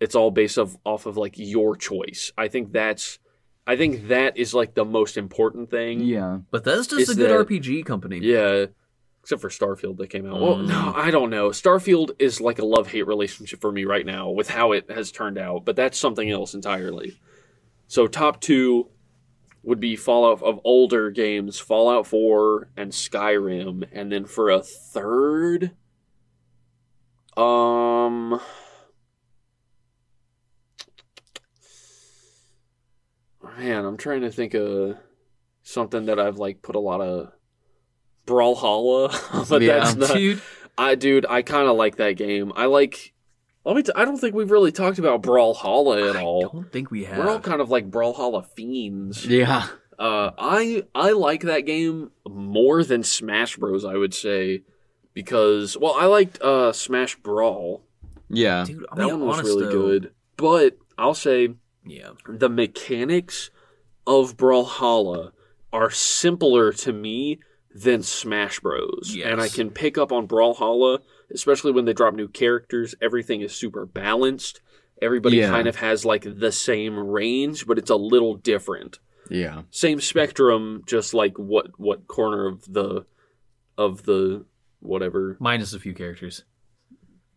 it's 0.00 0.14
all 0.14 0.30
based 0.30 0.58
off 0.58 0.76
off 0.84 1.06
of 1.06 1.16
like 1.16 1.34
your 1.36 1.76
choice. 1.76 2.30
I 2.38 2.46
think 2.48 2.72
that's, 2.72 3.18
I 3.66 3.76
think 3.76 4.08
that 4.08 4.36
is 4.36 4.52
like 4.54 4.74
the 4.74 4.84
most 4.84 5.16
important 5.16 5.70
thing. 5.70 6.00
Yeah. 6.00 6.40
Bethesda's 6.50 7.08
Is 7.08 7.10
a 7.10 7.14
good 7.14 7.30
that- 7.30 7.46
RPG 7.48 7.84
company. 7.86 8.18
Yeah. 8.20 8.66
Except 9.22 9.40
for 9.40 9.48
Starfield 9.48 9.96
that 9.96 10.10
came 10.10 10.26
out. 10.26 10.38
Well, 10.38 10.56
Mm. 10.56 10.68
no, 10.68 10.92
I 10.94 11.10
don't 11.10 11.30
know. 11.30 11.48
Starfield 11.48 12.10
is 12.18 12.42
like 12.42 12.58
a 12.58 12.64
love 12.66 12.88
hate 12.88 13.06
relationship 13.06 13.62
for 13.62 13.72
me 13.72 13.86
right 13.86 14.04
now 14.04 14.28
with 14.28 14.50
how 14.50 14.72
it 14.72 14.90
has 14.90 15.10
turned 15.10 15.38
out, 15.38 15.64
but 15.64 15.76
that's 15.76 15.98
something 15.98 16.30
else 16.30 16.52
entirely. 16.52 17.16
So, 17.86 18.06
top 18.06 18.42
two 18.42 18.88
would 19.62 19.80
be 19.80 19.96
Fallout 19.96 20.42
of 20.42 20.60
older 20.62 21.10
games 21.10 21.58
Fallout 21.58 22.06
4 22.06 22.68
and 22.76 22.92
Skyrim. 22.92 23.88
And 23.92 24.12
then 24.12 24.26
for 24.26 24.50
a 24.50 24.60
third, 24.60 25.70
um. 27.36 28.40
Man, 33.58 33.84
I'm 33.84 33.96
trying 33.96 34.22
to 34.22 34.30
think 34.30 34.54
of 34.54 34.96
something 35.62 36.06
that 36.06 36.18
I've 36.18 36.36
like 36.38 36.62
put 36.62 36.74
a 36.76 36.80
lot 36.80 37.00
of 37.00 37.32
Brawlhalla, 38.26 39.48
but 39.48 39.62
Yeah. 39.62 39.80
that's 39.80 39.96
not. 39.96 40.14
Dude, 40.14 40.42
I 40.76 40.94
dude, 40.94 41.26
I 41.28 41.42
kind 41.42 41.68
of 41.68 41.76
like 41.76 41.96
that 41.96 42.12
game. 42.12 42.52
I 42.56 42.66
like. 42.66 43.12
Let 43.64 43.76
me. 43.76 43.82
T- 43.82 43.92
I 43.94 44.04
don't 44.04 44.18
think 44.18 44.34
we've 44.34 44.50
really 44.50 44.72
talked 44.72 44.98
about 44.98 45.22
Brawlhalla 45.22 46.10
at 46.10 46.16
I 46.16 46.22
all. 46.22 46.46
I 46.46 46.52
don't 46.52 46.72
think 46.72 46.90
we 46.90 47.04
have. 47.04 47.18
We're 47.18 47.30
all 47.30 47.40
kind 47.40 47.60
of 47.60 47.70
like 47.70 47.90
Brawlhalla 47.90 48.46
fiends. 48.54 49.24
Yeah. 49.26 49.66
Uh, 49.98 50.32
I 50.36 50.82
I 50.94 51.12
like 51.12 51.42
that 51.42 51.60
game 51.60 52.10
more 52.28 52.82
than 52.82 53.02
Smash 53.04 53.56
Bros. 53.56 53.84
I 53.84 53.94
would 53.94 54.12
say 54.12 54.62
because 55.14 55.76
well, 55.78 55.94
I 55.98 56.06
liked 56.06 56.42
uh, 56.42 56.72
Smash 56.72 57.16
Brawl. 57.16 57.82
Yeah. 58.28 58.64
Dude, 58.66 58.84
I 58.90 58.96
That 58.96 59.06
one 59.08 59.20
was 59.26 59.38
honest 59.38 59.48
really 59.54 59.66
though, 59.66 59.70
good. 59.70 60.12
But 60.36 60.76
I'll 60.98 61.14
say 61.14 61.54
Yeah. 61.86 62.10
the 62.28 62.48
mechanics 62.48 63.50
of 64.06 64.36
Brawlhalla 64.36 65.32
are 65.72 65.90
simpler 65.90 66.72
to 66.72 66.92
me 66.92 67.40
than 67.74 68.02
Smash 68.02 68.60
Bros. 68.60 69.12
Yes. 69.14 69.26
And 69.30 69.40
I 69.40 69.48
can 69.48 69.70
pick 69.70 69.98
up 69.98 70.12
on 70.12 70.28
Brawlhalla, 70.28 71.00
especially 71.32 71.72
when 71.72 71.84
they 71.84 71.92
drop 71.92 72.14
new 72.14 72.28
characters. 72.28 72.94
Everything 73.02 73.40
is 73.40 73.54
super 73.54 73.84
balanced. 73.84 74.60
Everybody 75.02 75.38
Yeah. 75.38 75.50
kind 75.50 75.66
of 75.66 75.76
has 75.76 76.04
like 76.04 76.22
the 76.38 76.52
same 76.52 76.96
range, 76.98 77.66
but 77.66 77.78
it's 77.78 77.90
a 77.90 77.96
little 77.96 78.36
different. 78.36 79.00
Yeah. 79.28 79.62
Same 79.70 80.00
spectrum, 80.00 80.82
just 80.86 81.14
like 81.14 81.36
what 81.38 81.78
what 81.78 82.06
corner 82.06 82.46
of 82.46 82.72
the 82.72 83.06
of 83.76 84.04
the 84.04 84.44
whatever. 84.80 85.36
Minus 85.40 85.72
a 85.74 85.80
few 85.80 85.94
characters. 85.94 86.44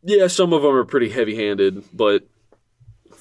Yeah, 0.04 0.28
some 0.28 0.54
of 0.54 0.62
them 0.62 0.76
are 0.76 0.86
pretty 0.86 1.10
heavy-handed, 1.10 1.84
but 1.94 2.28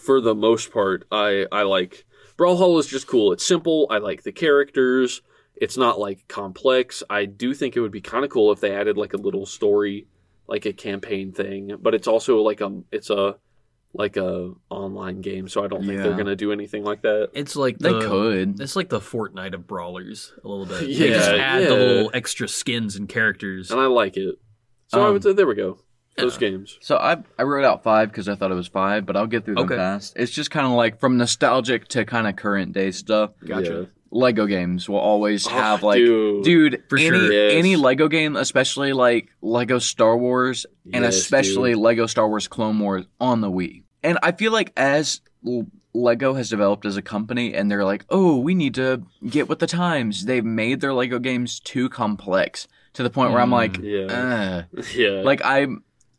for 0.07 0.21
the 0.21 0.35
most 0.35 0.73
part, 0.73 1.07
I 1.11 1.47
I 1.53 1.63
like 1.63 2.07
Brawlhalla 2.39 2.79
is 2.81 2.87
just 2.87 3.07
cool. 3.07 3.33
It's 3.33 3.45
simple. 3.47 3.87
I 3.91 3.99
like 3.99 4.23
the 4.23 4.33
characters. 4.33 5.21
It's 5.57 5.77
not 5.77 5.99
like 5.99 6.29
complex. 6.29 7.03
I 7.11 7.25
do 7.25 7.55
think 7.55 7.77
it 7.77 7.81
would 7.81 7.93
be 7.93 8.01
kind 8.03 8.25
of 8.25 8.31
cool 8.31 8.53
if 8.53 8.61
they 8.61 8.75
added 8.75 8.97
like 8.97 9.15
a 9.15 9.17
little 9.19 9.47
story, 9.47 10.07
like 10.47 10.67
a 10.67 10.73
campaign 10.73 11.33
thing. 11.33 11.77
But 11.81 11.95
it's 11.95 12.07
also 12.07 12.41
like 12.43 12.61
a 12.61 12.83
it's 12.93 13.11
a 13.11 13.37
like 13.95 14.19
a 14.19 14.53
online 14.69 15.23
game, 15.23 15.49
so 15.49 15.65
I 15.65 15.69
don't 15.69 15.87
think 15.87 16.03
they're 16.03 16.17
gonna 16.17 16.37
do 16.37 16.53
anything 16.53 16.85
like 16.85 17.01
that. 17.03 17.31
It's 17.33 17.57
like 17.57 17.79
They 17.79 17.99
could. 17.99 18.61
It's 18.61 18.77
like 18.77 18.91
the 18.91 19.01
Fortnite 19.01 19.55
of 19.55 19.67
brawlers 19.67 20.35
a 20.45 20.49
little 20.49 20.67
bit. 20.67 20.81
they 20.81 20.87
Yeah, 21.09 21.15
just 21.17 21.31
add 21.31 21.63
yeah. 21.63 21.69
the 21.71 21.77
little 21.77 22.11
extra 22.13 22.47
skins 22.49 22.97
and 22.97 23.09
characters. 23.09 23.71
And 23.71 23.81
I 23.81 23.87
like 23.87 24.19
it. 24.19 24.35
So 24.89 25.01
I 25.03 25.07
Um, 25.07 25.15
would 25.15 25.23
say 25.23 25.33
there 25.33 25.47
we 25.47 25.55
go. 25.55 25.79
Those 26.17 26.41
yeah. 26.41 26.49
games. 26.51 26.79
So 26.81 26.97
I 26.97 27.17
I 27.39 27.43
wrote 27.43 27.65
out 27.65 27.83
five 27.83 28.11
because 28.11 28.29
I 28.29 28.35
thought 28.35 28.51
it 28.51 28.55
was 28.55 28.69
five, 28.69 29.05
but 29.07 29.17
I'll 29.17 29.27
get 29.27 29.45
through 29.45 29.57
them 29.57 29.65
Okay. 29.65 29.77
fast. 29.77 30.15
It's 30.17 30.33
just 30.33 30.51
kind 30.51 30.67
of 30.67 30.73
like 30.73 30.99
from 31.01 31.17
nostalgic 31.19 31.89
to 31.89 32.05
kind 32.05 32.27
of 32.27 32.37
current 32.37 32.73
day 32.73 32.91
stuff. 32.91 33.31
Gotcha. 33.47 33.89
Lego 34.13 34.47
games 34.47 34.89
will 34.89 34.99
always 34.99 35.47
Oh, 35.47 35.51
have 35.51 35.83
like, 35.83 35.99
dude. 35.99 36.45
dude, 36.45 36.83
For 36.89 36.97
any, 36.97 37.09
sure. 37.09 37.33
Yes. 37.33 37.53
any 37.55 37.77
Lego 37.77 38.09
game, 38.09 38.37
especially 38.37 38.93
like 38.93 39.29
Lego 39.43 39.79
Star 39.79 40.17
Wars, 40.17 40.65
and 40.93 41.05
Yes, 41.05 41.17
especially 41.17 41.73
dude. 41.73 41.81
Lego 41.83 42.07
Star 42.07 42.29
Wars 42.29 42.49
Clone 42.49 42.79
Wars 42.79 43.05
on 43.21 43.41
the 43.41 43.51
Wii. 43.51 43.83
And 44.03 44.19
I 44.23 44.33
feel 44.33 44.53
like 44.53 44.73
as 44.77 45.21
L- 45.47 45.67
Lego 45.93 46.35
has 46.35 46.49
developed 46.49 46.87
as 46.87 46.97
a 46.97 47.03
company, 47.03 47.53
and 47.55 47.71
they're 47.71 47.85
like, 47.85 48.05
oh, 48.09 48.39
we 48.39 48.55
need 48.55 48.75
to 48.77 49.03
get 49.29 49.49
with 49.49 49.59
the 49.59 49.67
times. 49.67 50.25
They've 50.27 50.45
made 50.45 50.81
their 50.81 50.95
Lego 50.95 51.19
games 51.19 51.59
too 51.61 51.89
complex 51.89 52.69
to 52.95 53.03
the 53.03 53.11
point 53.11 53.33
where 53.33 53.41
I'm 53.43 53.51
Mm, 53.51 53.53
like, 53.53 53.79
yeah. 53.83 54.07
uh. 54.77 54.83
Yeah. 54.95 55.23
like 55.25 55.43
I 55.45 55.67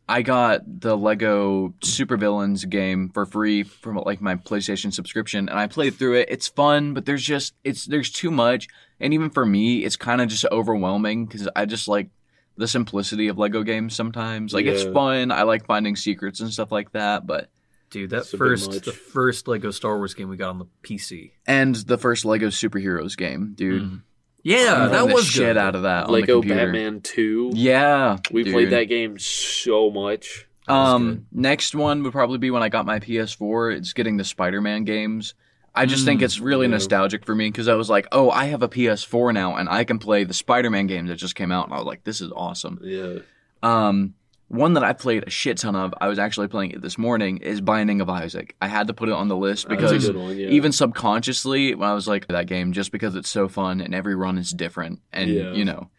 I 0.08 0.22
got 0.22 0.62
the 0.80 0.96
Lego 0.96 1.74
Supervillains 1.80 2.68
game 2.68 3.10
for 3.10 3.26
free 3.26 3.62
from 3.62 3.96
like 3.96 4.20
my 4.20 4.36
PlayStation 4.36 4.92
subscription 4.92 5.48
and 5.48 5.58
I 5.58 5.66
played 5.66 5.94
through 5.96 6.14
it. 6.14 6.28
It's 6.30 6.48
fun, 6.48 6.94
but 6.94 7.04
there's 7.04 7.22
just 7.22 7.54
it's 7.64 7.84
there's 7.84 8.10
too 8.10 8.30
much 8.30 8.68
and 9.00 9.12
even 9.12 9.28
for 9.30 9.44
me 9.44 9.84
it's 9.84 9.96
kind 9.96 10.20
of 10.20 10.28
just 10.28 10.46
overwhelming 10.50 11.26
cuz 11.26 11.48
I 11.54 11.66
just 11.66 11.88
like 11.88 12.08
the 12.56 12.66
simplicity 12.66 13.28
of 13.28 13.38
Lego 13.38 13.62
games 13.62 13.94
sometimes. 13.94 14.52
Like 14.54 14.66
it's 14.66 14.84
fun. 14.84 15.30
I 15.30 15.42
like 15.42 15.66
finding 15.66 15.94
secrets 15.94 16.40
and 16.40 16.52
stuff 16.52 16.72
like 16.72 16.92
that, 16.92 17.26
but 17.26 17.50
Dude, 17.90 18.10
that 18.10 18.20
It's 18.22 18.30
first 18.32 18.84
the 18.84 18.92
first 18.92 19.48
Lego 19.48 19.70
Star 19.70 19.96
Wars 19.96 20.12
game 20.14 20.28
we 20.28 20.36
got 20.36 20.50
on 20.50 20.58
the 20.58 20.66
PC. 20.82 21.32
and 21.46 21.74
the 21.74 21.96
first 21.96 22.24
Lego 22.24 22.48
Superheroes 22.48 23.16
game, 23.16 23.52
dude. 23.54 23.82
Mm. 23.82 24.02
Yeah, 24.48 24.74
I'm 24.74 24.80
that 24.80 24.90
playing 24.90 25.08
the 25.08 25.14
was 25.14 25.26
shit 25.26 25.42
good. 25.42 25.56
out 25.58 25.74
of 25.74 25.82
that 25.82 26.04
on 26.04 26.06
the 26.06 26.12
Lego 26.12 26.40
computer. 26.40 26.66
Batman 26.66 27.00
Two. 27.02 27.50
Yeah, 27.54 28.16
we 28.30 28.44
dude. 28.44 28.54
played 28.54 28.70
that 28.70 28.84
game 28.84 29.18
so 29.18 29.90
much. 29.90 30.46
Um, 30.66 31.26
next 31.32 31.74
one 31.74 32.02
would 32.02 32.12
probably 32.12 32.38
be 32.38 32.50
when 32.50 32.62
I 32.62 32.68
got 32.68 32.86
my 32.86 32.98
PS4. 32.98 33.76
It's 33.76 33.92
getting 33.92 34.16
the 34.16 34.24
Spider-Man 34.24 34.84
games. 34.84 35.34
I 35.74 35.86
just 35.86 36.04
think 36.04 36.22
it's 36.22 36.40
really 36.40 36.66
yeah. 36.66 36.72
nostalgic 36.72 37.24
for 37.24 37.34
me 37.34 37.48
because 37.48 37.68
I 37.68 37.74
was 37.74 37.88
like, 37.88 38.08
oh, 38.10 38.30
I 38.30 38.46
have 38.46 38.62
a 38.62 38.68
PS4 38.68 39.32
now 39.32 39.54
and 39.54 39.68
I 39.68 39.84
can 39.84 39.98
play 39.98 40.24
the 40.24 40.34
Spider-Man 40.34 40.86
games 40.88 41.08
that 41.08 41.16
just 41.16 41.34
came 41.34 41.52
out, 41.52 41.66
and 41.66 41.74
I 41.74 41.76
was 41.76 41.86
like, 41.86 42.04
this 42.04 42.20
is 42.20 42.32
awesome. 42.34 42.80
Yeah. 42.82 43.18
Um, 43.62 44.14
one 44.48 44.72
that 44.74 44.82
I 44.82 44.94
played 44.94 45.24
a 45.26 45.30
shit 45.30 45.58
ton 45.58 45.76
of, 45.76 45.92
I 46.00 46.08
was 46.08 46.18
actually 46.18 46.48
playing 46.48 46.72
it 46.72 46.80
this 46.80 46.96
morning, 46.96 47.38
is 47.38 47.60
Binding 47.60 48.00
of 48.00 48.08
Isaac. 48.08 48.56
I 48.60 48.68
had 48.68 48.86
to 48.88 48.94
put 48.94 49.08
it 49.10 49.12
on 49.12 49.28
the 49.28 49.36
list 49.36 49.68
because 49.68 50.10
one, 50.10 50.36
yeah. 50.36 50.48
even 50.48 50.72
subconsciously, 50.72 51.74
when 51.74 51.88
I 51.88 51.92
was 51.92 52.08
like 52.08 52.26
that 52.28 52.46
game, 52.46 52.72
just 52.72 52.90
because 52.90 53.14
it's 53.14 53.28
so 53.28 53.48
fun 53.48 53.80
and 53.80 53.94
every 53.94 54.14
run 54.14 54.38
is 54.38 54.50
different, 54.50 55.00
and 55.12 55.30
Yeah. 55.30 55.52
you 55.52 55.64
know, 55.66 55.90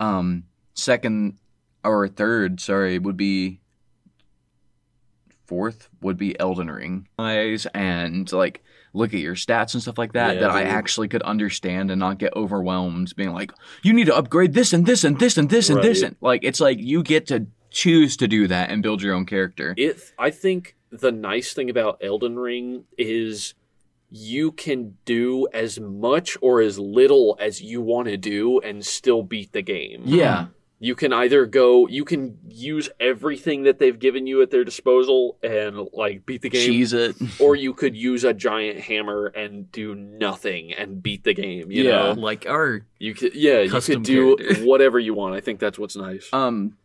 um, 0.00 0.44
second 0.74 1.38
or 1.84 2.08
third, 2.08 2.60
sorry, 2.60 2.98
would 2.98 3.16
be 3.16 3.60
fourth 5.46 5.88
would 6.00 6.16
be 6.16 6.38
Elden 6.38 6.68
Ring. 6.70 7.08
Eyes 7.18 7.66
and 7.72 8.30
like 8.32 8.62
look 8.92 9.14
at 9.14 9.20
your 9.20 9.34
stats 9.36 9.74
and 9.74 9.82
stuff 9.82 9.98
like 9.98 10.14
that 10.14 10.34
Yeah, 10.34 10.40
that 10.40 10.50
I 10.50 10.62
actually 10.64 11.06
could 11.08 11.22
understand 11.22 11.90
and 11.90 12.00
not 12.00 12.18
get 12.18 12.34
overwhelmed 12.34 13.14
being 13.14 13.32
like 13.32 13.52
you 13.82 13.92
need 13.92 14.06
to 14.06 14.16
upgrade 14.16 14.54
this 14.54 14.72
and 14.72 14.86
this 14.86 15.04
and 15.04 15.18
this 15.20 15.36
and 15.36 15.48
this 15.48 15.70
and 15.70 15.82
this 15.82 16.02
and 16.02 16.16
like 16.20 16.40
it's 16.42 16.60
like 16.60 16.78
you 16.80 17.02
get 17.02 17.28
to 17.28 17.46
choose 17.76 18.16
to 18.16 18.26
do 18.28 18.48
that 18.48 18.70
and 18.70 18.82
build 18.82 19.02
your 19.02 19.14
own 19.14 19.26
character. 19.26 19.74
It. 19.76 20.00
I 20.18 20.30
think 20.30 20.76
the 20.90 21.12
nice 21.12 21.52
thing 21.52 21.68
about 21.70 21.98
Elden 22.02 22.38
Ring 22.38 22.84
is 22.96 23.54
you 24.10 24.52
can 24.52 24.96
do 25.04 25.46
as 25.52 25.78
much 25.80 26.38
or 26.40 26.60
as 26.62 26.78
little 26.78 27.36
as 27.40 27.60
you 27.60 27.80
want 27.82 28.08
to 28.08 28.16
do 28.16 28.60
and 28.60 28.84
still 28.84 29.22
beat 29.22 29.52
the 29.52 29.62
game. 29.62 30.02
yeah. 30.06 30.46
You 30.78 30.94
can 30.94 31.10
either 31.10 31.46
go, 31.46 31.88
you 31.88 32.04
can 32.04 32.36
use 32.46 32.90
everything 33.00 33.62
that 33.62 33.78
they've 33.78 33.98
given 33.98 34.26
you 34.26 34.42
at 34.42 34.50
their 34.50 34.62
disposal 34.62 35.38
and 35.42 35.88
like 35.94 36.26
beat 36.26 36.42
the 36.42 36.50
game, 36.50 36.66
Cheese 36.66 36.92
it. 36.92 37.16
or 37.40 37.56
you 37.56 37.72
could 37.72 37.96
use 37.96 38.24
a 38.24 38.34
giant 38.34 38.80
hammer 38.80 39.24
and 39.28 39.72
do 39.72 39.94
nothing 39.94 40.74
and 40.74 41.02
beat 41.02 41.24
the 41.24 41.32
game. 41.32 41.70
You 41.70 41.84
Yeah. 41.84 41.90
know, 41.90 42.12
Like 42.12 42.44
our 42.46 42.82
you 42.98 43.14
could, 43.14 43.34
yeah, 43.34 43.60
you 43.62 43.70
could 43.80 44.02
do 44.02 44.36
character. 44.36 44.64
whatever 44.66 44.98
you 44.98 45.14
want. 45.14 45.34
I 45.34 45.40
think 45.40 45.60
that's 45.60 45.78
what's 45.78 45.96
nice. 45.96 46.28
Um 46.34 46.76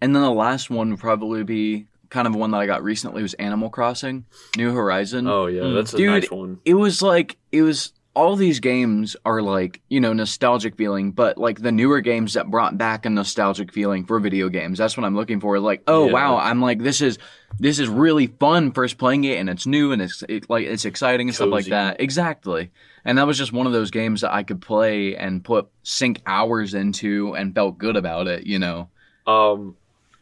and 0.00 0.14
then 0.14 0.22
the 0.22 0.30
last 0.30 0.70
one 0.70 0.90
would 0.90 1.00
probably 1.00 1.42
be 1.44 1.86
kind 2.10 2.26
of 2.28 2.34
one 2.34 2.50
that 2.52 2.58
I 2.58 2.66
got 2.66 2.82
recently 2.84 3.22
was 3.22 3.34
Animal 3.34 3.70
Crossing, 3.70 4.24
New 4.56 4.72
Horizon. 4.72 5.26
oh 5.26 5.46
yeah, 5.46 5.62
Mm. 5.62 5.74
that's 5.74 5.94
a 5.94 5.96
Dude, 5.96 6.10
nice 6.10 6.30
one. 6.30 6.60
it 6.64 6.74
was 6.74 7.02
like 7.02 7.36
it 7.52 7.62
was 7.62 7.92
all 8.16 8.36
these 8.36 8.60
games 8.60 9.16
are 9.24 9.42
like 9.42 9.80
you 9.88 9.98
know 10.00 10.12
nostalgic 10.12 10.76
feeling 10.76 11.10
but 11.10 11.36
like 11.36 11.60
the 11.60 11.72
newer 11.72 12.00
games 12.00 12.34
that 12.34 12.48
brought 12.48 12.78
back 12.78 13.04
a 13.04 13.10
nostalgic 13.10 13.72
feeling 13.72 14.04
for 14.04 14.20
video 14.20 14.48
games 14.48 14.78
that's 14.78 14.96
what 14.96 15.02
i'm 15.04 15.16
looking 15.16 15.40
for 15.40 15.58
like 15.58 15.82
oh 15.88 16.06
Yeah. 16.06 16.12
wow 16.12 16.36
i'm 16.36 16.60
like 16.60 16.78
this 16.80 17.00
is 17.00 17.18
this 17.58 17.80
is 17.80 17.88
really 17.88 18.28
fun 18.28 18.70
first 18.70 18.98
playing 18.98 19.24
it 19.24 19.38
and 19.38 19.50
it's 19.50 19.66
new 19.66 19.90
and 19.90 20.00
it's 20.00 20.22
it, 20.28 20.48
like 20.48 20.64
it's 20.64 20.84
exciting 20.84 21.26
and 21.26 21.34
stuff 21.34 21.48
like 21.50 21.64
that 21.66 22.00
exactly 22.00 22.70
and 23.04 23.18
that 23.18 23.26
was 23.26 23.36
just 23.36 23.52
one 23.52 23.66
of 23.66 23.72
those 23.72 23.90
games 23.90 24.20
that 24.20 24.32
i 24.32 24.44
could 24.44 24.60
play 24.62 25.16
and 25.16 25.42
put 25.42 25.66
sink 25.82 26.22
hours 26.24 26.72
into 26.72 27.34
and 27.34 27.52
felt 27.52 27.78
good 27.78 27.96
about 27.96 28.28
it 28.28 28.46
you 28.46 28.60
know 28.60 28.88
Um, 29.26 29.74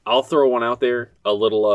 I'll 0.07 0.23
throw 0.23 0.49
one 0.49 0.63
out 0.63 0.81
there. 0.81 1.13
A 1.25 1.33
little 1.33 1.67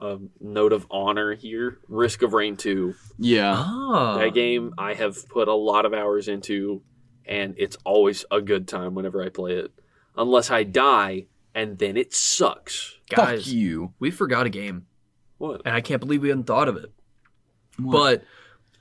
uh, 0.00 0.04
um, 0.04 0.30
note 0.40 0.72
of 0.72 0.86
honor 0.90 1.34
here. 1.34 1.78
Risk 1.88 2.22
of 2.22 2.32
Rain 2.32 2.56
Two. 2.56 2.94
yeah 3.18 3.54
ah, 3.56 4.18
That 4.18 4.34
game 4.34 4.74
I 4.78 4.94
have 4.94 5.28
put 5.28 5.48
a 5.48 5.54
lot 5.54 5.86
of 5.86 5.94
hours 5.94 6.28
into, 6.28 6.82
and 7.24 7.54
it's 7.56 7.76
always 7.84 8.24
a 8.30 8.40
good 8.40 8.66
time 8.68 8.94
whenever 8.94 9.22
I 9.22 9.28
play 9.28 9.52
it. 9.52 9.72
Unless 10.16 10.50
I 10.50 10.62
die, 10.64 11.26
and 11.54 11.78
then 11.78 11.96
it 11.96 12.12
sucks. 12.14 12.96
guys, 13.08 13.44
fuck 13.44 13.52
you 13.52 13.92
we 13.98 14.10
forgot 14.10 14.46
a 14.46 14.50
game, 14.50 14.86
What? 15.38 15.62
and 15.64 15.74
I 15.74 15.80
can't 15.80 16.00
believe 16.00 16.22
we 16.22 16.28
hadn't 16.28 16.44
thought 16.46 16.68
of 16.68 16.76
it. 16.76 16.90
But 17.78 18.22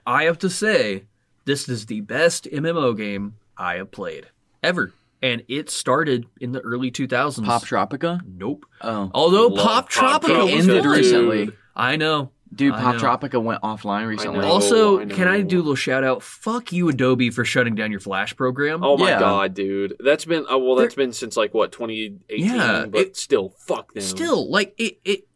I 0.05 0.23
have 0.25 0.37
to 0.39 0.49
say, 0.49 1.05
this 1.45 1.67
is 1.67 1.85
the 1.87 2.01
best 2.01 2.45
MMO 2.45 2.95
game 2.95 3.35
I 3.57 3.75
have 3.75 3.89
played 3.91 4.27
ever, 4.61 4.93
and 5.23 5.41
it 5.47 5.71
started 5.71 6.27
in 6.39 6.51
the 6.51 6.59
early 6.61 6.91
2000s. 6.91 7.43
Poptropica 7.45 8.21
Nope. 8.27 8.65
oh 8.81 9.09
Although 9.13 9.47
Love 9.47 9.89
Pop 9.89 9.89
Poptropica 10.21 10.49
it 10.51 10.55
was 10.57 10.67
ended 10.69 10.83
fun. 10.83 10.91
recently 10.91 11.49
I 11.75 11.95
know. 11.95 12.29
dude 12.53 12.73
I 12.75 12.81
pop 12.81 12.95
know. 12.95 13.01
tropica 13.01 13.41
went 13.43 13.63
offline 13.63 14.07
recently 14.07 14.41
know. 14.41 14.47
Also, 14.47 14.99
oh, 14.99 15.01
I 15.01 15.05
can 15.05 15.27
I 15.27 15.41
do 15.41 15.57
a 15.57 15.63
little 15.63 15.73
shout 15.75 16.03
out? 16.03 16.21
Fuck 16.21 16.71
you, 16.71 16.87
Adobe, 16.89 17.31
for 17.31 17.43
shutting 17.43 17.73
down 17.73 17.89
your 17.89 17.99
Flash 17.99 18.35
program. 18.35 18.83
Oh 18.83 18.95
my 18.97 19.09
Yeah. 19.09 19.19
god, 19.19 19.53
dude! 19.55 19.95
That's 19.99 20.25
been 20.25 20.45
oh, 20.47 20.59
well. 20.59 20.75
That's 20.75 20.93
been 20.93 21.13
since 21.13 21.35
like 21.35 21.53
what 21.55 21.71
2018. 21.71 22.45
Yeah, 22.45 22.85
but 22.87 22.99
it- 23.01 23.17
still, 23.17 23.55
fuck 23.57 23.93
them. 23.93 24.03
Still, 24.03 24.51
like 24.51 24.75
it. 24.77 24.99
it 25.03 25.27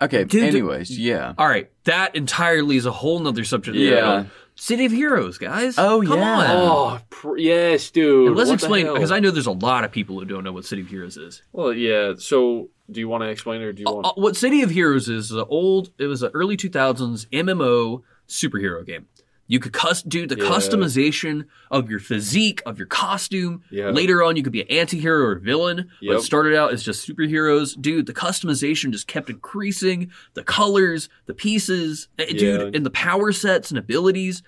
okay 0.00 0.24
Dude, 0.24 0.42
anyways 0.42 0.98
yeah 0.98 1.34
all 1.38 1.46
right, 1.46 1.70
that 1.84 2.16
entirely 2.16 2.76
is 2.76 2.84
a 2.86 2.90
whole 2.90 3.20
nother 3.20 3.44
subject. 3.44 3.76
Yeah. 3.76 4.24
City 4.62 4.84
of 4.84 4.92
Heroes, 4.92 5.38
guys. 5.38 5.74
Oh, 5.76 6.00
Come 6.06 6.20
yeah. 6.20 6.38
on. 6.38 6.46
Oh 6.48 7.00
pr- 7.10 7.36
yes, 7.36 7.90
dude. 7.90 8.28
And 8.28 8.36
let's 8.36 8.48
What 8.48 8.54
explain 8.54 8.92
because 8.92 9.10
I 9.10 9.18
know 9.18 9.32
there's 9.32 9.48
a 9.48 9.50
lot 9.50 9.82
of 9.82 9.90
people 9.90 10.20
who 10.20 10.24
don't 10.24 10.44
know 10.44 10.52
what 10.52 10.64
City 10.64 10.82
of 10.82 10.88
Heroes 10.88 11.16
is. 11.16 11.42
Well, 11.52 11.72
yeah. 11.72 12.12
So, 12.16 12.68
do 12.88 13.00
you 13.00 13.08
want 13.08 13.24
to 13.24 13.28
explain, 13.28 13.60
it 13.60 13.64
or 13.64 13.72
do 13.72 13.80
you 13.82 13.86
want? 13.92 14.06
Uh, 14.06 14.12
what 14.14 14.36
City 14.36 14.62
of 14.62 14.70
Heroes 14.70 15.08
is 15.08 15.30
the 15.30 15.44
old. 15.46 15.90
It 15.98 16.06
was 16.06 16.22
an 16.22 16.30
early 16.32 16.56
2000s 16.56 17.26
MMO 17.30 18.02
superhero 18.28 18.86
game. 18.86 19.08
You 19.48 19.58
could 19.60 19.72
cus- 19.72 20.02
do 20.02 20.26
the 20.26 20.36
Yeah. 20.38 20.44
customization 20.44 21.44
of 21.70 21.90
your 21.90 21.98
physique, 21.98 22.62
of 22.64 22.78
your 22.78 22.86
costume. 22.86 23.62
Yeah. 23.70 23.90
Later 23.90 24.22
on, 24.22 24.36
you 24.36 24.42
could 24.42 24.52
be 24.52 24.62
an 24.62 24.68
anti-hero 24.70 25.24
or 25.26 25.32
a 25.32 25.40
villain. 25.40 25.88
But 26.00 26.06
Yep. 26.06 26.18
it 26.18 26.22
started 26.22 26.54
out 26.54 26.72
as 26.72 26.82
just 26.82 27.06
superheroes. 27.06 27.78
Dude, 27.80 28.06
the 28.06 28.14
customization 28.14 28.92
just 28.92 29.06
kept 29.06 29.28
increasing. 29.28 30.10
The 30.34 30.44
colors, 30.44 31.08
the 31.26 31.34
pieces, 31.34 32.08
eh, 32.18 32.26
Yeah. 32.28 32.38
dude, 32.38 32.76
and 32.76 32.86
the 32.86 32.90
power 32.90 33.30
sets 33.32 33.70
and 33.70 33.78
abilities. 33.78 34.42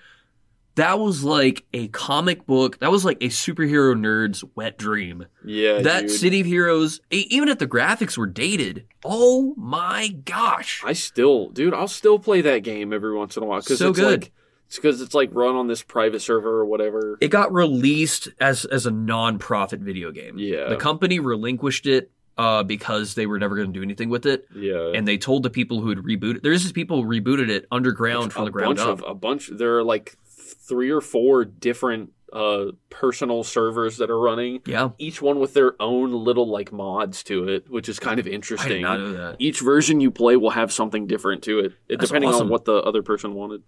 That 0.75 0.99
was 0.99 1.23
like 1.23 1.63
a 1.73 1.87
comic 1.89 2.45
book. 2.45 2.79
That 2.79 2.91
was 2.91 3.05
like 3.05 3.17
a 3.21 3.27
superhero 3.29 3.97
nerd's 3.97 4.43
wet 4.55 4.77
dream 4.77 5.25
yeah, 5.45 5.81
that 5.81 6.01
dude. 6.07 6.11
City 6.11 6.41
of 6.41 6.47
Heroes, 6.47 6.99
even 7.11 7.47
if 7.47 7.59
the 7.59 7.67
graphics 7.67 8.17
were 8.17 8.27
dated, 8.27 8.83
oh 9.05 9.53
my 9.55 10.09
gosh! 10.25 10.81
I 10.83 10.91
still, 10.91 11.47
dude, 11.49 11.73
I'll 11.73 11.87
still 11.87 12.19
play 12.19 12.41
that 12.41 12.63
game 12.63 12.91
every 12.91 13.13
once 13.15 13.37
in 13.37 13.43
a 13.43 13.45
while 13.45 13.59
because 13.59 13.71
it's 13.73 13.79
So 13.79 13.91
it's 13.91 13.99
good. 13.99 14.21
like 14.23 14.31
it's 14.67 14.75
because 14.77 15.01
it's 15.01 15.13
like 15.13 15.29
run 15.33 15.55
on 15.55 15.67
this 15.67 15.83
private 15.83 16.21
server 16.21 16.59
or 16.59 16.65
whatever. 16.65 17.17
It 17.21 17.29
got 17.29 17.53
released 17.53 18.29
as 18.39 18.65
as 18.65 18.85
a 18.85 18.91
non-profit 18.91 19.79
video 19.79 20.11
game. 20.11 20.37
Yeah. 20.37 20.69
the 20.69 20.75
company 20.77 21.19
relinquished 21.19 21.85
it 21.87 22.11
uh, 22.37 22.63
because 22.63 23.15
they 23.15 23.25
were 23.25 23.39
never 23.39 23.55
going 23.55 23.71
to 23.71 23.73
do 23.73 23.83
anything 23.83 24.09
with 24.09 24.25
it, 24.25 24.45
Yeah, 24.53 24.91
and 24.93 25.07
they 25.07 25.17
told 25.17 25.43
the 25.43 25.49
people 25.49 25.79
who 25.79 25.89
had 25.89 25.99
rebooted. 25.99 26.43
There's 26.43 26.63
just 26.63 26.75
people 26.75 27.01
who 27.01 27.07
rebooted 27.07 27.49
it 27.49 27.65
underground 27.71 28.33
from 28.33 28.41
a 28.43 28.45
the 28.45 28.51
ground 28.51 28.75
bunch 28.77 28.87
up. 28.89 29.01
of 29.01 29.09
a 29.09 29.13
bunch. 29.13 29.49
There 29.53 29.77
are 29.77 29.83
like 29.83 30.17
three 30.27 30.89
or 30.89 31.01
four 31.01 31.45
different 31.45 32.11
uh 32.33 32.71
personal 32.89 33.43
servers 33.43 33.97
that 33.97 34.09
are 34.09 34.19
running. 34.19 34.61
yeah, 34.65 34.89
Each 34.97 35.21
one 35.21 35.39
with 35.39 35.53
their 35.53 35.81
own 35.81 36.11
little 36.11 36.49
like 36.49 36.73
mods 36.73 37.23
to 37.23 37.47
it, 37.47 37.69
which 37.69 37.87
is 37.87 37.99
kind 37.99 38.19
of 38.19 38.27
interesting. 38.27 38.83
I 38.83 38.97
did 38.97 38.99
not 38.99 38.99
know 38.99 39.13
that. 39.13 39.35
Each 39.39 39.61
version 39.61 40.01
you 40.01 40.11
play 40.11 40.35
will 40.35 40.49
have 40.49 40.73
something 40.73 41.07
different 41.07 41.43
to 41.43 41.59
it, 41.59 41.73
depending 41.87 42.31
awesome. 42.31 42.47
on 42.47 42.49
what 42.49 42.65
the 42.65 42.75
other 42.75 43.03
person 43.03 43.33
wanted. 43.33 43.63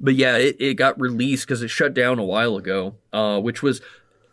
But 0.00 0.14
yeah, 0.14 0.36
it, 0.38 0.56
it 0.60 0.74
got 0.74 0.98
released 1.00 1.46
because 1.46 1.62
it 1.62 1.68
shut 1.68 1.92
down 1.94 2.18
a 2.18 2.24
while 2.24 2.56
ago, 2.56 2.96
uh, 3.12 3.38
which 3.40 3.62
was 3.62 3.82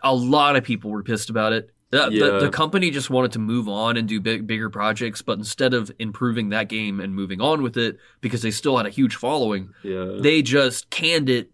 a 0.02 0.16
lot 0.16 0.56
of 0.56 0.64
people 0.64 0.92
were 0.92 1.04
pissed 1.04 1.30
about 1.30 1.52
it. 1.54 1.70
The, 1.90 2.10
Yeah. 2.12 2.26
the, 2.26 2.40
the 2.46 2.50
company 2.50 2.90
just 2.92 3.10
wanted 3.10 3.32
to 3.34 3.40
move 3.40 3.68
on 3.70 3.98
and 3.98 4.08
do 4.08 4.20
big, 4.22 4.46
bigger 4.48 4.70
projects, 4.70 5.22
but 5.22 5.38
instead 5.38 5.74
of 5.74 5.92
improving 6.00 6.50
that 6.50 6.70
game 6.70 7.00
and 7.00 7.14
moving 7.16 7.42
on 7.42 7.62
with 7.64 7.78
it 7.78 7.98
because 8.22 8.42
they 8.42 8.52
still 8.52 8.78
had 8.78 8.86
a 8.86 8.90
huge 8.90 9.16
following, 9.16 9.70
Yeah, 9.84 10.18
they 10.22 10.42
just 10.42 10.90
canned 10.90 11.30
it 11.30 11.52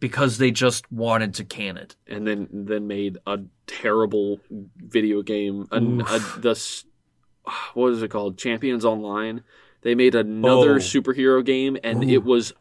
because 0.00 0.38
they 0.38 0.50
just 0.50 0.90
wanted 0.90 1.34
to 1.34 1.44
can 1.44 1.76
it. 1.76 1.94
and 2.08 2.26
then 2.26 2.48
then 2.52 2.86
made 2.88 3.18
a 3.26 3.38
terrible 3.68 4.40
video 4.76 5.22
game. 5.22 5.66
An, 5.70 6.00
a, 6.00 6.18
the 6.40 6.82
what 7.74 7.92
is 7.92 8.02
it 8.02 8.08
called? 8.08 8.38
Champions 8.38 8.84
Online. 8.84 9.42
They 9.82 9.94
made 9.96 10.14
another 10.14 10.74
Oh. 10.74 10.78
superhero 10.78 11.44
game, 11.44 11.76
and 11.82 12.04
it 12.04 12.22
was 12.24 12.52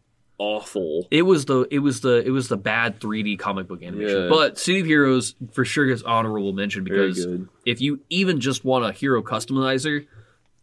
awful. 0.42 1.08
It 1.12 1.22
was 1.22 1.46
the 1.46 1.68
it 1.70 1.80
was 1.80 2.02
the 2.02 2.26
it 2.26 2.32
was 2.32 2.48
the 2.48 2.58
bad 2.58 3.00
3D 3.00 3.38
comic 3.38 3.68
book 3.68 3.84
animation. 3.84 4.24
Yeah. 4.24 4.30
But 4.30 4.58
City 4.58 4.80
of 4.80 4.86
Heroes 4.88 5.36
for 5.52 5.64
sure 5.64 5.86
gets 5.86 6.02
honorable 6.02 6.52
mention 6.54 6.84
because 6.84 7.28
if 7.66 7.80
you 7.80 8.00
even 8.10 8.40
just 8.40 8.66
want 8.66 8.86
a 8.86 8.92
hero 8.92 9.22
customizer, 9.22 10.08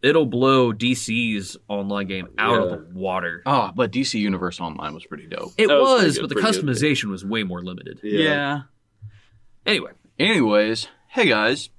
it'll 0.01 0.25
blow 0.25 0.73
DC's 0.73 1.55
online 1.67 2.07
game 2.07 2.27
out 2.37 2.59
of 2.61 2.69
the 2.69 2.85
water. 2.93 3.41
Oh, 3.45 3.71
but 3.73 3.91
DC 3.91 4.19
Universe 4.19 4.59
Online 4.59 4.93
was 4.93 5.05
pretty 5.05 5.27
dope. 5.27 5.53
It 5.57 5.67
That 5.67 5.79
was 5.79 6.03
was, 6.03 6.15
good, 6.15 6.21
but 6.23 6.29
the 6.29 6.35
pretty 6.35 6.51
good. 6.61 6.65
customization 6.65 7.05
was 7.05 7.23
way 7.23 7.43
more 7.43 7.61
limited. 7.63 7.99
Yeah. 8.03 8.61
Anyway, 9.65 9.91
Anyways, 10.19 10.87
hey 11.07 11.27
guys, 11.29 11.69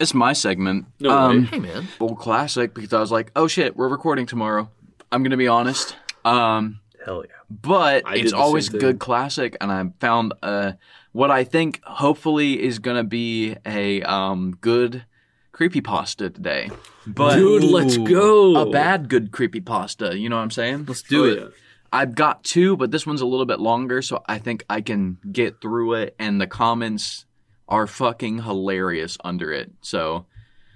it's 0.00 0.12
my 0.12 0.32
segment. 0.32 0.86
No 0.98 1.10
um, 1.10 1.42
way. 1.42 1.46
hey 1.46 1.58
man, 1.60 1.86
Old 2.00 2.18
classic 2.18 2.74
because 2.74 2.92
I 2.92 2.98
was 2.98 3.12
like, 3.12 3.30
oh 3.36 3.46
shit, 3.46 3.76
we're 3.76 3.88
recording 3.88 4.26
tomorrow. 4.26 4.68
I'm 5.12 5.22
gonna 5.22 5.36
be 5.36 5.46
honest. 5.46 5.94
Um, 6.24 6.80
hell 7.06 7.24
yeah. 7.26 7.32
but 7.48 8.06
I 8.06 8.16
it's 8.16 8.32
always 8.34 8.68
good 8.68 8.98
classic, 8.98 9.56
and 9.60 9.72
I 9.72 9.82
found 10.00 10.34
uh 10.42 10.72
what 11.12 11.30
I 11.30 11.44
think 11.44 11.80
hopefully 11.84 12.62
is 12.62 12.78
gonna 12.78 13.04
be 13.04 13.56
a 13.64 14.02
um, 14.02 14.58
good 14.60 15.06
creepypasta 15.54 16.34
today. 16.34 16.70
But 17.06 17.36
Dude, 17.36 17.64
let's 17.64 17.96
go. 17.96 18.56
a 18.56 18.70
bad 18.70 19.08
good 19.08 19.30
creepypasta, 19.30 20.18
you 20.20 20.28
know 20.28 20.36
what 20.36 20.42
I'm 20.42 20.50
saying? 20.50 20.84
Let's 20.86 21.00
do 21.02 21.22
Oh, 21.24 21.28
it. 21.28 21.38
yeah. 21.40 21.48
I've 21.92 22.14
got 22.14 22.44
two, 22.44 22.76
but 22.76 22.90
this 22.90 23.06
one's 23.06 23.22
a 23.22 23.26
little 23.26 23.46
bit 23.46 23.60
longer, 23.60 24.02
so 24.02 24.22
I 24.26 24.38
think 24.38 24.64
I 24.68 24.82
can 24.82 25.16
get 25.32 25.62
through 25.62 25.94
it. 25.94 26.14
And 26.18 26.38
the 26.40 26.46
comments 26.46 27.24
are 27.68 27.86
fucking 27.86 28.42
hilarious 28.42 29.16
under 29.24 29.50
it. 29.52 29.70
So, 29.80 30.26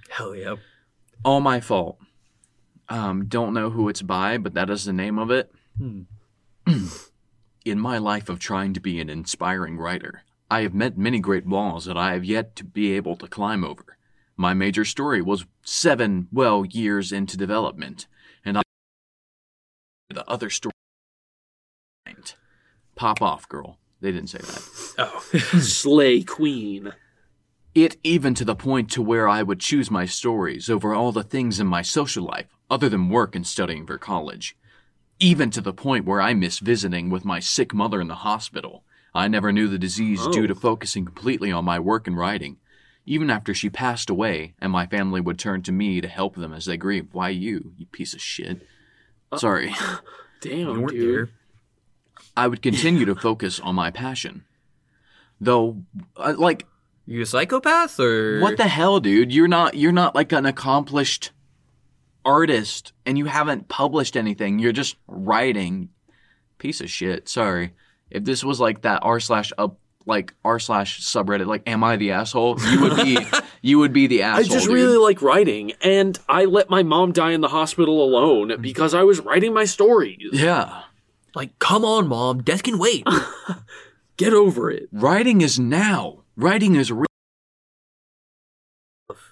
Hell 0.09 0.35
yeah. 0.35 0.55
all 1.25 1.41
my 1.41 1.61
fault. 1.61 1.99
Um, 2.89 3.27
don't 3.27 3.53
know 3.53 3.69
who 3.71 3.89
it's 3.91 4.01
by, 4.03 4.39
but 4.39 4.55
that 4.55 4.71
is 4.71 4.85
the 4.87 4.93
name 4.95 5.19
of 5.19 5.31
it. 5.31 5.53
In 7.65 7.79
my 7.79 7.99
life 7.99 8.29
of 8.29 8.39
trying 8.39 8.73
to 8.75 8.81
be 8.81 9.01
an 9.01 9.11
inspiring 9.11 9.77
writer, 9.77 10.23
I 10.51 10.63
have 10.63 10.75
met 10.75 10.97
many 10.97 11.21
great 11.21 11.47
walls 11.47 11.85
that 11.85 11.97
I 11.97 12.13
have 12.15 12.25
yet 12.25 12.57
to 12.57 12.65
be 12.65 12.93
able 12.93 13.17
to 13.17 13.29
climb 13.29 13.65
over. 13.65 13.97
My 14.37 14.55
major 14.55 14.85
story 14.85 15.21
was 15.21 15.47
seven, 15.63 16.29
well, 16.33 16.65
years 16.65 17.13
into 17.13 17.37
development, 17.37 18.07
and 18.45 18.59
I 18.59 18.63
the 20.09 20.29
other 20.29 20.51
story. 20.51 20.73
Pop 22.97 23.23
off, 23.23 23.49
girl. 23.49 23.79
They 24.01 24.13
didn't 24.13 24.31
say 24.31 24.39
that. 24.39 24.95
Oh. 24.99 25.21
Slay 25.61 26.23
Queen. 26.23 26.93
It 27.75 27.97
even 28.03 28.35
to 28.35 28.45
the 28.45 28.57
point 28.57 28.91
to 28.93 29.03
where 29.03 29.29
I 29.29 29.43
would 29.43 29.61
choose 29.61 29.91
my 29.91 30.05
stories 30.05 30.69
over 30.69 30.95
all 30.95 31.13
the 31.13 31.23
things 31.23 31.61
in 31.61 31.67
my 31.67 31.83
social 31.83 32.25
life 32.25 32.47
other 32.69 32.89
than 32.89 33.09
work 33.09 33.37
and 33.37 33.47
studying 33.47 33.87
for 33.87 33.99
college. 33.99 34.57
Even 35.21 35.51
to 35.51 35.61
the 35.61 35.73
point 35.73 36.07
where 36.07 36.21
I 36.21 36.35
miss 36.35 36.59
visiting 36.59 37.11
with 37.11 37.25
my 37.25 37.39
sick 37.41 37.73
mother 37.75 38.01
in 38.01 38.09
the 38.09 38.15
hospital. 38.17 38.85
I 39.15 39.29
never 39.29 39.53
knew 39.53 39.69
the 39.69 39.79
disease 39.79 40.25
due 40.29 40.47
to 40.47 40.55
focusing 40.55 41.05
completely 41.05 41.53
on 41.53 41.65
my 41.65 41.79
work 41.79 42.07
and 42.07 42.17
writing. 42.17 42.57
Even 43.07 43.29
after 43.29 43.53
she 43.53 43.69
passed 43.69 44.09
away, 44.09 44.55
and 44.61 44.71
my 44.73 44.87
family 44.87 45.21
would 45.21 45.39
turn 45.39 45.63
to 45.63 45.73
me 45.73 46.01
to 46.01 46.09
help 46.09 46.37
them 46.37 46.53
as 46.53 46.65
they 46.65 46.77
grieve. 46.77 47.09
Why 47.13 47.31
you, 47.31 47.73
you 47.77 47.87
piece 47.87 48.15
of 48.15 48.21
shit? 48.21 48.67
Sorry. 49.37 49.75
Damn, 50.41 50.81
You 50.81 50.87
dude. 50.89 51.15
there. 51.17 51.31
I 52.37 52.47
would 52.47 52.63
continue 52.63 53.05
to 53.05 53.15
focus 53.15 53.59
on 53.61 53.75
my 53.75 53.91
passion. 53.91 54.45
Though, 55.41 55.83
uh, 56.17 56.35
like, 56.39 56.67
You 57.07 57.23
a 57.23 57.27
psychopath 57.27 57.99
or 57.99 58.41
What 58.41 58.57
the 58.57 58.69
hell, 58.69 59.01
dude? 59.01 59.33
You're 59.33 59.49
not 59.49 59.75
you're 59.75 59.93
not 59.93 60.15
like 60.15 60.33
an 60.33 60.47
accomplished 60.47 61.33
artist 62.25 62.93
and 63.07 63.19
you 63.19 63.27
haven't 63.27 63.69
published 63.69 64.17
anything. 64.17 64.59
You're 64.59 64.73
just 64.73 64.97
writing. 65.07 65.91
Piece 66.59 66.81
of 66.81 66.91
shit. 66.91 67.29
Sorry. 67.29 67.73
If 68.11 68.25
this 68.25 68.45
was 68.45 68.61
like 68.61 68.83
that 68.83 69.01
r 69.03 69.21
slash 69.21 69.53
up 69.57 69.79
like 70.07 70.35
r 70.45 70.59
slash 70.59 71.01
subreddit, 71.01 71.47
like 71.47 71.63
am 71.67 71.85
I 71.85 71.97
the 71.97 72.13
asshole? 72.13 72.59
You 72.61 72.81
would 72.81 72.97
be 72.97 73.19
you 73.63 73.79
would 73.79 73.93
be 73.93 74.07
the 74.07 74.23
asshole 74.23 74.45
I 74.45 74.49
just 74.49 74.67
dude. 74.67 74.75
really 74.75 74.97
like 74.97 75.23
writing, 75.23 75.73
and 75.83 76.19
I 76.29 76.45
let 76.45 76.69
my 76.71 76.83
mom 76.83 77.13
die 77.13 77.33
in 77.33 77.41
the 77.41 77.49
hospital 77.49 78.03
alone 78.03 78.51
mm. 78.51 78.61
because 78.61 78.95
I 78.95 79.05
was 79.05 79.21
writing 79.21 79.55
my 79.55 79.65
stories. 79.65 80.31
Yeah. 80.33 80.83
Like, 81.35 81.59
come 81.61 81.85
on, 81.85 82.09
mom. 82.09 82.43
Death 82.43 82.65
can 82.65 82.79
wait. 82.79 83.07
Get 84.17 84.33
over 84.33 84.71
it. 84.71 84.89
Writing 84.93 85.41
is 85.41 85.59
now. 85.59 86.25
Writing 86.37 86.75
is 86.75 86.91
real. 86.91 87.07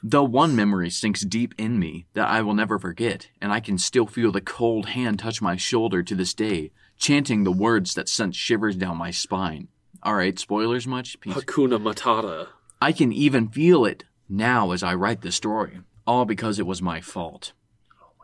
The 0.03 0.25
one 0.25 0.55
memory 0.57 0.91
sinks 0.91 1.23
deep 1.23 1.55
in 1.59 1.79
me 1.79 2.07
that 2.15 2.29
I 2.29 2.43
will 2.43 2.55
never 2.55 2.79
forget, 2.79 3.29
and 3.41 3.53
I 3.53 3.61
can 3.61 3.79
still 3.79 4.07
feel 4.07 4.33
the 4.33 4.41
cold 4.41 4.87
hand 4.91 5.19
touch 5.19 5.41
my 5.43 5.57
shoulder 5.57 6.03
to 6.03 6.15
this 6.15 6.35
day, 6.35 6.71
chanting 6.99 7.45
the 7.45 7.53
words 7.53 7.95
that 7.95 8.09
sent 8.09 8.35
shivers 8.35 8.77
down 8.77 8.97
my 8.97 9.11
spine. 9.11 9.69
Alright, 10.05 10.39
spoilers 10.39 10.87
much? 10.87 11.19
Peace. 11.21 11.35
Hakuna 11.35 11.81
Matata. 11.83 12.49
I 12.81 12.93
can 12.93 13.13
even 13.13 13.49
feel 13.49 13.85
it 13.85 14.05
now 14.29 14.71
as 14.73 14.83
I 14.83 14.95
write 14.95 15.23
the 15.23 15.33
story, 15.33 15.81
all 16.07 16.25
because 16.25 16.59
it 16.59 16.67
was 16.67 16.81
my 16.83 17.01
fault. 17.01 17.53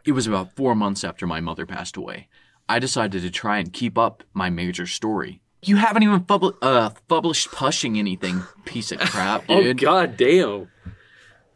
It 0.05 0.12
was 0.12 0.26
about 0.26 0.55
four 0.55 0.74
months 0.74 1.02
after 1.02 1.26
my 1.26 1.40
mother 1.40 1.66
passed 1.66 1.96
away. 1.96 2.28
I 2.68 2.78
decided 2.78 3.22
to 3.22 3.30
try 3.30 3.59
and 3.59 3.72
keep 3.72 3.98
up 3.98 4.22
my 4.32 4.50
major 4.50 4.86
story. 4.86 5.40
You 5.62 5.76
haven't 5.76 6.02
even 6.02 6.20
pub- 6.24 6.57
uh, 6.62 6.90
published 7.09 7.50
pushing 7.50 7.98
anything, 7.98 8.42
piece 8.66 8.92
of 8.92 9.00
crap, 9.00 9.44
Oh 9.48 9.62
dude. 9.62 9.80
god 9.80 10.16
damn. 10.16 10.68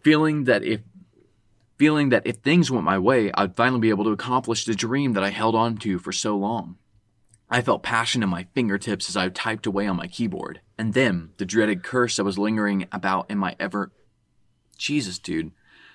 Feeling 0.09 0.44
that 0.44 0.64
if 0.64 0.80
feeling 1.76 2.09
that 2.09 2.26
if 2.26 2.36
things 2.36 2.70
went 2.70 2.82
my 2.82 2.98
way, 2.98 3.30
I'd 3.34 3.54
finally 3.54 3.80
be 3.80 3.90
able 3.90 4.04
to 4.04 4.11
accomplish 4.11 4.64
the 4.64 4.74
dream 4.74 5.12
that 5.12 5.22
I 5.22 5.28
held 5.28 5.54
on 5.54 5.76
to 5.78 5.98
for 5.98 6.12
so 6.12 6.34
long. 6.34 6.78
I 7.50 7.61
felt 7.61 7.82
passion 7.82 8.22
in 8.22 8.30
my 8.30 8.46
fingertips 8.54 9.11
as 9.11 9.18
I 9.18 9.28
typed 9.28 9.66
away 9.66 9.86
on 9.86 9.96
my 9.96 10.06
keyboard, 10.06 10.62
and 10.78 10.94
then 10.94 11.32
the 11.36 11.44
dreaded 11.44 11.82
curse 11.82 12.16
that 12.16 12.24
was 12.24 12.38
lingering 12.38 12.86
about 12.90 13.30
in 13.30 13.36
my 13.36 13.54
ever 13.61 13.92
Jesus, 14.78 15.18
dude. 15.18 15.52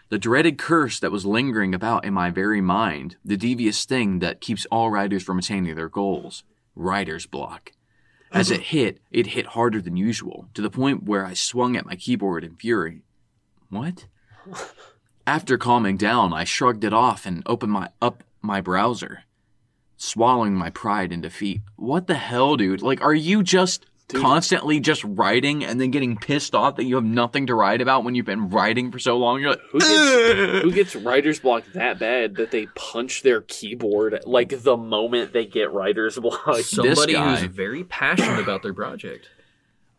The 0.10 0.20
dreaded 0.20 0.60
curse 0.60 1.00
that 1.00 1.12
was 1.12 1.26
lingering 1.26 1.74
about 1.74 2.06
in 2.06 2.14
my 2.14 2.30
very 2.30 2.62
mind, 2.62 3.16
the 3.26 3.36
devious 3.36 3.84
thing 3.84 4.20
that 4.20 4.42
keeps 4.42 4.68
all 4.70 4.92
writers 4.92 5.24
from 5.24 5.40
attaining 5.40 5.76
their 5.76 5.90
goals. 5.90 6.44
Writer's 6.76 7.26
block. 7.26 7.72
As 8.32 8.52
it 8.52 8.62
hit, 8.62 9.00
it 9.10 9.28
hit 9.28 9.48
harder 9.48 9.82
than 9.82 9.98
usual, 9.98 10.50
to 10.54 10.62
the 10.62 10.70
point 10.70 11.04
where 11.04 11.26
I 11.26 11.34
swung 11.34 11.76
at 11.76 11.88
my 11.88 11.96
keyboard 11.96 12.44
in 12.44 12.58
fury. 12.58 13.02
What? 13.74 14.06
After 15.26 15.58
calming 15.58 15.98
down, 15.98 16.34
I 16.34 16.44
shrugged 16.44 16.84
it 16.84 16.94
off 16.94 17.26
and 17.26 17.44
opened 17.46 17.72
my 17.72 17.90
up 18.02 18.24
my 18.42 18.60
browser, 18.62 19.24
swallowing 19.96 20.54
my 20.54 20.70
pride 20.70 21.12
in 21.12 21.22
defeat. 21.22 21.62
What 21.78 22.08
the 22.08 22.16
hell, 22.16 22.58
dude? 22.58 22.82
Like, 22.82 23.02
are 23.02 23.14
you 23.14 23.42
just 23.42 23.86
constantly 24.10 24.80
just 24.80 25.04
writing 25.04 25.64
and 25.64 25.80
then 25.80 25.90
getting 25.92 26.18
pissed 26.18 26.54
off 26.54 26.76
that 26.76 26.84
you 26.84 26.96
have 26.96 27.06
nothing 27.06 27.48
to 27.48 27.56
write 27.56 27.82
about 27.82 28.04
when 28.04 28.16
you've 28.16 28.26
been 28.26 28.50
writing 28.50 28.92
for 28.92 29.00
so 29.00 29.18
long? 29.18 29.40
You're 29.40 29.52
like, 29.52 29.62
Who 29.72 29.80
gets, 29.80 30.62
who 30.62 30.72
gets 30.72 30.96
writer's 30.96 31.40
block 31.40 31.64
that 31.74 32.00
bad 32.00 32.36
that 32.36 32.52
they 32.52 32.68
punch 32.76 33.24
their 33.24 33.42
keyboard 33.42 34.20
like 34.26 34.62
the 34.64 34.78
moment 34.78 35.34
they 35.34 35.46
get 35.46 35.72
writer's 35.72 36.18
block? 36.20 36.60
Somebody 36.60 37.14
guy. 37.14 37.38
who's 37.38 37.50
very 37.50 37.86
passionate 37.86 38.40
about 38.40 38.62
their 38.62 38.74
project. 38.74 39.30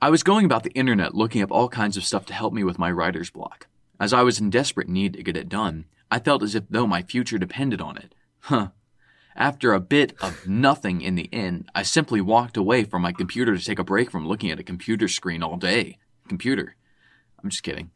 I 0.04 0.10
was 0.10 0.22
going 0.22 0.44
about 0.44 0.64
the 0.64 0.72
internet 0.72 1.14
looking 1.14 1.40
up 1.40 1.50
all 1.50 1.70
kinds 1.70 1.96
of 1.96 2.04
stuff 2.04 2.26
to 2.26 2.34
help 2.34 2.52
me 2.52 2.62
with 2.62 2.78
my 2.78 2.90
writer's 2.90 3.30
block. 3.30 3.68
As 3.98 4.12
I 4.12 4.20
was 4.20 4.38
in 4.38 4.50
desperate 4.50 4.86
need 4.86 5.14
to 5.14 5.22
get 5.22 5.34
it 5.34 5.48
done, 5.48 5.86
I 6.10 6.18
felt 6.18 6.42
as 6.42 6.54
if 6.54 6.64
though 6.68 6.86
my 6.86 7.00
future 7.00 7.38
depended 7.38 7.80
on 7.80 7.96
it. 7.96 8.14
Huh. 8.40 8.68
After 9.34 9.72
a 9.72 9.80
bit 9.80 10.14
of 10.20 10.46
nothing 10.46 11.00
in 11.00 11.14
the 11.14 11.32
end, 11.32 11.70
I 11.74 11.84
simply 11.84 12.20
walked 12.20 12.58
away 12.58 12.84
from 12.84 13.00
my 13.00 13.12
computer 13.12 13.56
to 13.56 13.64
take 13.64 13.78
a 13.78 13.82
break 13.82 14.10
from 14.10 14.28
looking 14.28 14.50
at 14.50 14.60
a 14.60 14.62
computer 14.62 15.08
screen 15.08 15.42
all 15.42 15.56
day. 15.56 15.96
Computer. 16.28 16.76
I'm 17.42 17.48
just 17.48 17.62
kidding. 17.62 17.90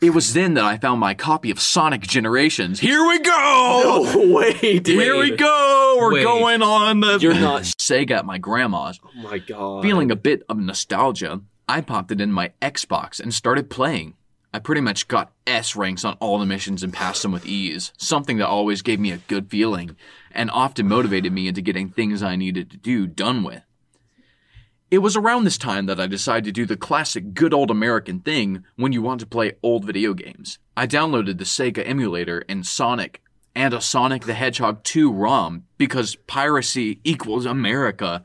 It 0.00 0.10
was 0.10 0.34
then 0.34 0.54
that 0.54 0.64
I 0.64 0.76
found 0.76 1.00
my 1.00 1.14
copy 1.14 1.50
of 1.50 1.60
Sonic 1.60 2.02
Generations. 2.02 2.80
Here 2.80 3.06
we 3.06 3.20
go! 3.20 4.02
No 4.14 4.32
way, 4.34 4.78
dude. 4.78 4.86
Here 5.00 5.16
we 5.18 5.30
go! 5.30 5.96
We're 5.98 6.14
Wait. 6.14 6.24
going 6.24 6.62
on 6.62 7.00
the 7.00 7.18
You're 7.18 7.34
not- 7.34 7.62
Sega 7.80 8.10
at 8.18 8.26
my 8.26 8.36
grandma's. 8.38 9.00
Oh 9.04 9.22
my 9.22 9.38
god. 9.38 9.82
Feeling 9.82 10.10
a 10.10 10.16
bit 10.16 10.42
of 10.48 10.58
nostalgia, 10.58 11.40
I 11.68 11.80
popped 11.80 12.10
it 12.10 12.20
in 12.20 12.32
my 12.32 12.52
Xbox 12.60 13.18
and 13.20 13.32
started 13.32 13.70
playing. 13.70 14.14
I 14.52 14.58
pretty 14.58 14.82
much 14.82 15.08
got 15.08 15.32
S 15.46 15.74
ranks 15.74 16.04
on 16.04 16.16
all 16.20 16.38
the 16.38 16.46
missions 16.46 16.82
and 16.82 16.92
passed 16.92 17.22
them 17.22 17.32
with 17.32 17.46
ease, 17.46 17.92
something 17.96 18.36
that 18.38 18.46
always 18.48 18.82
gave 18.82 19.00
me 19.00 19.10
a 19.10 19.16
good 19.26 19.50
feeling 19.50 19.96
and 20.30 20.50
often 20.50 20.86
motivated 20.86 21.32
me 21.32 21.48
into 21.48 21.60
getting 21.62 21.88
things 21.88 22.22
I 22.22 22.36
needed 22.36 22.70
to 22.72 22.76
do 22.76 23.06
done 23.06 23.42
with. 23.42 23.62
It 24.94 25.02
was 25.02 25.16
around 25.16 25.42
this 25.42 25.58
time 25.58 25.86
that 25.86 25.98
I 25.98 26.06
decided 26.06 26.44
to 26.44 26.52
do 26.52 26.66
the 26.66 26.76
classic 26.76 27.34
good 27.34 27.52
old 27.52 27.68
American 27.68 28.20
thing 28.20 28.62
when 28.76 28.92
you 28.92 29.02
want 29.02 29.18
to 29.22 29.26
play 29.26 29.56
old 29.60 29.84
video 29.84 30.14
games. 30.14 30.60
I 30.76 30.86
downloaded 30.86 31.38
the 31.38 31.44
Sega 31.44 31.82
emulator 31.84 32.44
and 32.48 32.64
Sonic 32.64 33.20
and 33.56 33.74
a 33.74 33.80
Sonic 33.80 34.22
the 34.22 34.34
Hedgehog 34.34 34.84
2 34.84 35.10
ROM 35.10 35.64
because 35.78 36.14
piracy 36.14 37.00
equals 37.02 37.44
America. 37.44 38.22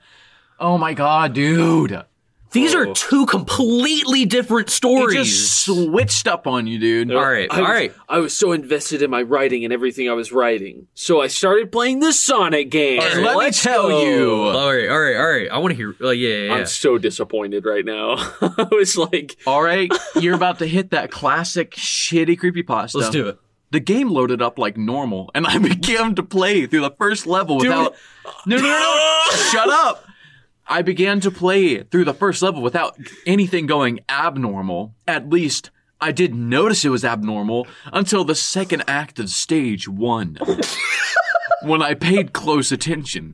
Oh 0.59 0.77
my 0.77 0.93
god, 0.93 1.33
dude. 1.33 2.03
These 2.51 2.73
Oh. 2.73 2.79
are 2.79 2.93
two 2.93 3.25
completely 3.27 4.25
different 4.25 4.69
stories. 4.69 5.15
It 5.15 5.25
stories. 5.25 5.39
just 5.39 5.65
switched 5.65 6.27
up 6.27 6.47
on 6.47 6.65
you, 6.67 6.79
dude. 6.79 7.11
All 7.13 7.21
right, 7.21 7.47
I 7.51 7.55
all 7.55 7.61
was, 7.61 7.69
right. 7.69 7.93
I 8.09 8.19
was 8.19 8.35
so 8.35 8.51
invested 8.53 9.01
in 9.01 9.11
my 9.11 9.21
writing 9.21 9.63
and 9.63 9.71
everything 9.71 10.09
I 10.09 10.13
was 10.13 10.31
writing. 10.31 10.87
So 10.95 11.21
I 11.21 11.27
started 11.27 11.71
playing 11.71 11.99
the 11.99 12.11
Sonic 12.11 12.71
game. 12.71 12.99
right, 12.99 13.17
let 13.17 13.33
me 13.33 13.37
Let's 13.37 13.61
tell 13.61 13.89
go. 13.89 14.03
you. 14.03 14.33
All 14.43 14.73
right, 14.73 14.89
all 14.89 14.99
right, 14.99 15.15
all 15.15 15.29
right. 15.29 15.47
I 15.51 15.57
want 15.59 15.71
to 15.71 15.75
hear. 15.75 15.95
Uh, 16.01 16.09
yeah, 16.09 16.29
yeah, 16.29 16.43
yeah. 16.47 16.53
I'm 16.55 16.65
so 16.65 16.97
disappointed 16.97 17.65
right 17.65 17.85
now. 17.85 18.15
I 18.41 18.67
was 18.71 18.97
like, 18.97 19.37
All 19.45 19.61
right, 19.61 19.91
you're 20.15 20.35
about 20.35 20.59
to 20.59 20.65
hit 20.67 20.91
that 20.91 21.11
classic 21.11 21.71
shitty 21.71 22.39
creepypasta. 22.39 22.95
Let's 22.95 23.09
do 23.11 23.27
it. 23.27 23.39
The 23.71 23.79
game 23.79 24.09
loaded 24.09 24.41
up 24.41 24.57
like 24.57 24.75
normal, 24.77 25.29
and 25.35 25.45
I 25.45 25.57
began 25.59 26.15
to 26.15 26.23
play 26.23 26.65
through 26.65 26.81
the 26.81 26.95
first 26.97 27.27
level 27.27 27.57
without. 27.57 27.93
No, 28.47 28.55
no, 28.57 28.61
no, 28.63 28.67
no! 28.67 29.25
Shut 29.51 29.69
up! 29.69 30.05
I 30.69 30.83
began 30.83 31.19
to 31.21 31.31
play 31.31 31.81
through 31.81 32.05
the 32.05 32.13
first 32.13 32.43
level 32.43 32.61
without 32.61 32.95
anything 33.25 33.65
going 33.65 34.01
abnormal. 34.07 34.93
At 35.07 35.27
least, 35.27 35.71
I 35.99 36.11
didn't 36.11 36.47
notice 36.47 36.85
it 36.85 36.89
was 36.89 37.03
abnormal 37.03 37.67
until 37.91 38.23
the 38.23 38.35
second 38.35 38.83
act 38.87 39.17
of 39.17 39.29
stage 39.29 39.89
one. 39.89 40.37
when 41.63 41.81
I 41.81 41.95
paid 41.95 42.33
close 42.33 42.71
attention, 42.71 43.33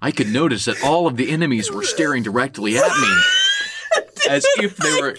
I 0.00 0.12
could 0.12 0.28
notice 0.28 0.64
that 0.64 0.82
all 0.82 1.06
of 1.06 1.16
the 1.18 1.30
enemies 1.30 1.70
were 1.70 1.84
staring 1.84 2.22
directly 2.22 2.78
at 2.78 2.90
me. 2.90 3.22
as 4.30 4.46
if 4.56 4.76
they 4.76 5.00
were 5.00 5.16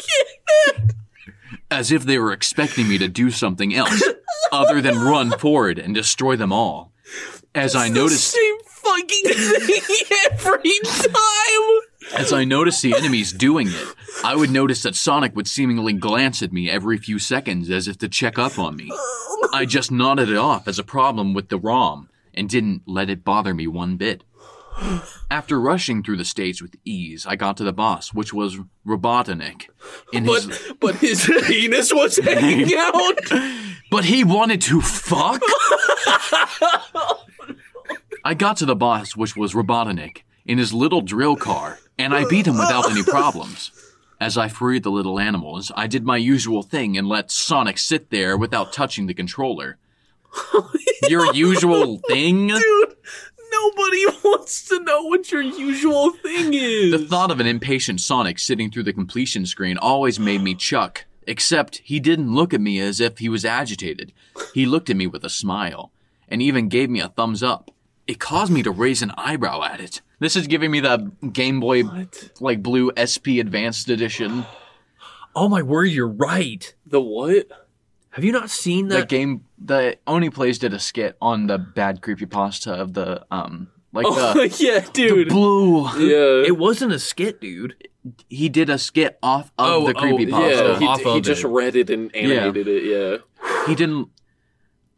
as 1.69 1.91
if 1.91 2.03
they 2.03 2.17
were 2.17 2.31
expecting 2.31 2.87
me 2.87 2.97
to 2.97 3.07
do 3.07 3.29
something 3.29 3.73
else 3.75 4.03
other 4.51 4.81
than 4.81 4.99
run 4.99 5.31
forward 5.37 5.77
and 5.77 5.93
destroy 5.93 6.35
them 6.35 6.51
all. 6.51 6.91
As 7.53 7.75
I 7.75 7.89
noticed 7.89 8.37
fucking 8.83 9.33
thing 9.33 10.05
every 10.31 10.79
time. 10.83 12.19
as 12.19 12.33
I 12.33 12.43
noticed 12.43 12.81
the 12.81 12.95
enemies 12.95 13.31
doing 13.31 13.67
it, 13.69 13.87
I 14.23 14.35
would 14.35 14.49
notice 14.51 14.83
that 14.83 14.95
Sonic 14.95 15.35
would 15.35 15.47
seemingly 15.47 15.93
glance 15.93 16.41
at 16.43 16.51
me 16.53 16.69
every 16.69 16.97
few 16.97 17.19
seconds 17.19 17.69
as 17.69 17.87
if 17.87 17.97
to 17.99 18.07
check 18.09 18.37
up 18.37 18.59
on 18.59 18.75
me. 18.75 18.91
I 19.53 19.65
just 19.65 19.91
nodded 19.91 20.29
it 20.29 20.37
off 20.37 20.67
as 20.67 20.79
a 20.79 20.83
problem 20.83 21.33
with 21.33 21.49
the 21.49 21.57
ROM 21.59 22.09
and 22.33 22.49
didn't 22.49 22.83
let 22.87 23.09
it 23.09 23.23
bother 23.23 23.53
me 23.53 23.67
one 23.67 23.97
bit. 23.97 24.23
After 25.29 25.59
rushing 25.61 26.01
through 26.01 26.17
the 26.17 26.25
stage 26.25 26.59
with 26.61 26.75
ease, 26.83 27.27
I 27.27 27.35
got 27.35 27.57
to 27.57 27.63
the 27.63 27.71
boss, 27.73 28.11
which 28.11 28.33
was 28.33 28.57
Robotnik. 28.87 29.67
In 30.11 30.25
his, 30.25 30.47
But 30.47 30.79
but 30.79 30.95
his 30.95 31.29
penis 31.45 31.93
was 31.93 32.17
hanging 32.17 32.75
out. 32.77 33.19
but 33.91 34.05
he 34.05 34.23
wanted 34.23 34.61
to 34.61 34.81
fuck? 34.81 35.41
I 38.25 38.33
got 38.35 38.55
to 38.57 38.65
the 38.65 38.75
boss, 38.75 39.17
which 39.17 39.35
was 39.35 39.53
Robotnik, 39.53 40.23
in 40.45 40.57
his 40.57 40.73
little 40.73 41.01
drill 41.01 41.35
car, 41.35 41.79
and 41.97 42.13
I 42.13 42.25
beat 42.25 42.47
him 42.47 42.57
without 42.57 42.89
any 42.89 43.03
problems. 43.03 43.71
As 44.19 44.37
I 44.37 44.47
freed 44.47 44.83
the 44.83 44.91
little 44.91 45.19
animals, 45.19 45.73
I 45.75 45.87
did 45.87 46.05
my 46.05 46.15
usual 46.15 46.63
thing 46.63 46.97
and 46.97 47.09
let 47.09 47.31
Sonic 47.31 47.77
sit 47.77 48.11
there 48.11 48.37
without 48.37 48.71
touching 48.71 49.07
the 49.07 49.13
controller. 49.13 49.77
Your 51.09 51.33
usual 51.33 51.97
thing? 52.07 52.47
Dude, 52.47 52.95
nobody 53.51 54.05
wants 54.23 54.69
to 54.69 54.79
know 54.79 55.03
what 55.03 55.29
your 55.29 55.41
usual 55.41 56.11
thing 56.11 56.53
is. 56.53 56.91
The 56.91 57.05
thought 57.05 57.29
of 57.29 57.41
an 57.41 57.45
impatient 57.45 57.99
Sonic 57.99 58.39
sitting 58.39 58.71
through 58.71 58.83
the 58.83 58.93
completion 58.93 59.45
screen 59.45 59.77
always 59.77 60.17
made 60.17 60.41
me 60.41 60.55
chuck. 60.55 61.05
Except 61.27 61.81
he 61.83 61.99
didn't 61.99 62.33
look 62.33 62.53
at 62.53 62.61
me 62.61 62.79
as 62.79 62.99
if 62.99 63.17
he 63.17 63.27
was 63.27 63.43
agitated. 63.45 64.13
He 64.53 64.65
looked 64.65 64.89
at 64.89 64.95
me 64.95 65.07
with 65.07 65.25
a 65.25 65.29
smile, 65.29 65.91
and 66.29 66.41
even 66.41 66.69
gave 66.69 66.89
me 66.89 67.01
a 67.01 67.09
thumbs 67.09 67.43
up. 67.43 67.72
It 68.07 68.19
caused 68.19 68.51
me 68.51 68.63
to 68.63 68.71
raise 68.71 69.01
an 69.01 69.11
eyebrow 69.17 69.63
at 69.63 69.79
it. 69.79 70.01
This 70.19 70.35
is 70.35 70.47
giving 70.47 70.71
me 70.71 70.79
the 70.81 71.11
Game 71.31 71.59
Boy, 71.59 71.83
like 72.39 72.61
blue 72.63 72.91
SP 72.99 73.39
Advanced 73.39 73.89
Edition. 73.89 74.45
Oh 75.35 75.49
my 75.49 75.63
word, 75.63 75.85
you're 75.85 76.07
right. 76.07 76.75
the 76.85 77.01
what? 77.01 77.47
Have 78.11 78.23
you 78.23 78.31
not 78.31 78.51
seen 78.51 78.87
The 78.89 78.97
that? 78.97 79.09
game, 79.09 79.45
the 79.57 79.97
Oni 80.05 80.29
Plays 80.29 80.59
did 80.59 80.75
a 80.75 80.79
skit 80.79 81.17
on 81.19 81.47
the 81.47 81.57
bad 81.57 82.03
creepy 82.03 82.27
pasta 82.27 82.71
of 82.71 82.93
the, 82.93 83.25
um, 83.31 83.69
like 83.93 84.05
Oh 84.07 84.33
the, 84.35 84.47
yeah, 84.59 84.85
dude. 84.93 85.29
blue. 85.29 85.85
yeah. 85.97 86.45
it 86.45 86.55
wasn't 86.59 86.93
a 86.93 86.99
skit, 86.99 87.41
dude. 87.41 87.73
He 88.29 88.47
did 88.47 88.69
a 88.69 88.77
skit 88.77 89.17
off 89.23 89.47
of 89.57 89.65
Oh, 89.67 89.87
the 89.87 89.97
oh, 89.97 90.01
creepypasta. 90.03 90.51
yeah, 90.51 90.77
he, 90.77 90.85
off 90.85 91.01
he 91.01 91.17
of 91.17 91.23
just 91.23 91.43
it. 91.43 91.47
read 91.47 91.75
it 91.75 91.89
and 91.89 92.15
animated 92.15 92.67
it. 92.67 92.83
Yeah. 92.83 93.17
he 93.65 93.73
didn't 93.73 94.09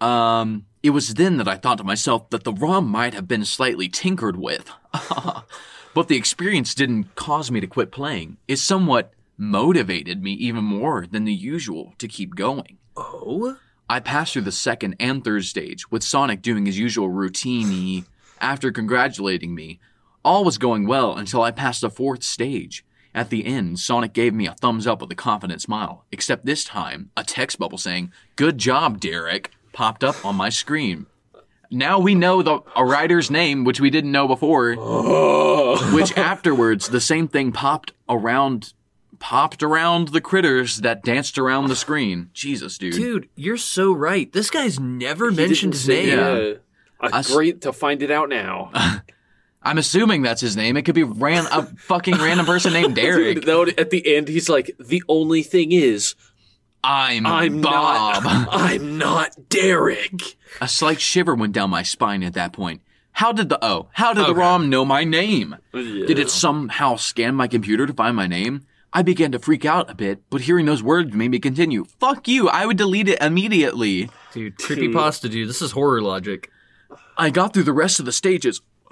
um 0.01 0.66
it 0.86 0.92
was 0.92 1.16
then 1.16 1.38
that 1.38 1.48
I 1.48 1.56
thought 1.56 1.80
to 1.80 1.84
myself 1.84 2.30
that 2.30 2.44
the 2.44 2.54
ROM 2.54 2.88
might 2.88 3.16
have 3.16 3.28
been 3.28 3.44
slightly 3.44 3.90
tinkered 3.90 4.38
with. 4.38 4.70
but 5.96 6.08
the 6.08 6.16
experience 6.16 6.76
didn't 6.76 7.16
cause 7.16 7.50
me 7.50 7.60
to 7.60 7.66
quit 7.66 7.92
playing. 7.92 8.38
It 8.48 8.58
somewhat 8.58 9.12
motivated 9.36 10.22
me 10.22 10.34
even 10.34 10.64
more 10.64 11.08
than 11.10 11.26
the 11.26 11.34
usual 11.34 11.96
to 11.98 12.08
keep 12.08 12.36
going. 12.36 12.78
Oh? 12.96 13.58
I 13.90 14.00
passed 14.00 14.34
through 14.34 14.44
the 14.44 14.52
second 14.52 14.96
and 15.00 15.24
third 15.24 15.46
stage, 15.46 15.90
with 15.90 16.04
Sonic 16.04 16.44
doing 16.44 16.68
his 16.68 16.78
usual 16.78 17.10
routine 17.10 18.06
after 18.40 18.72
congratulating 18.72 19.56
me. 19.56 19.80
All 20.24 20.44
was 20.44 20.60
going 20.60 20.86
well 20.86 21.18
until 21.18 21.42
I 21.42 21.50
passed 21.50 21.82
the 21.82 21.90
fourth 21.90 22.22
stage. 22.22 22.86
At 23.16 23.32
the 23.32 23.44
end, 23.44 23.80
Sonic 23.80 24.14
gave 24.14 24.36
me 24.36 24.46
a 24.46 24.54
thumbs 24.54 24.86
up 24.86 25.02
with 25.02 25.12
a 25.12 25.16
confident 25.16 25.64
smile, 25.64 26.06
except 26.12 26.46
this 26.46 26.64
time, 26.64 27.10
a 27.18 27.24
text 27.24 27.58
bubble 27.58 27.80
saying, 27.80 28.12
Good 28.36 28.60
job, 28.60 29.00
Derek, 29.00 29.50
popped 29.76 30.03
up 30.03 30.26
on 30.26 30.36
my 30.36 30.49
screen. 30.49 31.05
Now 31.69 31.99
we 31.99 32.15
know 32.15 32.41
the 32.41 32.61
a 32.76 32.86
writer's 32.86 33.30
name, 33.30 33.63
which 33.65 33.80
we 33.80 33.89
didn't 33.89 34.11
know 34.11 34.28
before, 34.28 34.76
which 35.93 36.17
afterwards 36.17 36.88
the 36.89 37.01
same 37.01 37.28
thing 37.28 37.51
popped 37.51 37.91
around 38.09 38.73
popped 39.19 39.63
around 39.63 40.09
the 40.09 40.21
critters 40.21 40.78
that 40.82 41.03
danced 41.03 41.38
around 41.38 41.67
the 41.67 41.76
screen. 41.76 42.30
Jesus, 42.34 42.78
dude. 42.78 42.93
Dude, 42.93 43.30
you're 43.36 43.57
so 43.57 43.91
right. 43.91 44.32
This 44.32 44.49
guy's 44.49 44.80
never 44.80 45.32
mentioned 45.32 45.73
his 45.73 45.88
name. 45.88 46.09
Yeah. 46.09 46.53
Uh, 47.01 47.09
Us- 47.11 47.32
great 47.34 47.61
to 47.61 47.73
find 47.73 48.01
it 48.01 48.11
out 48.11 48.30
now. 48.30 48.71
I'm 49.63 49.80
assuming 49.80 50.21
that's 50.21 50.41
his 50.41 50.55
name. 50.55 50.78
It 50.78 50.84
could 50.84 50.93
be 50.93 51.01
ran 51.03 51.47
a 51.51 51.63
fucking 51.63 52.13
random 52.15 52.45
person 52.45 52.71
named 52.71 52.95
Derek. 53.03 53.36
Dude, 53.38 53.45
though, 53.45 53.63
at 53.63 53.89
the 53.89 54.15
end, 54.15 54.28
he's 54.28 54.47
like, 54.47 54.76
"The 54.80 55.01
only 55.09 55.41
thing 55.41 55.71
is, 55.71 56.13
I'm, 56.86 57.26
I'm 57.26 57.62
Bob. 57.62 58.24
not. 58.24 58.48
I'm 58.52 58.98
not 58.98 59.50
Derek." 59.50 60.38
a 60.62 60.68
slight 60.68 61.02
shiver 61.02 61.36
went 61.36 61.54
down 61.54 61.70
my 61.70 61.84
spine 61.84 62.24
at 62.24 62.34
that 62.34 62.54
point. 62.54 62.82
How 63.14 63.32
did 63.32 63.50
the 63.50 63.64
oh? 63.64 63.90
How 63.94 64.14
did 64.14 64.28
the 64.28 64.36
ROM 64.36 64.70
know 64.70 64.86
my 64.86 65.04
name? 65.04 65.56
Yeah. 65.74 66.06
Did 66.06 66.20
it 66.20 66.30
somehow 66.30 66.98
scan 66.98 67.36
my 67.36 67.48
computer 67.48 67.86
to 67.88 67.94
find 67.94 68.16
my 68.16 68.28
name? 68.28 68.66
I 68.94 69.02
began 69.02 69.32
to 69.32 69.40
freak 69.40 69.66
out 69.66 69.90
a 69.90 69.96
bit, 69.96 70.22
but 70.30 70.42
hearing 70.42 70.66
those 70.66 70.84
words 70.84 71.14
made 71.14 71.32
me 71.32 71.40
continue. 71.40 71.86
Fuck 72.00 72.28
you! 72.28 72.50
I 72.50 72.66
would 72.66 72.78
delete 72.78 73.10
it 73.10 73.22
immediately. 73.22 74.10
Dude, 74.34 74.58
creepypasta, 74.58 75.30
dude. 75.30 75.50
This 75.50 75.62
is 75.62 75.72
horror 75.72 76.02
logic. 76.02 76.50
I 77.18 77.30
got 77.30 77.54
through 77.54 77.64
the 77.64 77.74
rest 77.74 78.00
of 78.00 78.06
the 78.06 78.12
stages. 78.12 78.62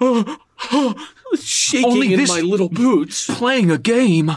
shaking 1.42 1.90
Only 1.90 2.12
in 2.14 2.20
this- 2.20 2.28
my 2.30 2.40
little 2.40 2.68
boots? 2.68 3.26
playing 3.26 3.70
a 3.70 3.78
game. 3.78 4.30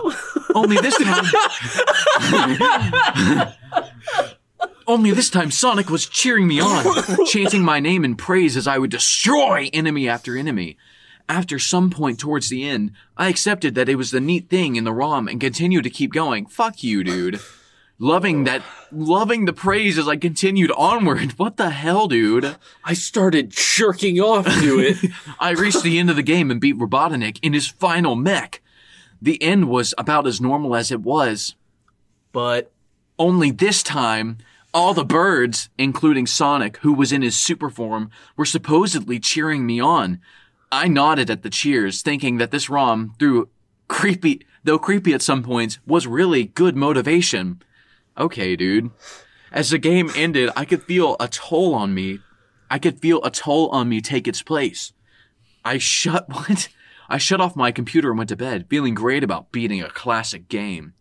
Only 0.55 0.77
this 0.77 0.97
time. 0.97 1.25
Only 4.89 5.11
this 5.11 5.29
time, 5.29 5.51
Sonic 5.51 5.89
was 5.89 6.05
cheering 6.05 6.47
me 6.47 6.61
on, 6.61 7.25
chanting 7.25 7.61
my 7.61 7.79
name 7.81 8.05
in 8.05 8.15
praise 8.15 8.55
as 8.55 8.67
I 8.67 8.77
would 8.77 8.89
destroy 8.89 9.69
enemy 9.73 10.07
after 10.07 10.37
enemy. 10.37 10.77
After 11.27 11.59
some 11.59 11.89
point 11.89 12.19
towards 12.19 12.47
the 12.47 12.63
end, 12.63 12.91
I 13.17 13.27
accepted 13.27 13.75
that 13.75 13.89
it 13.89 13.95
was 13.95 14.11
the 14.11 14.21
neat 14.21 14.49
thing 14.49 14.77
in 14.77 14.85
the 14.85 14.93
ROM 14.93 15.27
and 15.27 15.41
continued 15.41 15.83
to 15.83 15.89
keep 15.89 16.13
going. 16.13 16.45
Fuck 16.45 16.83
you, 16.83 17.03
dude. 17.03 17.41
Loving 17.99 18.43
that, 18.43 18.61
loving 18.91 19.45
the 19.45 19.53
praise 19.53 19.97
as 19.97 20.07
I 20.07 20.17
continued 20.17 20.71
onward. 20.77 21.31
What 21.37 21.57
the 21.57 21.71
hell, 21.71 22.07
dude? 22.07 22.55
I 22.83 22.93
started 22.93 23.49
jerking 23.49 24.19
off 24.19 24.45
to 24.45 24.79
it. 24.79 24.97
I 25.39 25.51
reached 25.51 25.81
the 25.81 25.97
end 25.97 26.11
of 26.11 26.15
the 26.15 26.21
game 26.23 26.51
and 26.51 26.61
beat 26.61 26.77
Robotnik 26.77 27.39
in 27.41 27.53
his 27.53 27.67
final 27.67 28.15
mech. 28.15 28.61
The 29.19 29.41
end 29.41 29.67
was 29.67 29.95
about 29.97 30.27
as 30.27 30.39
normal 30.39 30.75
as 30.75 30.91
it 30.91 31.01
was, 31.01 31.55
But 32.31 32.71
only 33.17 33.49
this 33.49 33.81
time, 33.81 34.37
all 34.75 34.93
the 34.93 35.03
birds, 35.03 35.69
including 35.79 36.27
Sonic, 36.27 36.77
who 36.77 36.93
was 36.93 37.11
in 37.11 37.23
his 37.23 37.35
super 37.35 37.71
form, 37.71 38.11
were 38.35 38.45
supposedly 38.45 39.19
cheering 39.19 39.65
me 39.65 39.79
on. 39.79 40.19
I 40.71 40.87
nodded 40.87 41.31
at 41.31 41.41
the 41.41 41.49
cheers, 41.49 42.03
thinking 42.03 42.37
that 42.37 42.51
this 42.51 42.69
ROM, 42.69 43.15
through 43.17 43.49
creepy, 43.87 44.45
though 44.63 44.77
creepy 44.77 45.13
at 45.13 45.23
some 45.23 45.41
points, 45.41 45.79
was 45.87 46.05
really 46.05 46.45
good 46.45 46.75
motivation. 46.75 47.59
Okay, 48.17 48.55
dude. 48.55 48.91
As 49.51 49.69
the 49.69 49.77
game 49.77 50.09
ended, 50.15 50.49
I 50.55 50.65
could 50.65 50.83
feel 50.83 51.15
a 51.19 51.27
toll 51.27 51.73
on 51.73 51.93
me. 51.93 52.19
I 52.69 52.79
could 52.79 52.99
feel 52.99 53.23
a 53.23 53.31
toll 53.31 53.69
on 53.69 53.87
me 53.87 54.01
take 54.01 54.27
its 54.27 54.41
place. 54.41 54.91
I 55.63 55.77
shut 55.77 56.27
what? 56.33 56.69
I 57.09 57.17
shut 57.17 57.39
off 57.39 57.55
my 57.55 57.71
computer 57.71 58.09
and 58.09 58.17
went 58.17 58.29
to 58.29 58.35
bed, 58.35 58.65
feeling 58.69 58.93
great 58.93 59.23
about 59.23 59.51
beating 59.51 59.81
a 59.81 59.89
classic 59.89 60.49
game. 60.49 60.93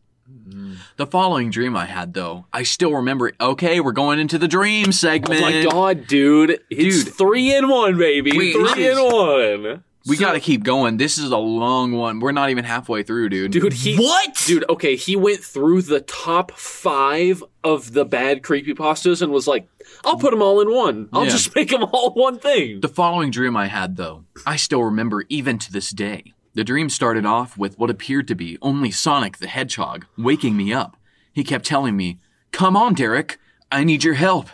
The 0.97 1.07
following 1.07 1.51
dream 1.51 1.77
I 1.77 1.87
had, 1.87 2.15
though, 2.15 2.47
I 2.53 2.63
still 2.65 2.93
remember. 2.95 3.29
it. 3.29 3.35
Okay, 3.41 3.81
we're 3.81 3.93
going 3.93 4.19
into 4.19 4.39
the 4.39 4.49
dream 4.49 4.87
oh 4.89 4.93
segment. 4.93 5.41
my 5.41 5.65
god, 5.65 6.07
dude! 6.07 6.61
It's 6.71 7.05
Dude. 7.05 7.15
three 7.15 7.55
in 7.55 7.69
one, 7.69 7.97
baby. 7.99 8.37
Wait, 8.37 8.53
three 8.55 8.89
in 8.89 8.97
one. 8.99 9.85
We 10.09 10.17
gotta 10.17 10.39
keep 10.41 10.63
going. 10.63 10.99
This 10.99 11.19
is 11.19 11.33
a 11.33 11.37
long 11.37 11.93
one. 11.93 12.21
We're 12.21 12.33
not 12.33 12.51
even 12.51 12.65
halfway 12.65 13.03
through, 13.03 13.29
dude. 13.31 13.51
Dude, 13.53 13.73
he 13.73 13.97
What? 13.97 14.41
Dude, 14.47 14.65
okay, 14.71 14.95
he 14.97 15.17
went 15.17 15.41
through 15.41 15.83
the 15.83 16.01
top 16.01 16.53
five 16.53 17.43
of 17.65 17.93
the 17.93 18.05
bad 18.05 18.43
creepy 18.45 18.73
pastas 18.75 19.21
and 19.21 19.33
was 19.33 19.49
like, 19.49 19.69
"I'll 20.05 20.17
put 20.17 20.31
them 20.31 20.43
all 20.43 20.61
in 20.61 20.71
one. 20.73 21.09
I'll 21.13 21.25
Yeah. 21.25 21.31
just 21.31 21.55
make 21.57 21.71
them 21.71 21.85
all 21.85 22.13
one 22.15 22.39
thing." 22.39 22.81
The 22.81 22.89
following 22.89 23.31
dream 23.33 23.57
I 23.57 23.67
had, 23.67 23.97
though, 23.97 24.25
I 24.47 24.57
still 24.57 24.83
remember 24.85 25.25
even 25.29 25.59
to 25.59 25.73
this 25.73 25.91
day. 25.91 26.35
The 26.55 26.65
dream 26.65 26.89
started 26.89 27.27
off 27.27 27.59
with 27.59 27.79
what 27.79 27.91
appeared 27.91 28.29
to 28.29 28.35
be 28.35 28.57
only 28.63 28.91
Sonic 28.91 29.39
the 29.39 29.47
Hedgehog 29.49 30.07
waking 30.17 30.57
me 30.57 30.73
up. 30.73 30.97
He 31.33 31.45
kept 31.45 31.67
telling 31.67 31.97
me, 31.97 32.19
Come 32.53 32.77
on, 32.77 32.95
Derek, 32.95 33.39
I 33.73 33.85
need 33.85 34.05
your 34.05 34.15
help. 34.15 34.49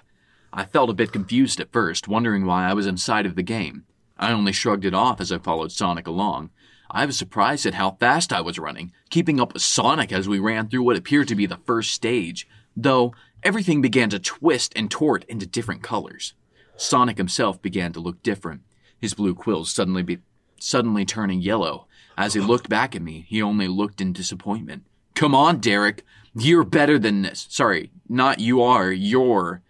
I 0.52 0.64
felt 0.64 0.90
a 0.90 0.94
bit 0.94 1.12
confused 1.12 1.60
at 1.60 1.72
first, 1.72 2.08
wondering 2.08 2.44
why 2.44 2.68
I 2.68 2.72
was 2.74 2.86
inside 2.86 3.24
of 3.26 3.36
the 3.36 3.42
game. 3.42 3.84
I 4.22 4.30
only 4.30 4.52
shrugged 4.52 4.84
it 4.84 4.94
off 4.94 5.20
as 5.20 5.32
I 5.32 5.38
followed 5.38 5.72
Sonic 5.72 6.06
along. 6.06 6.50
I 6.88 7.06
was 7.06 7.18
surprised 7.18 7.66
at 7.66 7.74
how 7.74 7.96
fast 7.98 8.32
I 8.32 8.40
was 8.40 8.56
running, 8.56 8.92
keeping 9.10 9.40
up 9.40 9.52
with 9.52 9.62
Sonic 9.62 10.12
as 10.12 10.28
we 10.28 10.38
ran 10.38 10.68
through 10.68 10.84
what 10.84 10.96
appeared 10.96 11.26
to 11.28 11.34
be 11.34 11.44
the 11.44 11.58
first 11.66 11.92
stage, 11.92 12.46
though 12.76 13.14
everything 13.42 13.82
began 13.82 14.10
to 14.10 14.20
twist 14.20 14.74
and 14.76 14.88
tort 14.88 15.24
into 15.24 15.44
different 15.44 15.82
colors. 15.82 16.34
Sonic 16.76 17.18
himself 17.18 17.60
began 17.60 17.92
to 17.94 18.00
look 18.00 18.22
different, 18.22 18.60
his 19.00 19.12
blue 19.12 19.34
quills 19.34 19.74
suddenly 19.74 20.04
be- 20.04 20.18
suddenly 20.60 21.04
turning 21.04 21.40
yellow. 21.40 21.88
As 22.16 22.34
he 22.34 22.40
looked 22.52 22.68
back 22.68 22.94
at 22.94 23.02
me, 23.02 23.26
he 23.28 23.42
only 23.42 23.66
looked 23.66 24.00
in 24.00 24.12
disappointment. 24.12 24.84
Come 25.16 25.34
on, 25.34 25.58
Derek. 25.58 26.04
You're 26.32 26.62
better 26.62 26.96
than 26.96 27.22
this. 27.22 27.48
Sorry, 27.50 27.90
not 28.08 28.38
you 28.38 28.62
are. 28.62 28.92
You're. 28.92 29.62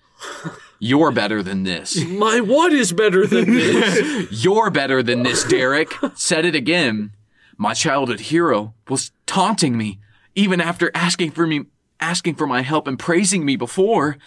You're 0.85 1.13
better 1.13 1.45
than 1.45 1.63
this. 1.63 2.05
My 2.07 2.41
what 2.41 2.73
is 2.73 2.93
better 2.93 3.25
than 3.25 3.45
this? 3.55 4.45
You're 4.45 4.69
better 4.69 5.01
than 5.01 5.23
this, 5.23 5.45
Derek. 5.45 5.93
Said 6.17 6.45
it 6.45 6.57
again. 6.57 7.13
My 7.57 7.73
childhood 7.73 8.19
hero 8.19 8.75
was 8.89 9.13
taunting 9.25 9.79
me, 9.79 10.01
even 10.35 10.61
after 10.61 10.91
asking 10.93 11.31
for 11.31 11.47
me, 11.47 11.67
asking 12.01 12.35
for 12.35 12.49
my 12.49 12.63
help 12.63 12.89
and 12.89 12.99
praising 12.99 13.45
me 13.45 13.55
before. 13.55 14.19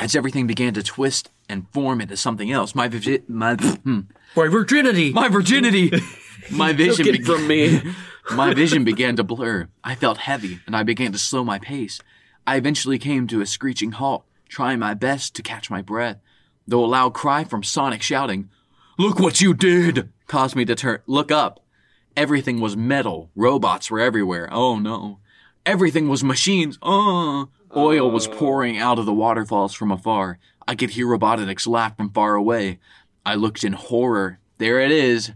As 0.00 0.16
everything 0.16 0.48
began 0.48 0.74
to 0.74 0.82
twist 0.82 1.30
and 1.48 1.68
form 1.72 2.00
into 2.00 2.16
something 2.16 2.50
else, 2.50 2.74
my 2.74 2.88
my 3.28 3.54
hmm, 3.54 4.00
My 4.34 4.48
virginity. 4.48 5.12
my 5.12 5.28
virginity, 5.28 5.92
my 6.50 6.72
vision 6.72 7.04
began 7.06 7.24
from 7.24 7.46
me. 7.46 7.80
my 8.34 8.52
vision 8.52 8.82
began 8.82 9.14
to 9.14 9.22
blur. 9.22 9.68
I 9.84 9.94
felt 9.94 10.18
heavy, 10.18 10.58
and 10.66 10.74
I 10.74 10.82
began 10.82 11.12
to 11.12 11.18
slow 11.18 11.44
my 11.44 11.60
pace. 11.60 12.00
I 12.48 12.56
eventually 12.56 12.98
came 12.98 13.28
to 13.28 13.40
a 13.40 13.46
screeching 13.46 13.92
halt, 13.92 14.24
trying 14.52 14.78
my 14.78 14.92
best 14.92 15.34
to 15.34 15.42
catch 15.42 15.70
my 15.70 15.80
breath, 15.80 16.18
though 16.68 16.84
a 16.84 16.86
loud 16.86 17.14
cry 17.14 17.42
from 17.42 17.62
Sonic 17.62 18.02
shouting, 18.02 18.50
Look 18.98 19.18
what 19.18 19.40
you 19.40 19.54
did! 19.54 20.10
caused 20.26 20.54
me 20.54 20.66
to 20.66 20.74
turn, 20.74 21.00
look 21.06 21.32
up. 21.32 21.64
Everything 22.18 22.60
was 22.60 22.76
metal. 22.76 23.30
Robots 23.34 23.90
were 23.90 23.98
everywhere. 23.98 24.50
Oh 24.52 24.78
no. 24.78 25.20
Everything 25.64 26.06
was 26.06 26.22
machines. 26.22 26.78
Oh. 26.82 27.48
Oil 27.74 28.10
was 28.10 28.28
uh. 28.28 28.32
pouring 28.32 28.76
out 28.76 28.98
of 28.98 29.06
the 29.06 29.14
waterfalls 29.14 29.72
from 29.72 29.90
afar. 29.90 30.38
I 30.68 30.74
could 30.74 30.90
hear 30.90 31.06
Robotnik's 31.06 31.66
laugh 31.66 31.96
from 31.96 32.10
far 32.10 32.34
away. 32.34 32.78
I 33.24 33.36
looked 33.36 33.64
in 33.64 33.72
horror. 33.72 34.38
There 34.58 34.80
it 34.80 34.90
is. 34.90 35.32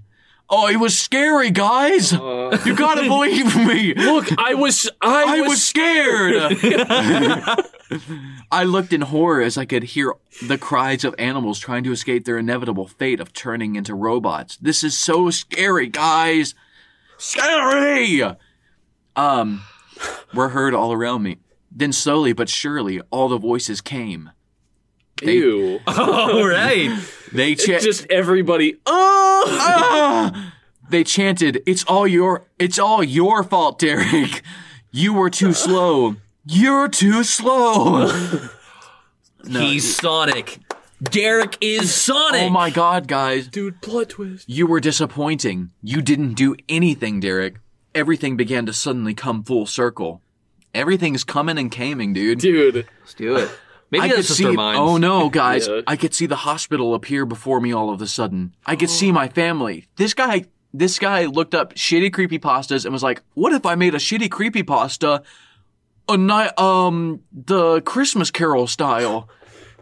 Oh, 0.48 0.68
it 0.68 0.76
was 0.76 0.96
scary, 0.96 1.50
guys! 1.50 2.12
you 2.12 2.76
gotta 2.76 3.02
believe 3.08 3.56
me! 3.56 3.94
Look, 3.94 4.28
I 4.38 4.54
was 4.54 4.88
I, 5.00 5.38
I 5.38 5.40
was, 5.40 5.50
was 5.50 5.64
scared. 5.64 6.42
I 8.52 8.64
looked 8.64 8.92
in 8.92 9.00
horror 9.00 9.42
as 9.42 9.58
I 9.58 9.64
could 9.64 9.82
hear 9.82 10.14
the 10.46 10.58
cries 10.58 11.04
of 11.04 11.14
animals 11.18 11.58
trying 11.58 11.82
to 11.84 11.92
escape 11.92 12.24
their 12.24 12.38
inevitable 12.38 12.86
fate 12.86 13.20
of 13.20 13.32
turning 13.32 13.74
into 13.74 13.94
robots. 13.94 14.56
This 14.56 14.84
is 14.84 14.96
so 14.96 15.30
scary, 15.30 15.88
guys. 15.88 16.54
Scary. 17.18 18.22
Um, 19.16 19.62
were 20.32 20.50
heard 20.50 20.74
all 20.74 20.92
around 20.92 21.22
me. 21.22 21.38
Then 21.70 21.92
slowly 21.92 22.32
but 22.32 22.48
surely, 22.48 23.00
all 23.10 23.28
the 23.28 23.38
voices 23.38 23.80
came. 23.80 24.30
Ew. 25.22 25.80
All 25.86 26.46
right. 26.46 26.90
They 27.32 27.54
cha- 27.54 27.78
Just 27.80 28.06
everybody. 28.10 28.76
Oh, 28.86 29.44
Ah! 29.48 30.52
They 30.88 31.02
chanted, 31.02 31.62
"It's 31.66 31.82
all 31.84 32.06
your 32.06 32.46
it's 32.60 32.78
all 32.78 33.02
your 33.02 33.42
fault, 33.42 33.80
Derek. 33.80 34.40
You 34.92 35.12
were 35.14 35.30
too 35.30 35.52
slow. 35.52 36.14
You're 36.44 36.86
too 36.86 37.24
slow." 37.24 38.06
He's 39.48 39.96
Sonic. 39.96 40.58
Derek 41.02 41.56
is 41.60 41.92
Sonic. 41.92 42.42
Oh 42.42 42.50
my 42.50 42.70
god, 42.70 43.06
guys. 43.08 43.48
dude, 43.48 43.82
plot 43.82 44.10
twist. 44.10 44.48
You 44.48 44.66
were 44.68 44.78
disappointing. 44.80 45.70
You 45.82 46.02
didn't 46.02 46.34
do 46.34 46.54
anything, 46.68 47.18
Derek. 47.20 47.56
Everything 47.94 48.36
began 48.36 48.64
to 48.66 48.72
suddenly 48.72 49.12
come 49.14 49.42
full 49.42 49.66
circle. 49.66 50.22
Everything's 50.72 51.24
coming 51.24 51.58
and 51.58 51.70
caming, 51.70 52.14
dude. 52.14 52.38
Dude, 52.38 52.86
Let's 53.00 53.14
do 53.14 53.36
it. 53.36 53.50
Maybe 53.90 54.02
I 54.04 54.08
that's 54.08 54.16
could 54.16 54.26
just 54.26 54.38
see. 54.38 54.46
our 54.46 54.52
minds. 54.52 54.80
Oh 54.80 54.96
no, 54.96 55.28
guys! 55.42 55.68
Yeah. 55.68 55.82
I 55.86 55.96
could 55.96 56.14
see 56.14 56.26
the 56.26 56.36
hospital 56.36 56.94
appear 56.94 57.24
before 57.26 57.60
me 57.60 57.72
all 57.72 57.90
of 57.90 58.02
a 58.02 58.06
sudden. 58.06 58.54
I 58.66 58.76
could 58.76 58.90
see 58.90 59.12
my 59.12 59.28
family. 59.28 59.86
This 59.96 60.12
guy, 60.14 60.44
this 60.74 60.98
guy 60.98 61.26
looked 61.26 61.54
up 61.54 61.74
shitty 61.74 62.12
creepy 62.12 62.38
pastas 62.38 62.84
and 62.84 62.92
was 62.92 63.02
like, 63.02 63.22
"What 63.34 63.52
if 63.52 63.64
I 63.64 63.74
made 63.76 63.94
a 63.94 63.98
shitty 63.98 64.30
creepy 64.30 64.62
pasta, 64.62 65.22
a 66.08 66.16
night, 66.16 66.58
um, 66.58 67.20
the 67.32 67.80
Christmas 67.82 68.30
Carol 68.30 68.66
style?" 68.66 69.28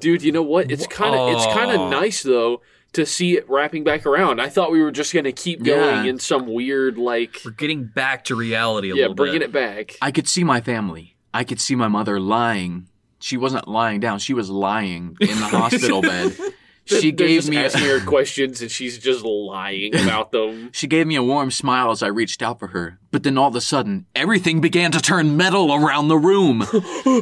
dude, 0.00 0.22
you 0.22 0.32
know 0.32 0.42
what? 0.42 0.70
It's 0.70 0.86
kind 0.86 1.14
of 1.14 1.30
it's 1.34 1.46
kind 1.54 1.70
of 1.70 1.90
nice 1.90 2.22
though 2.22 2.60
to 2.92 3.06
see 3.06 3.36
it 3.38 3.48
wrapping 3.48 3.84
back 3.84 4.04
around. 4.04 4.38
I 4.40 4.48
thought 4.50 4.70
we 4.70 4.82
were 4.82 4.90
just 4.90 5.14
gonna 5.14 5.32
keep 5.32 5.62
going 5.62 6.04
Yeah. 6.04 6.10
in 6.10 6.18
some 6.18 6.46
weird 6.46 6.98
like 6.98 7.40
We're 7.44 7.52
getting 7.52 7.84
back 7.86 8.24
to 8.24 8.34
reality 8.34 8.90
a 8.90 8.94
yeah, 8.94 9.02
little 9.02 9.14
bringing 9.14 9.38
bit. 9.40 9.48
it 9.48 9.52
back. 9.52 9.96
I 10.02 10.10
could 10.10 10.28
see 10.28 10.44
my 10.44 10.60
family. 10.60 11.16
I 11.32 11.42
could 11.42 11.58
see 11.60 11.74
my 11.74 11.88
mother 11.88 12.20
lying. 12.20 12.88
She 13.24 13.38
wasn't 13.38 13.66
lying 13.66 14.00
down. 14.00 14.18
She 14.18 14.34
was 14.34 14.50
lying 14.50 15.16
in 15.18 15.28
the 15.28 15.46
hospital 15.48 16.02
bed. 16.02 16.36
She 16.86 17.12
gave 17.12 17.48
me. 17.48 17.56
A, 17.56 17.64
asking 17.64 17.84
her 17.84 18.04
questions 18.04 18.60
and 18.60 18.70
she's 18.70 18.98
just 18.98 19.24
lying 19.24 19.94
about 20.02 20.32
them. 20.32 20.68
She 20.74 20.86
gave 20.86 21.06
me 21.06 21.16
a 21.16 21.22
warm 21.22 21.50
smile 21.50 21.90
as 21.90 22.02
I 22.02 22.08
reached 22.08 22.42
out 22.42 22.58
for 22.58 22.66
her, 22.66 22.98
but 23.10 23.22
then 23.22 23.38
all 23.38 23.48
of 23.48 23.56
a 23.56 23.62
sudden, 23.62 24.04
everything 24.14 24.60
began 24.60 24.92
to 24.92 25.00
turn 25.00 25.34
metal 25.38 25.72
around 25.72 26.08
the 26.08 26.18
room. 26.18 26.66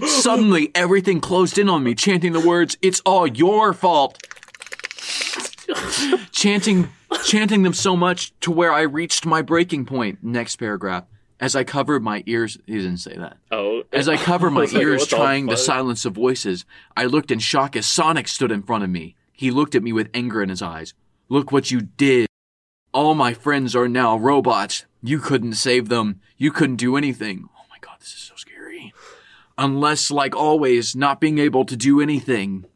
Suddenly, 0.05 0.73
everything 0.75 1.21
closed 1.21 1.59
in 1.59 1.69
on 1.69 1.85
me, 1.85 1.95
chanting 1.95 2.33
the 2.33 2.41
words, 2.41 2.77
It's 2.83 3.01
all 3.07 3.25
your 3.25 3.73
fault. 3.73 4.19
chanting, 6.33 6.89
chanting 7.25 7.63
them 7.63 7.73
so 7.75 7.95
much 7.95 8.33
to 8.41 8.51
where 8.51 8.73
I 8.73 8.81
reached 8.81 9.25
my 9.25 9.43
breaking 9.43 9.87
point. 9.87 10.19
Next 10.23 10.57
paragraph. 10.57 11.05
As 11.43 11.57
I 11.57 11.65
covered 11.65 12.05
my 12.05 12.23
ears, 12.27 12.57
he 12.67 12.75
didn't 12.75 12.99
say 12.99 13.17
that. 13.17 13.37
Oh, 13.51 13.83
As 13.93 14.09
I 14.09 14.17
covered 14.17 14.51
my 14.53 14.61
like, 14.61 14.75
ears 14.75 15.07
the 15.09 15.17
trying 15.17 15.49
to 15.49 15.57
silence 15.57 16.05
the 16.05 16.11
voices, 16.11 16.65
I 16.97 17.07
looked 17.07 17.33
in 17.33 17.41
shock 17.41 17.75
as 17.75 17.85
Sonic 17.85 18.29
stood 18.29 18.53
in 18.53 18.63
front 18.63 18.85
of 18.85 18.91
me. 18.91 19.17
He 19.33 19.51
looked 19.51 19.75
at 19.75 19.83
me 19.83 19.93
with 19.93 20.09
anger 20.15 20.41
in 20.41 20.51
his 20.51 20.63
eyes. 20.63 20.95
Look 21.29 21.51
what 21.51 21.73
you 21.73 21.81
did. 21.81 22.29
All 22.95 23.17
my 23.17 23.35
friends 23.35 23.75
are 23.75 23.89
now 23.89 24.17
robots. 24.17 24.87
You 25.03 25.19
couldn't 25.19 25.55
save 25.55 25.89
them. 25.89 26.21
You 26.37 26.53
couldn't 26.53 26.77
do 26.77 26.97
anything. 26.97 27.49
Oh 27.59 27.65
my 27.69 27.79
god, 27.81 27.97
this 27.99 28.13
is 28.13 28.21
so 28.21 28.37
scary. 28.37 28.93
Unless, 29.59 30.13
like 30.13 30.37
always, 30.37 30.95
not 30.95 31.21
being 31.21 31.39
able 31.41 31.65
to 31.65 31.77
do 31.77 32.01
anything. 32.01 32.67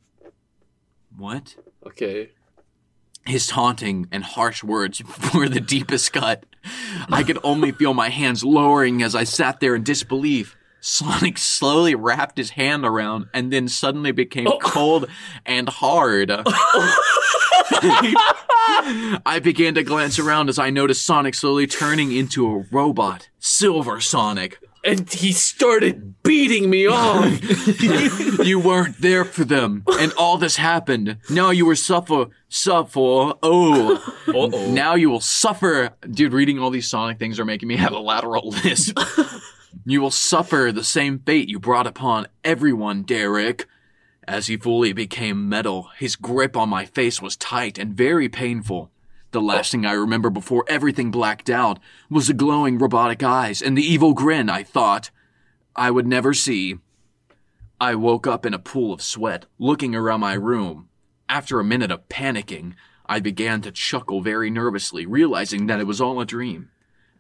What? 1.17 1.55
okay. 1.87 2.31
His 3.27 3.47
taunting 3.47 4.09
and 4.11 4.25
harsh 4.25 4.64
words 4.64 5.03
were 5.35 5.49
the 5.49 5.61
deepest 5.61 6.12
cut. 6.12 6.45
I 7.09 7.23
could 7.23 7.39
only 7.43 7.73
feel 7.73 7.95
my 7.95 8.09
hands 8.09 8.45
lowering 8.45 9.03
as 9.03 9.14
I 9.14 9.25
sat 9.25 9.61
there 9.61 9.75
in 9.75 9.83
disbelief. 9.83 10.57
Sonic 10.81 11.37
slowly 11.39 11.95
wrapped 11.95 12.39
his 12.39 12.51
hand 12.51 12.85
around 12.85 13.27
and 13.35 13.53
then 13.53 13.67
suddenly 13.67 14.12
became 14.12 14.47
oh. 14.47 14.59
cold 14.59 15.09
and 15.45 15.69
hard. 15.69 16.31
I 19.27 19.41
began 19.43 19.75
to 19.75 19.83
glance 19.83 20.19
around 20.19 20.49
as 20.49 20.59
I 20.59 20.71
noticed 20.71 21.05
Sonic 21.05 21.35
slowly 21.35 21.67
turning 21.67 22.12
into 22.12 22.49
a 22.49 22.64
robot. 22.71 23.29
Silver 23.39 24.01
Sonic. 24.01 24.61
And 24.87 25.12
he 25.12 25.32
started 25.32 26.22
beating 26.22 26.70
me 26.70 26.87
off. 26.87 27.26
You 28.47 28.61
weren't 28.61 29.01
there 29.01 29.24
for 29.24 29.45
them, 29.45 29.82
and 29.99 30.12
all 30.12 30.39
this 30.39 30.55
happened. 30.57 31.18
Now 31.28 31.51
you 31.51 31.66
will 31.66 31.74
suffer, 31.74 32.26
suffer. 32.49 33.01
Oh, 33.43 34.14
Uh-oh. 34.28 34.70
now 34.72 34.95
you 34.95 35.11
will 35.11 35.20
suffer. 35.20 35.91
Dude, 36.09 36.32
reading 36.32 36.61
all 36.61 36.70
these 36.70 36.89
Sonic 36.89 37.18
things 37.18 37.41
are 37.41 37.45
making 37.45 37.68
me 37.68 37.76
have 37.76 37.93
a 37.93 37.99
lateral 37.99 38.51
lisp. 38.51 38.97
you 39.84 40.01
will 40.01 40.12
suffer 40.12 40.70
the 40.72 40.84
same 40.84 41.18
fate 41.18 41.49
you 41.49 41.59
brought 41.59 41.89
upon 41.89 42.28
everyone, 42.45 43.03
Derek. 43.03 43.66
As 44.28 44.47
he 44.47 44.57
fully 44.57 44.93
became 44.93 45.49
metal, 45.49 45.91
his 45.99 46.14
grip 46.14 46.57
on 46.57 46.68
my 46.68 46.84
face 46.84 47.20
was 47.20 47.37
tight 47.37 47.78
and 47.78 47.95
very 47.95 48.28
painful. 48.28 48.91
The 49.37 49.43
last 49.43 49.70
thing 49.70 49.84
I 49.84 49.93
remember 49.93 50.30
before 50.30 50.64
everything 50.66 51.11
blacked 51.11 51.51
out 51.51 51.78
was 52.09 52.28
the 52.28 52.32
glowing 52.32 52.78
robotic 52.78 53.22
eyes 53.22 53.61
and 53.61 53.76
the 53.76 53.82
evil 53.82 54.14
grin 54.14 54.49
I 54.49 54.62
thought 54.62 55.11
I 55.76 55.91
would 55.91 56.07
never 56.07 56.32
see. 56.32 56.78
I 57.78 57.97
woke 57.97 58.26
up 58.26 58.47
in 58.47 58.55
a 58.55 58.59
pool 58.59 58.95
of 58.95 59.03
sweat, 59.03 59.45
looking 59.59 59.95
around 59.95 60.20
my 60.20 60.32
room. 60.32 60.89
After 61.28 61.61
a 61.61 61.64
minute 61.64 61.91
of 61.91 62.09
panicking, 62.09 62.76
I 63.05 63.20
began 63.20 63.61
to 63.61 63.70
chuckle 63.70 64.22
very 64.22 64.49
nervously, 64.49 65.05
realizing 65.05 65.66
that 65.66 65.80
it 65.80 65.87
was 65.87 66.01
all 66.01 66.18
a 66.18 66.24
dream. 66.24 66.70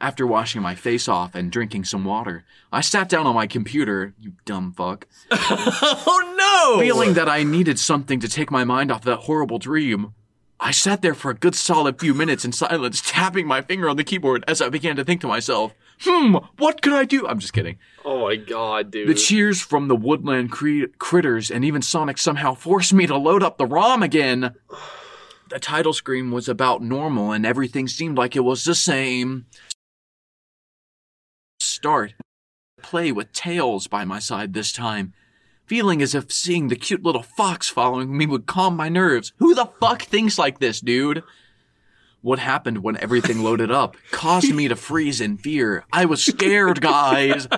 After 0.00 0.26
washing 0.26 0.62
my 0.62 0.74
face 0.74 1.08
off 1.08 1.34
and 1.34 1.52
drinking 1.52 1.84
some 1.84 2.06
water, 2.06 2.46
I 2.72 2.80
sat 2.80 3.10
down 3.10 3.26
on 3.26 3.34
my 3.34 3.46
computer, 3.46 4.14
you 4.18 4.32
dumb 4.46 4.72
fuck, 4.72 5.06
Oh 5.30 6.72
no! 6.78 6.80
feeling 6.80 7.12
that 7.12 7.28
I 7.28 7.42
needed 7.42 7.78
something 7.78 8.20
to 8.20 8.28
take 8.28 8.50
my 8.50 8.64
mind 8.64 8.90
off 8.90 9.04
that 9.04 9.24
horrible 9.24 9.58
dream. 9.58 10.14
I 10.58 10.70
sat 10.70 11.02
there 11.02 11.14
for 11.14 11.30
a 11.30 11.34
good 11.34 11.54
solid 11.54 12.00
few 12.00 12.14
minutes 12.14 12.44
in 12.44 12.52
silence, 12.52 13.02
tapping 13.04 13.46
my 13.46 13.60
finger 13.60 13.88
on 13.88 13.96
the 13.96 14.04
keyboard 14.04 14.42
as 14.48 14.62
I 14.62 14.68
began 14.70 14.96
to 14.96 15.04
think 15.04 15.20
to 15.20 15.26
myself, 15.26 15.74
hmm, 16.00 16.36
what 16.56 16.80
could 16.80 16.94
I 16.94 17.04
do? 17.04 17.26
I'm 17.26 17.38
just 17.38 17.52
kidding. 17.52 17.78
oh 18.04 18.22
my 18.22 18.36
god, 18.36 18.90
dude. 18.90 19.08
The 19.08 19.14
cheers 19.14 19.60
from 19.60 19.88
the 19.88 19.96
woodland 19.96 20.50
cre- 20.50 20.86
critters 20.98 21.50
and 21.50 21.64
even 21.64 21.82
Sonic 21.82 22.16
somehow 22.18 22.54
forced 22.54 22.94
me 22.94 23.06
to 23.06 23.16
load 23.16 23.42
up 23.42 23.58
the 23.58 23.66
ROM 23.66 24.02
again. 24.02 24.54
The 25.48 25.60
title 25.60 25.92
screen 25.92 26.32
was 26.32 26.48
about 26.48 26.82
normal 26.82 27.30
and 27.30 27.46
everything 27.46 27.86
seemed 27.86 28.18
like 28.18 28.34
it 28.34 28.40
was 28.40 28.64
the 28.64 28.74
same. 28.74 29.46
Start. 31.60 32.14
Play 32.82 33.12
with 33.12 33.32
Tails 33.32 33.86
by 33.86 34.04
my 34.04 34.18
side 34.18 34.54
this 34.54 34.72
time. 34.72 35.12
Feeling 35.66 36.00
as 36.00 36.14
if 36.14 36.30
seeing 36.30 36.68
the 36.68 36.76
cute 36.76 37.02
little 37.02 37.22
fox 37.22 37.68
following 37.68 38.16
me 38.16 38.26
would 38.26 38.46
calm 38.46 38.76
my 38.76 38.88
nerves. 38.88 39.32
Who 39.38 39.54
the 39.54 39.68
fuck 39.80 40.02
thinks 40.02 40.38
like 40.38 40.60
this, 40.60 40.80
dude? 40.80 41.24
What 42.22 42.38
happened 42.38 42.82
when 42.82 42.96
everything 42.98 43.42
loaded 43.42 43.70
up 43.70 43.96
caused 44.10 44.52
me 44.54 44.68
to 44.68 44.76
freeze 44.76 45.20
in 45.20 45.38
fear. 45.38 45.84
I 45.92 46.04
was 46.04 46.24
scared, 46.24 46.80
guys. 46.80 47.48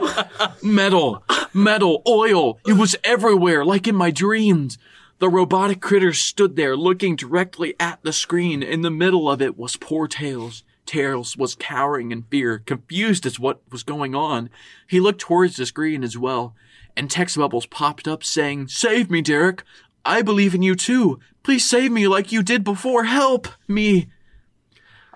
Metal, 0.63 1.23
metal, 1.55 2.03
oil. 2.07 2.59
It 2.67 2.75
was 2.75 2.97
everywhere, 3.05 3.65
like 3.65 3.87
in 3.87 3.95
my 3.95 4.11
dreams. 4.11 4.79
The 5.19 5.29
robotic 5.29 5.81
critter 5.81 6.13
stood 6.13 6.57
there 6.57 6.77
looking 6.77 7.17
directly 7.17 7.75
at 7.81 8.03
the 8.03 8.13
screen. 8.13 8.63
In 8.63 8.83
the 8.83 8.91
middle 8.91 9.31
of 9.31 9.43
it 9.43 9.59
was 9.59 9.77
poor 9.77 10.07
Tails. 10.07 10.65
Tails 10.87 11.37
was 11.37 11.55
cowering 11.55 12.13
in 12.13 12.23
fear, 12.23 12.61
confused 12.61 13.27
as 13.27 13.39
what 13.39 13.61
was 13.71 13.83
going 13.83 14.15
on. 14.15 14.49
He 14.87 15.01
looked 15.01 15.21
towards 15.21 15.57
the 15.57 15.67
screen 15.67 16.03
as 16.03 16.17
well, 16.17 16.55
and 16.99 17.09
text 17.09 17.37
bubbles 17.37 17.65
popped 17.67 18.09
up 18.09 18.25
saying, 18.25 18.69
Save 18.69 19.11
me, 19.11 19.23
Derek. 19.23 19.63
I 20.05 20.21
believe 20.21 20.55
in 20.55 20.63
you 20.63 20.75
too. 20.75 21.21
Please 21.43 21.69
save 21.69 21.93
me 21.93 22.09
like 22.09 22.33
you 22.33 22.43
did 22.43 22.65
before. 22.65 23.05
Help 23.05 23.49
me. 23.69 24.09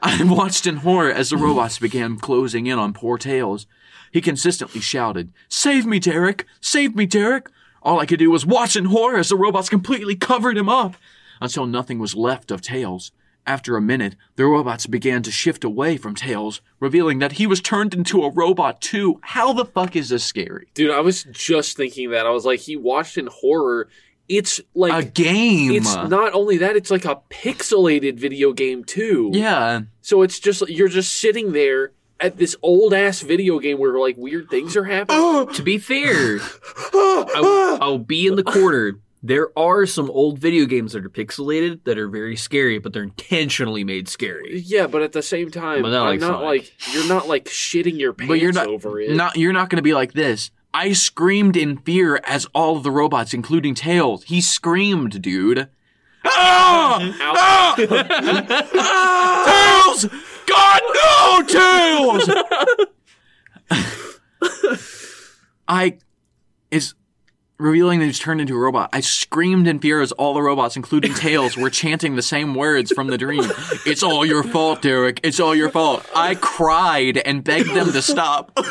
I 0.00 0.22
watched 0.24 0.66
in 0.66 0.78
horror 0.78 1.12
as 1.12 1.30
the 1.30 1.36
robots 1.36 1.78
began 1.78 2.18
closing 2.18 2.66
in 2.66 2.78
on 2.78 2.92
poor 2.92 3.18
Tails. 3.18 3.66
He 4.12 4.20
consistently 4.20 4.80
shouted, 4.80 5.32
Save 5.48 5.84
me, 5.84 5.98
Derek! 5.98 6.46
Save 6.60 6.94
me, 6.94 7.06
Derek! 7.06 7.48
All 7.82 7.98
I 7.98 8.06
could 8.06 8.18
do 8.18 8.30
was 8.30 8.46
watch 8.46 8.76
in 8.76 8.86
horror 8.86 9.18
as 9.18 9.30
the 9.30 9.36
robots 9.36 9.68
completely 9.68 10.14
covered 10.14 10.56
him 10.56 10.68
up 10.68 10.94
until 11.40 11.66
nothing 11.66 11.98
was 11.98 12.14
left 12.14 12.50
of 12.50 12.60
Tails. 12.60 13.10
After 13.46 13.76
a 13.76 13.80
minute, 13.80 14.14
the 14.36 14.44
robots 14.44 14.86
began 14.86 15.22
to 15.24 15.32
shift 15.32 15.64
away 15.64 15.96
from 15.96 16.14
Tails, 16.14 16.60
revealing 16.78 17.18
that 17.18 17.32
he 17.32 17.46
was 17.46 17.60
turned 17.60 17.92
into 17.92 18.22
a 18.22 18.30
robot 18.30 18.80
too. 18.80 19.18
How 19.22 19.52
the 19.52 19.64
fuck 19.64 19.96
is 19.96 20.10
this 20.10 20.24
scary? 20.24 20.68
Dude, 20.74 20.92
I 20.92 21.00
was 21.00 21.24
just 21.24 21.76
thinking 21.76 22.10
that. 22.10 22.24
I 22.24 22.30
was 22.30 22.44
like, 22.46 22.60
he 22.60 22.76
watched 22.76 23.18
in 23.18 23.26
horror. 23.26 23.88
It's 24.28 24.60
like 24.74 24.92
A 24.92 25.06
game. 25.06 25.72
It's 25.72 25.94
not 25.94 26.32
only 26.32 26.58
that; 26.58 26.76
it's 26.76 26.90
like 26.90 27.04
a 27.04 27.20
pixelated 27.30 28.16
video 28.16 28.52
game 28.52 28.84
too. 28.84 29.30
Yeah. 29.32 29.82
So 30.00 30.22
it's 30.22 30.38
just 30.38 30.68
you're 30.68 30.88
just 30.88 31.12
sitting 31.18 31.52
there 31.52 31.90
at 32.20 32.38
this 32.38 32.54
old 32.62 32.94
ass 32.94 33.20
video 33.20 33.58
game 33.58 33.78
where 33.78 33.98
like 33.98 34.16
weird 34.16 34.48
things 34.48 34.76
are 34.76 34.84
happening. 34.84 35.48
To 35.54 35.62
be 35.62 35.76
fair, 35.78 36.38
I, 36.94 37.78
I'll 37.80 37.98
be 37.98 38.28
in 38.28 38.36
the 38.36 38.44
corner. 38.44 39.00
There 39.24 39.56
are 39.56 39.86
some 39.86 40.10
old 40.10 40.38
video 40.40 40.66
games 40.66 40.92
that 40.94 41.04
are 41.04 41.08
pixelated 41.10 41.84
that 41.84 41.96
are 41.96 42.08
very 42.08 42.34
scary, 42.34 42.78
but 42.78 42.92
they're 42.92 43.04
intentionally 43.04 43.84
made 43.84 44.08
scary. 44.08 44.58
yeah, 44.66 44.88
but 44.88 45.00
at 45.02 45.12
the 45.12 45.22
same 45.22 45.50
time, 45.50 45.82
But 45.82 45.90
not 45.90 46.02
I'm 46.02 46.08
like 46.10 46.20
not 46.20 46.40
Sonic. 46.40 46.44
like 46.46 46.72
you're 46.94 47.08
not 47.08 47.28
like 47.28 47.44
shitting 47.44 47.98
your 48.00 48.12
pants 48.14 48.28
But 48.28 48.40
you're 48.40 48.52
not 48.52 48.66
over 48.66 49.00
it. 49.00 49.10
Not 49.12 49.36
you're 49.36 49.52
not 49.52 49.68
going 49.70 49.76
to 49.76 49.82
be 49.82 49.94
like 49.94 50.12
this. 50.14 50.50
I 50.74 50.92
screamed 50.92 51.56
in 51.56 51.76
fear 51.78 52.18
as 52.24 52.46
all 52.54 52.76
of 52.78 52.82
the 52.82 52.90
robots, 52.90 53.32
including 53.34 53.74
Tails. 53.74 54.24
He 54.24 54.40
screamed, 54.40 55.20
dude. 55.22 55.68
Ah! 56.24 57.14
Ah! 57.20 57.76
Ah! 58.74 59.84
Tails! 59.86 60.06
God 60.46 60.80
no, 60.94 61.42
Tails! 61.46 62.30
I 65.68 65.98
is 66.70 66.94
revealing 67.62 68.00
that 68.00 68.06
he's 68.06 68.18
turned 68.18 68.40
into 68.40 68.54
a 68.54 68.58
robot. 68.58 68.90
I 68.92 69.00
screamed 69.00 69.66
in 69.66 69.78
fear 69.78 70.00
as 70.02 70.12
all 70.12 70.34
the 70.34 70.42
robots, 70.42 70.76
including 70.76 71.14
Tails, 71.22 71.56
were 71.56 71.70
chanting 71.70 72.16
the 72.16 72.22
same 72.22 72.54
words 72.54 72.92
from 72.92 73.06
the 73.06 73.18
dream. 73.18 73.44
It's 73.86 74.02
all 74.02 74.26
your 74.26 74.42
fault, 74.42 74.82
Derek. 74.82 75.20
It's 75.22 75.40
all 75.40 75.54
your 75.54 75.70
fault. 75.70 76.06
I 76.14 76.34
cried 76.34 77.18
and 77.18 77.42
begged 77.44 77.70
them 77.70 77.92
to 77.92 78.02
stop. 78.02 78.54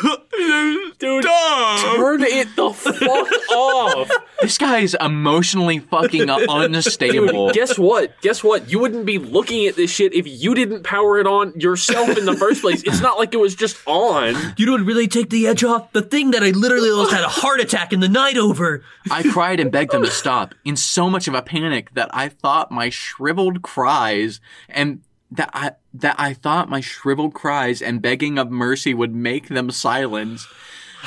Dude, 0.98 1.24
turn 1.24 2.22
it 2.22 2.54
the 2.56 2.70
fuck 2.72 3.50
off. 3.50 4.10
This 4.40 4.56
guy 4.58 4.78
is 4.78 4.96
emotionally 5.00 5.80
fucking 5.80 6.28
unstable. 6.48 7.52
Guess 7.52 7.78
what? 7.78 8.20
Guess 8.22 8.44
what? 8.44 8.70
You 8.70 8.78
wouldn't 8.78 9.04
be 9.06 9.18
looking 9.18 9.66
at 9.66 9.76
this 9.76 9.90
shit 9.90 10.14
if 10.14 10.26
you 10.26 10.54
didn't 10.54 10.84
power 10.84 11.18
it 11.18 11.26
on 11.26 11.58
yourself 11.58 12.16
in 12.16 12.24
the 12.24 12.34
first 12.36 12.62
place. 12.62 12.82
It's 12.84 13.00
not 13.00 13.18
like 13.18 13.34
it 13.34 13.38
was 13.38 13.54
just 13.54 13.76
on. 13.86 14.36
You 14.56 14.66
know 14.66 14.72
what 14.72 14.82
really 14.82 15.08
take 15.08 15.30
the 15.30 15.46
edge 15.46 15.64
off? 15.64 15.92
The 15.92 16.02
thing 16.02 16.32
that 16.32 16.42
I 16.42 16.50
literally 16.50 16.90
almost 16.90 17.12
had 17.12 17.24
a 17.24 17.28
heart 17.28 17.60
attack 17.60 17.92
in 17.92 18.00
the 18.00 18.08
night 18.08 18.36
over. 18.36 18.81
I 19.10 19.22
cried 19.22 19.60
and 19.60 19.70
begged 19.72 19.92
them 19.92 20.02
to 20.04 20.10
stop 20.10 20.54
in 20.64 20.76
so 20.76 21.08
much 21.10 21.28
of 21.28 21.34
a 21.34 21.42
panic 21.42 21.92
that 21.94 22.10
I 22.12 22.28
thought 22.28 22.70
my 22.70 22.88
shriveled 22.90 23.62
cries 23.62 24.40
and 24.68 25.00
that 25.30 25.50
I 25.54 25.72
that 25.94 26.16
I 26.18 26.34
thought 26.34 26.68
my 26.68 26.80
shriveled 26.80 27.34
cries 27.34 27.80
and 27.82 28.00
begging 28.02 28.38
of 28.38 28.50
mercy 28.50 28.94
would 28.94 29.14
make 29.14 29.48
them 29.48 29.70
silence. 29.70 30.46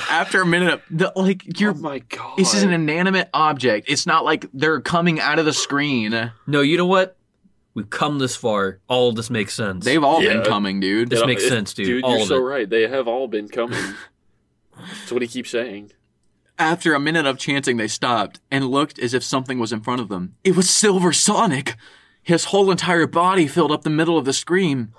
After 0.10 0.42
a 0.42 0.46
minute, 0.46 0.74
of 0.74 0.82
the, 0.92 1.14
like 1.16 1.60
you're 1.60 1.72
Oh 1.72 1.76
my 1.76 2.00
god. 2.00 2.36
this 2.38 2.54
is 2.54 2.64
an 2.64 2.74
inanimate 2.74 3.30
object. 3.34 3.90
It's 3.90 4.06
not 4.06 4.26
like 4.26 4.46
they're 4.54 4.82
coming 4.82 5.20
out 5.22 5.40
of 5.40 5.46
the 5.46 5.54
screen. 5.54 6.32
No, 6.48 6.60
you 6.62 6.76
know 6.78 6.86
what? 6.86 7.16
We've 7.76 7.90
come 7.90 8.20
this 8.20 8.36
far. 8.36 8.80
All 8.90 9.10
of 9.10 9.16
this 9.16 9.30
makes 9.30 9.54
sense. 9.54 9.86
They've 9.86 10.04
all 10.04 10.22
Yeah. 10.22 10.34
been 10.34 10.44
coming, 10.44 10.80
dude. 10.82 11.10
This 11.10 11.22
It- 11.22 11.28
makes 11.28 11.44
it- 11.44 11.50
sense, 11.50 11.74
dude. 11.74 11.86
Dude, 11.88 12.04
All 12.04 12.12
you're 12.14 12.22
of 12.24 12.28
so 12.28 12.36
it. 12.38 12.40
right. 12.40 12.70
They 12.70 12.88
have 12.88 13.08
all 13.08 13.28
been 13.30 13.48
coming. 13.48 13.80
That's 14.78 15.12
what 15.12 15.22
he 15.22 15.28
keeps 15.30 15.50
saying. 15.52 15.92
After 16.58 16.94
a 16.94 17.02
minute 17.02 17.26
of 17.26 17.38
chanting, 17.38 17.76
they 17.76 17.90
stopped 17.90 18.40
and 18.50 18.70
looked 18.70 18.98
as 19.00 19.14
if 19.14 19.24
something 19.24 19.60
was 19.60 19.74
in 19.74 19.82
front 19.82 20.00
of 20.00 20.08
them. 20.08 20.36
It 20.44 20.56
was 20.56 20.70
Silver 20.70 21.12
Sonic! 21.12 21.76
His 22.24 22.46
whole 22.46 22.72
entire 22.72 23.08
body 23.08 23.46
filled 23.46 23.74
up 23.74 23.84
the 23.84 23.90
middle 23.90 24.18
of 24.18 24.24
the 24.24 24.32
screen. 24.32 24.94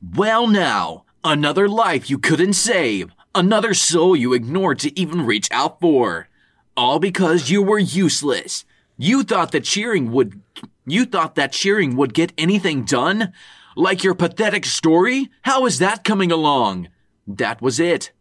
Well, 0.00 0.46
now, 0.46 1.04
another 1.24 1.68
life 1.68 2.08
you 2.08 2.18
couldn't 2.18 2.52
save, 2.52 3.10
another 3.34 3.74
soul 3.74 4.14
you 4.14 4.32
ignored 4.32 4.78
to 4.80 4.98
even 4.98 5.26
reach 5.26 5.48
out 5.50 5.80
for. 5.80 6.28
All 6.76 7.00
because 7.00 7.50
you 7.50 7.62
were 7.62 7.78
useless. 7.78 8.64
You 8.96 9.24
thought 9.24 9.50
that 9.52 9.64
cheering 9.64 10.12
would. 10.12 10.40
You 10.86 11.04
thought 11.04 11.34
that 11.34 11.52
cheering 11.52 11.96
would 11.96 12.14
get 12.14 12.32
anything 12.38 12.84
done? 12.84 13.32
Like 13.76 14.04
your 14.04 14.14
pathetic 14.14 14.64
story? 14.64 15.30
How 15.42 15.66
is 15.66 15.78
that 15.80 16.04
coming 16.04 16.30
along? 16.30 16.88
That 17.26 17.60
was 17.60 17.80
it. 17.80 18.12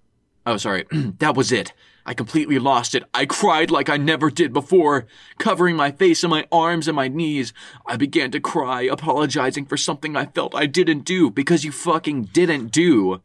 Oh, 0.46 0.58
sorry. 0.58 0.86
that 1.20 1.36
was 1.36 1.52
it. 1.52 1.74
I 2.06 2.14
completely 2.14 2.60
lost 2.60 2.96
it. 2.96 3.04
I 3.14 3.26
cried 3.26 3.72
like 3.72 3.90
I 3.90 3.98
never 3.98 4.30
did 4.30 4.54
before, 4.54 5.06
covering 5.38 5.76
my 5.76 5.92
face 5.92 6.24
and 6.24 6.32
my 6.32 6.48
arms 6.52 6.88
and 6.88 6.96
my 6.96 7.08
knees. 7.08 7.54
I 7.86 7.98
began 7.98 8.32
to 8.32 8.40
cry, 8.40 8.84
apologizing 8.84 9.66
for 9.66 9.78
something 9.78 10.16
I 10.16 10.26
felt 10.26 10.56
I 10.56 10.66
didn't 10.66 11.06
do 11.06 11.30
because 11.30 11.64
you 11.64 11.72
fucking 11.72 12.26
didn't 12.34 12.72
do. 12.72 13.22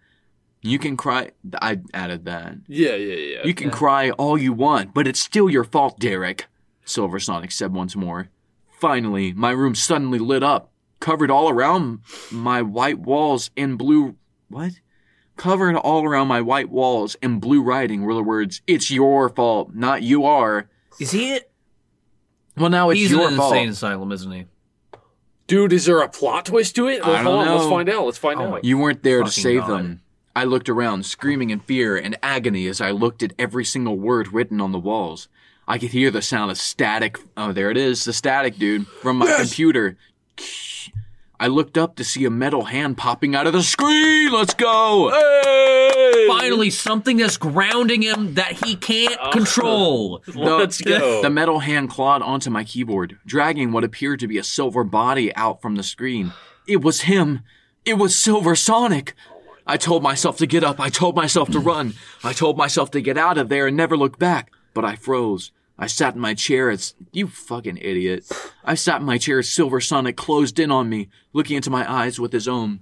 You 0.61 0.79
can 0.79 0.97
cry. 0.97 1.33
I 1.61 1.81
added 1.93 2.25
that. 2.25 2.57
Yeah, 2.67 2.95
yeah, 2.95 3.15
yeah. 3.17 3.45
You 3.45 3.55
can 3.55 3.71
cry 3.71 4.11
all 4.11 4.39
you 4.39 4.53
want, 4.53 4.95
but 4.95 5.07
it's 5.07 5.21
still 5.21 5.51
your 5.51 5.65
fault, 5.65 5.99
Derek. 5.99 6.47
Silver 6.85 7.21
Sonic 7.21 7.53
said 7.53 7.75
once 7.75 7.95
more. 7.95 8.29
Finally, 8.79 9.33
my 9.35 9.51
room 9.51 9.75
suddenly 9.75 10.19
lit 10.19 10.43
up, 10.43 10.73
covered 11.01 11.31
all 11.31 11.49
around 11.49 12.01
my 12.31 12.63
white 12.63 12.99
walls 12.99 13.51
in 13.57 13.77
blue. 13.77 14.17
What? 14.49 14.73
Covered 15.37 15.77
all 15.77 16.05
around 16.05 16.29
my 16.29 16.41
white 16.41 16.71
walls 16.71 17.17
in 17.23 17.41
blue 17.41 17.63
writing 17.63 18.03
were 18.03 18.15
the 18.15 18.23
words, 18.23 18.63
It's 18.67 18.91
your 18.91 19.29
fault, 19.29 19.75
not 19.75 20.03
you 20.03 20.25
are. 20.25 20.69
Is 21.01 21.11
he 21.11 21.33
it? 21.35 21.51
Well, 22.57 22.71
now 22.71 22.91
it's 22.91 23.01
He's 23.01 23.13
in 23.13 23.19
your 23.19 23.29
an 23.29 23.37
fault. 23.37 23.53
insane 23.55 23.69
asylum, 23.71 24.13
isn't 24.13 24.31
he? 24.31 24.47
Dude, 25.49 25.73
is 25.73 25.87
there 25.87 26.01
a 26.01 26.09
plot 26.09 26.47
twist 26.47 26.77
to 26.77 26.87
it? 26.89 27.03
Well, 27.05 27.17
I 27.17 27.23
don't 27.23 27.35
hold 27.35 27.49
on, 27.49 27.57
let's 27.59 27.69
find 27.69 27.89
out. 27.89 28.05
Let's 28.07 28.19
find 28.19 28.41
Oh 28.41 28.55
out. 28.55 28.65
You 28.65 28.79
weren't 28.79 29.03
there 29.03 29.19
to 29.19 29.25
Fucking 29.27 29.43
save 29.43 29.61
God. 29.63 29.71
them. 29.71 30.01
I 30.37 30.45
looked 30.45 30.69
around, 30.69 31.05
screaming 31.05 31.51
in 31.51 31.61
fear 31.61 31.97
and 31.97 32.17
agony 32.23 32.67
as 32.69 32.81
I 32.81 32.93
looked 32.93 33.23
at 33.23 33.33
every 33.39 33.65
single 33.65 33.99
word 33.99 34.33
written 34.33 34.61
on 34.61 34.73
the 34.73 34.79
walls. 34.79 35.29
I 35.67 35.79
could 35.79 35.91
hear 35.91 36.11
the 36.11 36.23
sound 36.23 36.51
of 36.51 36.59
static. 36.59 37.19
Oh, 37.37 37.53
there 37.53 37.71
it 37.71 37.77
is, 37.77 38.05
the 38.05 38.13
static, 38.13 38.57
dude, 38.57 38.87
from 38.87 39.19
my 39.19 39.35
computer. 39.39 39.97
I 41.45 41.49
looked 41.49 41.77
up 41.77 41.97
to 41.97 42.05
see 42.05 42.25
a 42.25 42.31
metal 42.31 42.65
hand 42.65 42.97
popping 42.97 43.35
out 43.35 43.47
of 43.47 43.53
the 43.53 43.63
screen. 43.63 44.33
Let's 44.33 44.55
go. 44.55 45.11
Hey! 45.11 46.25
Finally, 46.27 46.71
something 46.71 47.19
that's 47.19 47.37
grounding 47.37 48.01
him 48.01 48.33
that 48.33 48.53
he 48.53 48.77
can't 48.77 49.19
oh. 49.21 49.31
control. 49.31 50.23
Let's 50.35 50.81
go. 50.81 51.21
The 51.21 51.29
metal 51.29 51.59
hand 51.59 51.91
clawed 51.91 52.23
onto 52.23 52.49
my 52.49 52.65
keyboard, 52.65 53.19
dragging 53.27 53.73
what 53.73 53.85
appeared 53.85 54.21
to 54.21 54.27
be 54.27 54.39
a 54.39 54.43
silver 54.43 54.85
body 54.85 55.37
out 55.37 55.61
from 55.61 55.77
the 55.77 55.83
screen. 55.83 56.33
It 56.67 56.81
was 56.81 57.03
him. 57.03 57.41
It 57.85 57.99
was 57.99 58.17
Silver 58.17 58.57
Sonic. 58.57 59.13
I 59.67 59.77
told 59.77 60.03
myself 60.03 60.39
to 60.39 60.47
get 60.47 60.65
up. 60.65 60.81
I 60.81 60.89
told 60.89 61.15
myself 61.15 61.51
to 61.51 61.61
run. 61.61 61.93
I 62.23 62.33
told 62.33 62.57
myself 62.57 62.91
to 62.93 63.03
get 63.03 63.19
out 63.19 63.37
of 63.37 63.51
there 63.51 63.67
and 63.67 63.77
never 63.77 63.99
look 63.99 64.19
back. 64.19 64.51
But 64.73 64.87
I 64.87 64.97
froze. 64.97 65.53
I 65.79 65.87
sat 65.89 66.15
in 66.15 66.21
my 66.21 66.35
chair 66.35 66.71
as 66.71 66.95
you 67.13 67.27
fucking 67.27 67.79
idiot. 67.79 68.31
I 68.65 68.75
sat 68.75 69.01
in 69.01 69.07
my 69.07 69.19
chair 69.19 69.41
as 69.41 69.51
Silver 69.51 69.81
Sonic 69.81 70.17
closed 70.17 70.59
in 70.59 70.71
on 70.71 70.89
me, 70.89 71.09
looking 71.33 71.57
into 71.57 71.71
my 71.71 71.91
eyes 71.91 72.21
with 72.21 72.33
his 72.33 72.47
own. 72.47 72.81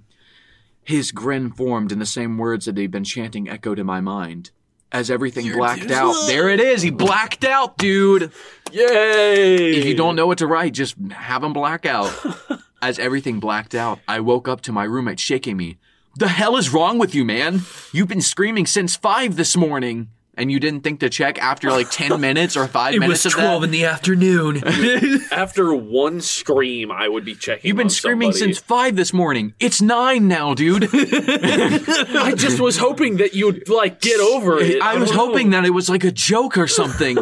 His 0.83 1.11
grin 1.11 1.51
formed 1.51 1.91
and 1.91 1.99
the 1.99 2.05
same 2.05 2.37
words 2.37 2.65
that 2.65 2.77
he'd 2.77 2.91
been 2.91 3.03
chanting 3.03 3.49
echoed 3.49 3.79
in 3.79 3.85
my 3.85 4.01
mind. 4.01 4.51
As 4.91 5.09
everything 5.09 5.51
blacked 5.51 5.89
out, 5.89 6.13
there 6.27 6.49
it 6.49 6.59
is. 6.59 6.83
He 6.83 6.91
blacked 6.91 7.43
out, 7.43 7.79
dude. 7.79 8.31
Yay! 8.71 9.71
If 9.75 9.85
you 9.85 9.95
don't 9.95 10.15
know 10.15 10.27
what 10.27 10.37
to 10.37 10.47
write, 10.47 10.73
just 10.73 10.95
have 11.11 11.43
him 11.43 11.53
black 11.53 11.87
out. 11.87 12.13
As 12.81 12.99
everything 12.99 13.39
blacked 13.39 13.73
out, 13.73 13.99
I 14.07 14.19
woke 14.19 14.47
up 14.47 14.61
to 14.61 14.71
my 14.71 14.83
roommate 14.83 15.19
shaking 15.19 15.57
me. 15.57 15.77
The 16.17 16.27
hell 16.27 16.57
is 16.57 16.71
wrong 16.71 16.99
with 16.99 17.15
you, 17.15 17.25
man? 17.25 17.61
You've 17.91 18.09
been 18.09 18.21
screaming 18.21 18.67
since 18.67 18.95
five 18.95 19.35
this 19.35 19.57
morning. 19.57 20.09
And 20.35 20.51
you 20.51 20.59
didn't 20.59 20.81
think 20.81 20.99
to 21.01 21.09
check 21.09 21.37
after 21.39 21.69
like 21.71 21.89
10 21.91 22.19
minutes 22.21 22.57
or 22.57 22.67
5 22.67 22.93
It 22.95 22.99
minutes 22.99 23.23
was 23.25 23.33
twelve 23.33 23.63
in 23.63 23.71
the 23.71 23.85
afternoon. 23.85 24.63
After 25.31 25.73
one 25.73 26.21
scream, 26.21 26.91
I 26.91 27.07
would 27.07 27.25
be 27.25 27.35
checking. 27.35 27.67
You've 27.67 27.77
been 27.77 27.87
on 27.87 27.91
screaming 27.91 28.31
somebody. 28.31 28.53
since 28.53 28.65
5 28.65 28.95
this 28.95 29.13
morning. 29.13 29.53
It's 29.59 29.81
9 29.81 30.27
now, 30.27 30.53
dude. 30.53 30.89
I 30.93 32.33
just 32.35 32.59
was 32.59 32.77
hoping 32.77 33.17
that 33.17 33.33
you'd 33.33 33.67
like 33.69 34.01
get 34.01 34.19
over 34.19 34.59
it. 34.59 34.81
I 34.81 34.97
was 34.97 35.09
don't 35.09 35.17
know. 35.17 35.25
hoping 35.27 35.49
that 35.51 35.65
it 35.65 35.71
was 35.71 35.89
like 35.89 36.03
a 36.03 36.11
joke 36.11 36.57
or 36.57 36.67
something. 36.67 37.17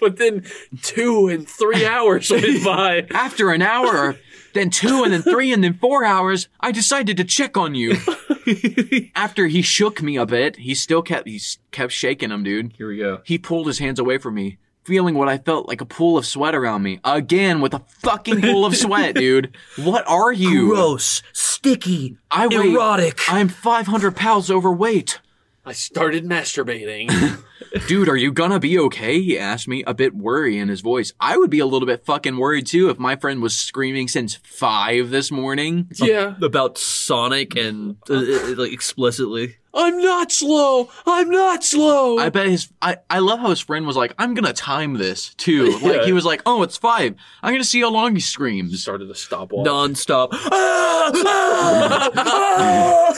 but 0.00 0.16
then 0.16 0.44
two 0.82 1.28
and 1.28 1.48
three 1.48 1.84
hours 1.86 2.30
went 2.30 2.64
by. 2.64 3.06
After 3.10 3.50
an 3.50 3.62
hour, 3.62 4.16
then 4.54 4.70
2 4.70 5.04
and 5.04 5.12
then 5.12 5.22
3 5.22 5.52
and 5.52 5.64
then 5.64 5.74
4 5.74 6.04
hours, 6.04 6.48
I 6.60 6.72
decided 6.72 7.16
to 7.16 7.24
check 7.24 7.56
on 7.56 7.74
you. 7.74 7.96
After 9.14 9.46
he 9.46 9.62
shook 9.62 10.02
me 10.02 10.16
a 10.16 10.26
bit, 10.26 10.56
he 10.56 10.74
still 10.74 11.02
kept 11.02 11.28
he 11.28 11.40
kept 11.70 11.92
shaking 11.92 12.30
him, 12.30 12.42
dude. 12.42 12.72
Here 12.76 12.88
we 12.88 12.98
go. 12.98 13.20
He 13.24 13.38
pulled 13.38 13.66
his 13.66 13.78
hands 13.78 13.98
away 13.98 14.18
from 14.18 14.34
me, 14.34 14.58
feeling 14.84 15.14
what 15.14 15.28
I 15.28 15.38
felt 15.38 15.68
like 15.68 15.80
a 15.80 15.86
pool 15.86 16.18
of 16.18 16.26
sweat 16.26 16.54
around 16.54 16.82
me. 16.82 16.98
Again 17.04 17.60
with 17.60 17.72
a 17.74 17.82
fucking 18.00 18.40
pool 18.42 18.66
of 18.66 18.76
sweat, 18.76 19.14
dude. 19.14 19.56
What 19.76 20.06
are 20.08 20.32
you? 20.32 20.68
Gross, 20.68 21.22
sticky, 21.32 22.16
I 22.30 22.46
weigh- 22.48 22.72
erotic. 22.72 23.20
I'm 23.28 23.48
500 23.48 24.16
pounds 24.16 24.50
overweight. 24.50 25.20
I 25.64 25.72
started 25.72 26.24
masturbating. 26.24 27.08
Dude, 27.88 28.08
are 28.08 28.16
you 28.16 28.32
gonna 28.32 28.58
be 28.60 28.78
okay? 28.78 29.20
He 29.20 29.38
asked 29.38 29.68
me, 29.68 29.82
a 29.84 29.94
bit 29.94 30.14
worry 30.14 30.58
in 30.58 30.68
his 30.68 30.80
voice. 30.80 31.12
I 31.20 31.36
would 31.36 31.50
be 31.50 31.58
a 31.60 31.66
little 31.66 31.86
bit 31.86 32.04
fucking 32.04 32.36
worried 32.36 32.66
too 32.66 32.90
if 32.90 32.98
my 32.98 33.16
friend 33.16 33.42
was 33.42 33.54
screaming 33.58 34.08
since 34.08 34.36
five 34.44 35.10
this 35.10 35.30
morning. 35.30 35.88
yeah. 35.96 36.34
about 36.42 36.78
Sonic 36.78 37.56
and 37.56 37.96
uh, 38.10 38.14
uh, 38.14 38.54
like 38.56 38.72
explicitly. 38.72 39.56
I'm 39.74 39.98
not 40.02 40.30
slow. 40.30 40.90
I'm 41.06 41.30
not 41.30 41.64
slow. 41.64 42.18
I 42.18 42.28
bet 42.28 42.46
his, 42.46 42.68
I, 42.82 42.98
I 43.08 43.20
love 43.20 43.38
how 43.40 43.48
his 43.48 43.60
friend 43.60 43.86
was 43.86 43.96
like, 43.96 44.12
I'm 44.18 44.34
gonna 44.34 44.52
time 44.52 44.94
this 44.94 45.34
too. 45.34 45.78
Like, 45.82 45.96
Yeah. 46.00 46.04
he 46.04 46.12
was 46.12 46.26
like, 46.26 46.42
oh, 46.44 46.62
it's 46.62 46.76
five. 46.76 47.14
I'm 47.42 47.54
gonna 47.54 47.64
see 47.64 47.80
how 47.80 47.90
long 47.90 48.14
he 48.14 48.20
screams. 48.20 48.78
started 48.82 49.08
the 49.08 49.14
stopwatch. 49.14 49.64
Non-stop. 49.64 50.30
Ah, 51.04 51.10
ah, 51.14 52.10
ah. 52.16 53.14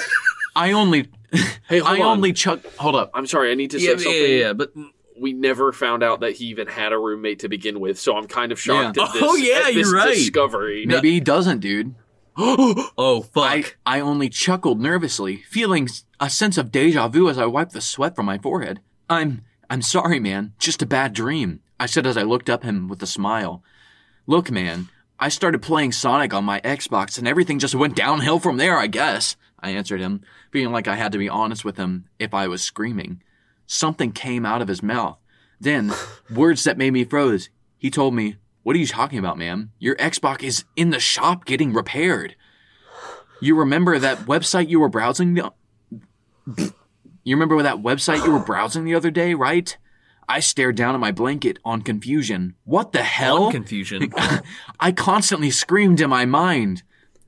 I 0.56 0.72
only, 0.72 1.08
Hey, 1.68 1.78
hold 1.78 1.98
I 1.98 2.02
on. 2.02 2.18
only 2.18 2.32
chuck, 2.32 2.60
hold 2.76 2.94
up. 2.94 3.10
I'm 3.14 3.26
sorry. 3.26 3.50
I 3.50 3.54
need 3.54 3.70
to 3.72 3.78
say 3.80 3.86
yeah, 3.86 3.90
yeah, 3.92 3.96
something. 3.98 4.12
yeah, 4.22 4.26
yeah, 4.28 4.52
but 4.52 4.72
We 5.20 5.32
never 5.32 5.72
found 5.72 6.02
out 6.02 6.20
that 6.20 6.32
he 6.32 6.46
even 6.46 6.66
had 6.66 6.92
a 6.92 6.98
roommate 6.98 7.38
to 7.40 7.48
begin 7.48 7.80
with, 7.80 7.98
so 8.00 8.16
I'm 8.16 8.26
kind 8.26 8.50
of 8.52 8.60
shocked 8.60 8.96
Yeah. 8.96 9.04
at 9.04 9.10
oh, 9.10 9.12
this. 9.12 9.22
Oh, 9.24 9.36
yeah, 9.36 9.58
at 9.68 9.74
this 9.74 9.76
you're 9.76 9.92
right. 9.94 10.14
Discovery. 10.14 10.86
Maybe 10.86 11.12
he 11.12 11.20
doesn't, 11.20 11.60
dude. 11.60 11.94
oh 12.36 13.22
fuck. 13.32 13.44
I, 13.44 13.64
I 13.86 14.00
only 14.00 14.28
chuckled 14.28 14.80
nervously, 14.80 15.36
feeling 15.48 15.88
a 16.20 16.28
sense 16.28 16.58
of 16.58 16.72
deja 16.72 17.06
vu 17.08 17.28
as 17.28 17.38
I 17.38 17.46
wiped 17.46 17.72
the 17.72 17.80
sweat 17.80 18.16
from 18.16 18.26
my 18.26 18.38
forehead. 18.38 18.80
I'm, 19.08 19.42
I'm 19.70 19.82
sorry, 19.82 20.18
man. 20.18 20.52
Just 20.58 20.82
a 20.82 20.86
bad 20.86 21.12
dream. 21.12 21.60
I 21.78 21.86
said 21.86 22.06
as 22.06 22.16
I 22.16 22.22
looked 22.22 22.50
up 22.50 22.62
him 22.64 22.88
with 22.88 23.02
a 23.02 23.06
smile. 23.06 23.62
Look, 24.26 24.50
man, 24.50 24.88
I 25.20 25.28
started 25.28 25.62
playing 25.62 25.92
Sonic 25.92 26.34
on 26.34 26.44
my 26.44 26.60
Xbox 26.62 27.18
and 27.18 27.28
everything 27.28 27.58
just 27.60 27.74
went 27.74 27.94
downhill 27.96 28.40
from 28.40 28.56
there, 28.56 28.78
I 28.78 28.86
guess. 28.88 29.36
I 29.64 29.70
answered 29.70 30.00
him, 30.00 30.20
feeling 30.52 30.72
like 30.72 30.86
I 30.86 30.96
had 30.96 31.12
to 31.12 31.18
be 31.18 31.28
honest 31.28 31.64
with 31.64 31.78
him 31.78 32.04
if 32.18 32.34
I 32.34 32.48
was 32.48 32.62
screaming. 32.62 33.22
Something 33.66 34.12
came 34.12 34.44
out 34.44 34.60
of 34.60 34.68
his 34.68 34.82
mouth. 34.82 35.18
Then, 35.58 35.92
words 36.30 36.64
that 36.64 36.76
made 36.76 36.92
me 36.92 37.04
froze. 37.04 37.48
He 37.78 37.90
told 37.90 38.14
me, 38.14 38.36
What 38.62 38.76
are 38.76 38.78
you 38.78 38.86
talking 38.86 39.18
about, 39.18 39.38
ma'am? 39.38 39.72
Your 39.78 39.96
Xbox 39.96 40.42
is 40.42 40.64
in 40.76 40.90
the 40.90 41.00
shop 41.00 41.46
getting 41.46 41.72
repaired. 41.72 42.36
You 43.40 43.56
remember 43.56 43.98
that 43.98 44.26
website 44.26 44.68
you 44.68 44.80
were 44.80 44.88
browsing 44.88 45.34
the 45.34 45.52
You 47.24 47.34
remember 47.34 47.62
that 47.62 47.76
website 47.76 48.24
you 48.24 48.32
were 48.32 48.38
browsing 48.44 48.84
the 48.84 48.94
other 48.94 49.10
day, 49.10 49.32
right? 49.32 49.76
I 50.28 50.40
stared 50.40 50.76
down 50.76 50.94
at 50.94 51.00
my 51.00 51.12
blanket 51.12 51.58
on 51.64 51.82
confusion. 51.82 52.54
What 52.64 52.92
the 52.92 53.02
hell? 53.02 53.44
On 53.44 53.52
confusion. 53.52 54.12
I 54.80 54.92
constantly 54.92 55.50
screamed 55.50 56.00
in 56.00 56.10
my 56.10 56.24
mind. 56.24 56.82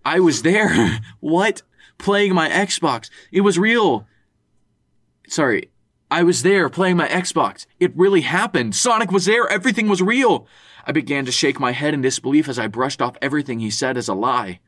I 0.07 0.21
was 0.21 0.43
there. 0.43 1.01
what? 1.21 1.63
Playing 1.99 2.35
my 2.35 2.49
Xbox. 2.49 3.11
It 3.33 3.41
was 3.43 3.59
real. 3.59 4.07
Sorry. 5.29 5.71
I 6.11 6.23
was 6.23 6.43
there 6.43 6.69
playing 6.69 6.97
my 6.97 7.09
Xbox. 7.09 7.67
It 7.81 7.97
really 7.97 8.21
happened. 8.21 8.77
Sonic 8.77 9.11
was 9.11 9.25
there. 9.25 9.49
Everything 9.49 9.89
was 9.89 10.01
real. 10.01 10.47
I 10.87 10.93
began 10.93 11.25
to 11.25 11.33
shake 11.33 11.59
my 11.59 11.73
head 11.73 11.95
in 11.95 12.01
disbelief 12.03 12.49
as 12.49 12.59
I 12.61 12.69
brushed 12.69 13.03
off 13.03 13.17
everything 13.21 13.59
he 13.59 13.71
said 13.71 13.97
as 13.97 14.09
a 14.09 14.15
lie. 14.15 14.61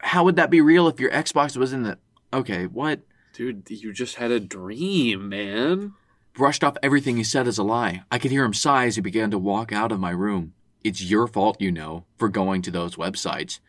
How 0.00 0.24
would 0.24 0.36
that 0.36 0.50
be 0.50 0.60
real 0.60 0.86
if 0.86 1.00
your 1.00 1.10
Xbox 1.10 1.56
was 1.56 1.72
in 1.72 1.82
the. 1.84 1.98
Okay, 2.32 2.66
what? 2.66 3.00
Dude, 3.32 3.70
you 3.70 3.92
just 3.92 4.16
had 4.16 4.30
a 4.30 4.40
dream, 4.40 5.30
man. 5.30 5.94
brushed 6.34 6.62
off 6.62 6.76
everything 6.82 7.16
he 7.16 7.24
said 7.24 7.48
as 7.48 7.56
a 7.58 7.62
lie. 7.62 8.02
I 8.10 8.18
could 8.18 8.30
hear 8.30 8.44
him 8.44 8.54
sigh 8.54 8.86
as 8.86 8.96
he 8.96 9.00
began 9.00 9.30
to 9.30 9.38
walk 9.38 9.72
out 9.72 9.92
of 9.92 10.00
my 10.00 10.10
room. 10.10 10.52
It's 10.84 11.02
your 11.02 11.26
fault, 11.26 11.60
you 11.60 11.72
know, 11.72 12.04
for 12.18 12.28
going 12.28 12.62
to 12.62 12.70
those 12.70 12.96
websites. 12.96 13.60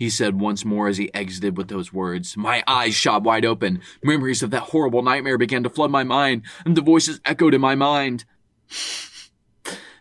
He 0.00 0.08
said 0.08 0.40
once 0.40 0.64
more 0.64 0.88
as 0.88 0.96
he 0.96 1.12
exited 1.12 1.58
with 1.58 1.68
those 1.68 1.92
words. 1.92 2.34
My 2.34 2.64
eyes 2.66 2.94
shot 2.94 3.22
wide 3.22 3.44
open. 3.44 3.82
Memories 4.02 4.42
of 4.42 4.50
that 4.50 4.70
horrible 4.72 5.02
nightmare 5.02 5.36
began 5.36 5.62
to 5.62 5.68
flood 5.68 5.90
my 5.90 6.04
mind, 6.04 6.40
and 6.64 6.74
the 6.74 6.80
voices 6.80 7.20
echoed 7.26 7.52
in 7.52 7.60
my 7.60 7.74
mind. 7.74 8.24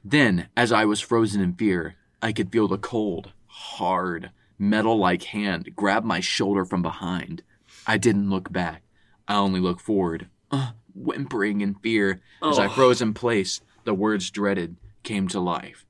Then, 0.02 0.48
as 0.56 0.72
I 0.72 0.86
was 0.86 1.02
frozen 1.02 1.42
in 1.42 1.54
fear, 1.54 1.96
I 2.22 2.32
could 2.32 2.50
feel 2.50 2.70
the 2.70 2.78
cold, 2.78 3.34
hard, 3.48 4.32
metal 4.58 4.98
like 4.98 5.24
hand 5.24 5.76
grab 5.76 6.06
my 6.06 6.22
shoulder 6.22 6.64
from 6.64 6.82
behind. 6.82 7.44
I 7.86 7.98
didn't 7.98 8.30
look 8.30 8.50
back. 8.54 8.84
I 9.28 9.36
only 9.36 9.60
looked 9.60 9.82
forward, 9.82 10.30
uh, 10.50 10.72
whimpering 10.96 11.60
in 11.60 11.76
fear 11.76 12.22
as 12.42 12.58
I 12.58 12.68
Oh. 12.68 12.70
froze 12.70 13.02
in 13.02 13.14
place. 13.14 13.60
The 13.84 13.94
words 13.94 14.32
dreaded 14.32 14.78
came 15.04 15.28
to 15.28 15.42
life. 15.42 15.86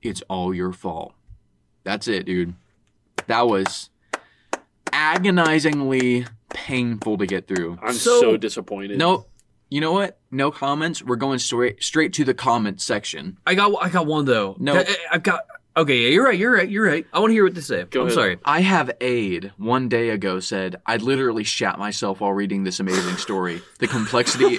It's 0.00 0.22
all 0.22 0.54
your 0.54 0.72
fault. 0.72 1.12
That's 1.84 2.08
it, 2.08 2.24
dude. 2.24 2.54
That 3.26 3.46
was 3.46 3.90
agonizingly 4.92 6.26
painful 6.50 7.18
to 7.18 7.26
get 7.26 7.46
through. 7.48 7.78
I'm 7.82 7.94
so, 7.94 8.20
So- 8.20 8.36
disappointed. 8.36 8.98
No, 8.98 9.26
you 9.70 9.80
know 9.80 9.92
what? 9.92 10.18
No 10.30 10.50
comments. 10.50 11.02
We're 11.02 11.16
going 11.16 11.38
straight 11.38 11.82
straight 11.82 12.12
to 12.14 12.24
the 12.24 12.34
comment 12.34 12.80
section. 12.80 13.38
I 13.46 13.54
got 13.54 13.72
I 13.82 13.88
got 13.88 14.06
one 14.06 14.24
though. 14.26 14.56
No. 14.58 14.74
I, 14.76 14.86
have 15.12 15.22
got. 15.22 15.40
Okay, 15.74 15.96
yeah, 16.02 16.08
you're 16.10 16.24
right. 16.26 16.38
You're 16.38 16.52
right. 16.52 16.68
You're 16.68 16.84
right. 16.86 17.06
I 17.14 17.18
want 17.18 17.30
to 17.30 17.34
hear 17.34 17.44
what 17.44 17.54
they 17.54 17.62
say. 17.62 17.84
Go 17.84 18.02
I'm 18.02 18.06
ahead. 18.08 18.14
sorry. 18.14 18.38
I 18.44 18.60
have 18.60 18.90
aid 19.00 19.52
one 19.56 19.88
day 19.88 20.10
ago 20.10 20.38
said 20.40 20.76
I 20.84 20.98
literally 20.98 21.44
shat 21.44 21.78
myself 21.78 22.20
while 22.20 22.34
reading 22.34 22.64
this 22.64 22.78
amazing 22.78 23.16
story. 23.16 23.62
The 23.78 23.88
complexity 23.88 24.58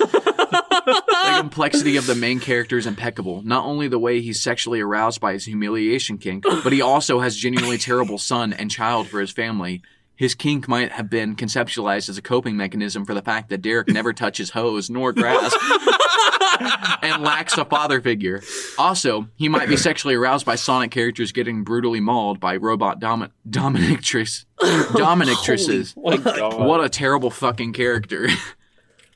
the 0.86 1.36
complexity 1.40 1.98
of 1.98 2.06
the 2.08 2.16
main 2.16 2.40
character 2.40 2.78
is 2.78 2.86
impeccable. 2.88 3.42
Not 3.44 3.66
only 3.66 3.88
the 3.88 4.00
way 4.00 4.22
he's 4.22 4.42
sexually 4.42 4.82
aroused 4.82 5.20
by 5.22 5.34
his 5.34 5.46
humiliation 5.46 6.18
kink, 6.18 6.44
but 6.64 6.74
he 6.74 6.82
also 6.82 7.20
has 7.20 7.36
genuinely 7.36 7.78
terrible 7.78 8.18
son 8.18 8.54
and 8.54 8.70
child 8.70 9.08
for 9.08 9.20
his 9.20 9.32
family. 9.32 9.82
His 10.16 10.36
kink 10.36 10.68
might 10.68 10.92
have 10.92 11.10
been 11.10 11.36
conceptualized 11.36 12.08
as 12.08 12.18
a 12.18 12.22
coping 12.22 12.56
mechanism 12.56 13.04
for 13.04 13.14
the 13.14 13.22
fact 13.22 13.50
that 13.50 13.62
Derek 13.62 13.88
never 13.88 14.14
touches 14.14 14.52
hose 14.52 14.90
nor 14.90 15.12
grass 15.12 15.54
and 17.02 17.24
lacks 17.24 17.58
a 17.58 17.66
father 17.66 18.00
figure. 18.00 18.42
Also, 18.78 19.28
he 19.36 19.50
might 19.50 19.68
be 19.68 19.76
sexually 19.76 20.14
aroused 20.14 20.46
by 20.46 20.56
Sonic 20.56 20.92
characters 20.92 21.32
getting 21.32 21.64
brutally 21.64 22.00
mauled 22.00 22.40
by 22.40 22.58
robot 22.58 23.00
domi- 23.00 23.30
dominatrix 23.50 24.46
dominatrixes. 24.62 25.96
My 25.98 26.66
What 26.66 26.84
a 26.84 26.90
terrible 26.90 27.32
fucking 27.32 27.74
character. 27.74 28.30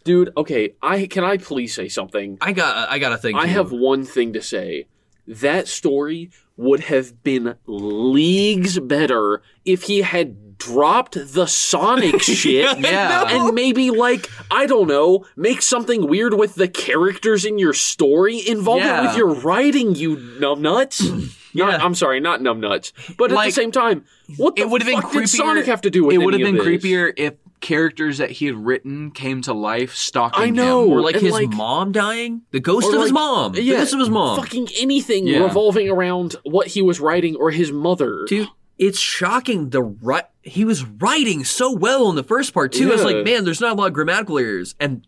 Dude, 0.07 0.31
okay, 0.37 0.73
I 0.81 1.05
can 1.07 1.25
I 1.25 1.35
please 1.35 1.73
say 1.73 1.89
something? 1.89 2.37
I 2.39 2.53
got 2.53 2.77
uh, 2.77 2.87
I 2.89 2.97
got 2.97 3.11
a 3.11 3.17
thing. 3.17 3.35
I 3.35 3.43
too. 3.43 3.49
have 3.49 3.73
one 3.73 4.05
thing 4.05 4.31
to 4.33 4.41
say. 4.41 4.87
That 5.27 5.67
story 5.67 6.31
would 6.55 6.79
have 6.79 7.21
been 7.23 7.55
leagues 7.65 8.79
better 8.79 9.41
if 9.65 9.83
he 9.83 10.01
had 10.03 10.57
dropped 10.57 11.17
the 11.33 11.45
Sonic 11.45 12.21
shit. 12.21 12.79
Yeah. 12.79 13.25
And 13.27 13.53
maybe 13.53 13.91
like, 13.91 14.29
I 14.49 14.65
don't 14.65 14.87
know, 14.87 15.25
make 15.35 15.61
something 15.61 16.07
weird 16.07 16.33
with 16.35 16.55
the 16.55 16.69
characters 16.69 17.43
in 17.43 17.57
your 17.59 17.73
story, 17.73 18.41
involve 18.47 18.81
it 18.81 19.01
with 19.01 19.17
your 19.17 19.33
writing, 19.33 19.93
you 19.95 20.15
numbnuts. 20.15 21.01
Not, 21.53 21.71
Yeah. 21.71 21.85
I'm 21.85 21.95
sorry, 21.95 22.19
not 22.19 22.39
numbnuts. 22.39 22.93
But 23.17 23.31
at 23.31 23.43
the 23.45 23.51
same 23.51 23.71
time, 23.71 24.05
what 24.37 24.55
the 24.55 24.61
it 24.61 24.69
would 24.69 24.81
have 24.83 24.89
been 24.89 25.01
fuck 25.01 25.11
creepier. 25.11 25.21
did 25.21 25.29
Sonic 25.29 25.65
have 25.65 25.81
to 25.81 25.89
do 25.89 26.05
with 26.05 26.13
It 26.15 26.19
would 26.19 26.33
have 26.33 26.43
been 26.43 26.55
creepier 26.55 27.11
if 27.17 27.33
characters 27.59 28.17
that 28.19 28.31
he 28.31 28.45
had 28.45 28.55
written 28.55 29.11
came 29.11 29.41
to 29.43 29.53
life 29.53 29.95
stalking 29.95 30.43
I 30.43 30.49
know. 30.49 30.83
him. 30.85 30.91
or 30.91 31.01
like 31.01 31.15
and, 31.15 31.23
his 31.23 31.33
like- 31.33 31.49
mom 31.49 31.91
dying. 31.91 32.41
The 32.51 32.59
ghost 32.59 32.87
Or 32.87 32.95
of 32.95 33.01
his 33.01 33.11
like- 33.11 33.13
mom. 33.13 33.51
The 33.53 33.67
ghost 33.69 33.93
of 33.93 33.99
his 33.99 34.09
mom. 34.09 34.37
Fucking 34.39 34.69
anything 34.79 35.27
Yeah. 35.27 35.39
revolving 35.43 35.89
around 35.89 36.35
what 36.43 36.67
he 36.67 36.81
was 36.81 36.99
writing 36.99 37.35
or 37.35 37.51
his 37.51 37.71
mother. 37.71 38.25
Dude, 38.27 38.47
it's 38.77 38.99
shocking. 38.99 39.69
The 39.71 39.81
right 39.81 40.25
he 40.43 40.63
was 40.63 40.85
writing 40.85 41.43
so 41.43 41.71
well 41.73 42.09
in 42.09 42.15
the 42.15 42.23
first 42.23 42.53
part 42.53 42.71
too. 42.71 42.91
It's 42.91 43.01
Yeah. 43.01 43.07
like, 43.17 43.25
man, 43.25 43.43
there's 43.43 43.59
not 43.61 43.73
a 43.73 43.75
lot 43.75 43.87
of 43.87 43.93
grammatical 43.93 44.37
errors. 44.37 44.75
And 44.79 45.05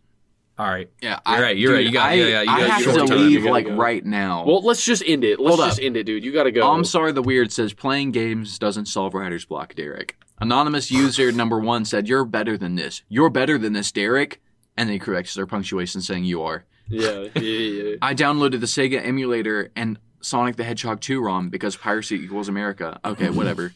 all 0.57 0.65
right, 0.67 0.89
Yeah, 1.01 1.19
You're 1.25 1.41
right, 1.41 1.57
you're 1.57 1.73
right, 1.73 1.85
you 1.85 1.91
got- 1.93 2.09
I, 2.09 2.13
yeah, 2.15 2.25
yeah, 2.25 2.41
you 2.41 2.49
I 2.49 2.59
got 2.59 2.69
have 2.71 2.81
short 2.83 2.95
to 2.99 3.05
time, 3.05 3.17
leave 3.17 3.45
like 3.45 3.65
go. 3.67 3.75
right 3.75 4.05
now. 4.05 4.43
Well, 4.45 4.61
let's 4.61 4.83
just 4.83 5.01
end 5.07 5.23
it. 5.23 5.39
Let's 5.39 5.55
Hold 5.55 5.69
just 5.69 5.79
up. 5.79 5.85
end 5.85 5.95
it, 5.95 6.03
dude. 6.03 6.25
You 6.25 6.33
gotta 6.33 6.51
go. 6.51 6.61
Oh, 6.63 6.71
I'm 6.73 6.83
sorry, 6.83 7.13
the 7.13 7.21
weird 7.21 7.53
says 7.53 7.71
playing 7.71 8.11
games 8.11 8.59
doesn't 8.59 8.87
solve 8.87 9.13
writer's 9.13 9.45
block, 9.45 9.75
Derek. 9.75 10.17
Anonymous 10.41 10.89
user 10.89 11.31
number 11.31 11.59
one 11.59 11.85
said, 11.85 12.07
You're 12.07 12.25
better 12.25 12.57
than 12.57 12.75
this. 12.75 13.01
You're 13.09 13.29
better 13.29 13.57
than 13.57 13.73
this, 13.73 13.91
Derek. 13.91 14.41
and 14.77 14.87
they 14.89 14.93
he 14.93 14.99
corrects 14.99 15.33
their 15.33 15.45
punctuation 15.45 16.01
saying 16.01 16.23
you 16.25 16.41
are. 16.43 16.65
Yeah, 16.87 17.27
yeah, 17.35 17.41
yeah. 17.41 17.95
I 18.01 18.15
downloaded 18.15 18.59
the 18.61 18.65
Sega 18.65 19.05
emulator 19.05 19.71
and 19.75 19.99
Sonic 20.21 20.55
the 20.55 20.63
Hedgehog 20.63 21.01
2 21.01 21.21
ROM 21.21 21.49
because 21.49 21.75
piracy 21.75 22.15
equals 22.15 22.49
America. 22.49 22.99
Okay, 23.03 23.29
whatever. 23.29 23.73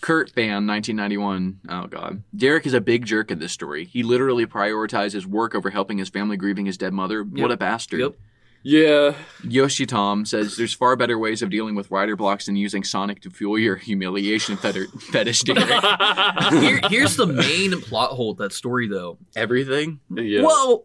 Kurt 0.00 0.34
Band, 0.34 0.66
1991. 0.66 1.60
Oh, 1.68 1.86
God. 1.86 2.22
Derek 2.34 2.66
is 2.66 2.72
a 2.72 2.80
big 2.80 3.04
jerk 3.04 3.30
in 3.30 3.38
this 3.38 3.52
story. 3.52 3.84
He 3.84 4.02
literally 4.02 4.46
prioritizes 4.46 5.26
work 5.26 5.54
over 5.54 5.68
helping 5.70 5.98
his 5.98 6.08
family 6.08 6.38
grieving 6.38 6.64
his 6.64 6.78
dead 6.78 6.94
mother. 6.94 7.22
What 7.22 7.52
a 7.52 7.56
bastard. 7.56 8.00
Yep. 8.00 8.14
Yeah. 8.62 9.14
Yoshi 9.42 9.86
Tom 9.86 10.24
says 10.24 10.56
there's 10.56 10.74
far 10.74 10.96
better 10.96 11.18
ways 11.18 11.42
of 11.42 11.50
dealing 11.50 11.74
with 11.74 11.90
writer 11.90 12.16
blocks 12.16 12.46
than 12.46 12.56
using 12.56 12.84
Sonic 12.84 13.20
to 13.22 13.30
fuel 13.30 13.58
your 13.58 13.76
humiliation 13.76 14.56
feti- 14.56 14.90
fetish, 15.02 15.42
Here, 16.60 16.80
here's 16.88 17.16
the 17.16 17.26
main 17.26 17.80
plot 17.80 18.10
hole 18.10 18.32
of 18.32 18.38
that 18.38 18.52
story, 18.52 18.88
though. 18.88 19.18
Everything? 19.34 20.00
Yeah. 20.10 20.42
Well, 20.42 20.84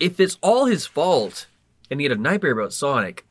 if 0.00 0.18
it's 0.18 0.38
all 0.42 0.64
his 0.64 0.86
fault 0.86 1.46
and 1.90 2.00
he 2.00 2.04
had 2.04 2.16
a 2.16 2.20
nightmare 2.20 2.52
about 2.52 2.72
Sonic, 2.72 3.26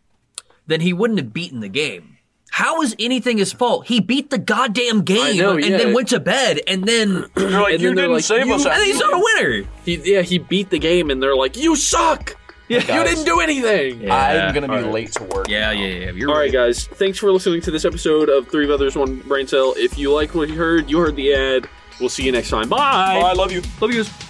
then 0.68 0.82
he 0.82 0.94
wouldn't 0.94 1.20
have 1.20 1.34
beaten 1.34 1.60
the 1.62 1.70
game. 1.70 2.19
How 2.52 2.82
is 2.82 2.96
anything 3.00 3.38
his 3.38 3.54
fault? 3.54 3.88
He 3.88 4.00
beat 4.00 4.30
the 4.30 4.38
goddamn 4.38 5.04
game 5.04 5.38
know, 5.38 5.56
and 5.56 5.66
yeah. 5.66 5.78
then 5.78 5.94
went 5.94 6.10
to 6.10 6.20
bed 6.20 6.60
and 6.68 6.84
then 6.86 7.26
They're 7.36 7.50
like, 7.62 7.76
And 7.76 7.84
then 7.84 7.96
they're 7.96 8.08
like, 8.08 8.30
and 8.30 8.84
he's 8.84 9.00
not 9.00 9.14
a 9.14 9.24
winner. 9.36 9.68
He, 9.86 10.14
yeah, 10.14 10.22
he 10.22 10.38
beat 10.40 10.70
the 10.70 10.80
game, 10.80 11.10
and 11.10 11.22
they're 11.22 11.36
like, 11.36 11.58
"You 11.58 11.76
suck! 11.76 12.36
you 12.68 12.82
Guys. 12.82 13.10
didn't 13.10 13.26
do 13.26 13.40
anything." 13.40 14.10
I'm 14.12 14.54
going 14.54 14.64
to 14.64 14.68
be 14.68 14.76
All 14.76 14.84
right. 14.84 14.92
late 14.94 15.12
to 15.14 15.24
work. 15.24 15.48
Yeah, 15.48 15.72
yeah, 15.72 15.88
yeah. 15.88 16.12
You're 16.12 16.30
All 16.30 16.36
right, 16.36 16.44
right. 16.44 16.52
guys. 16.52 16.86
Thanks 16.88 17.18
for 17.18 17.32
listening 17.32 17.62
to 17.62 17.72
this 17.72 17.86
episode 17.86 18.30
of 18.30 18.48
Three 18.48 18.66
Brothers 18.66 18.96
One 18.96 19.20
Brain 19.22 19.48
Cell. 19.48 19.74
If 19.78 19.98
you 19.98 20.14
like 20.14 20.36
what 20.36 20.50
you 20.50 20.56
heard, 20.56 20.90
you 20.90 21.00
heard 21.00 21.16
the 21.16 21.34
ad. 21.34 21.70
We'll 22.00 22.10
see 22.10 22.24
you 22.24 22.32
next 22.32 22.50
time. 22.50 22.70
Bye. 22.70 23.22
I 23.24 23.34
love 23.34 23.52
you. 23.52 23.62
Love 23.82 23.92
you 23.92 24.04
guys. 24.04 24.29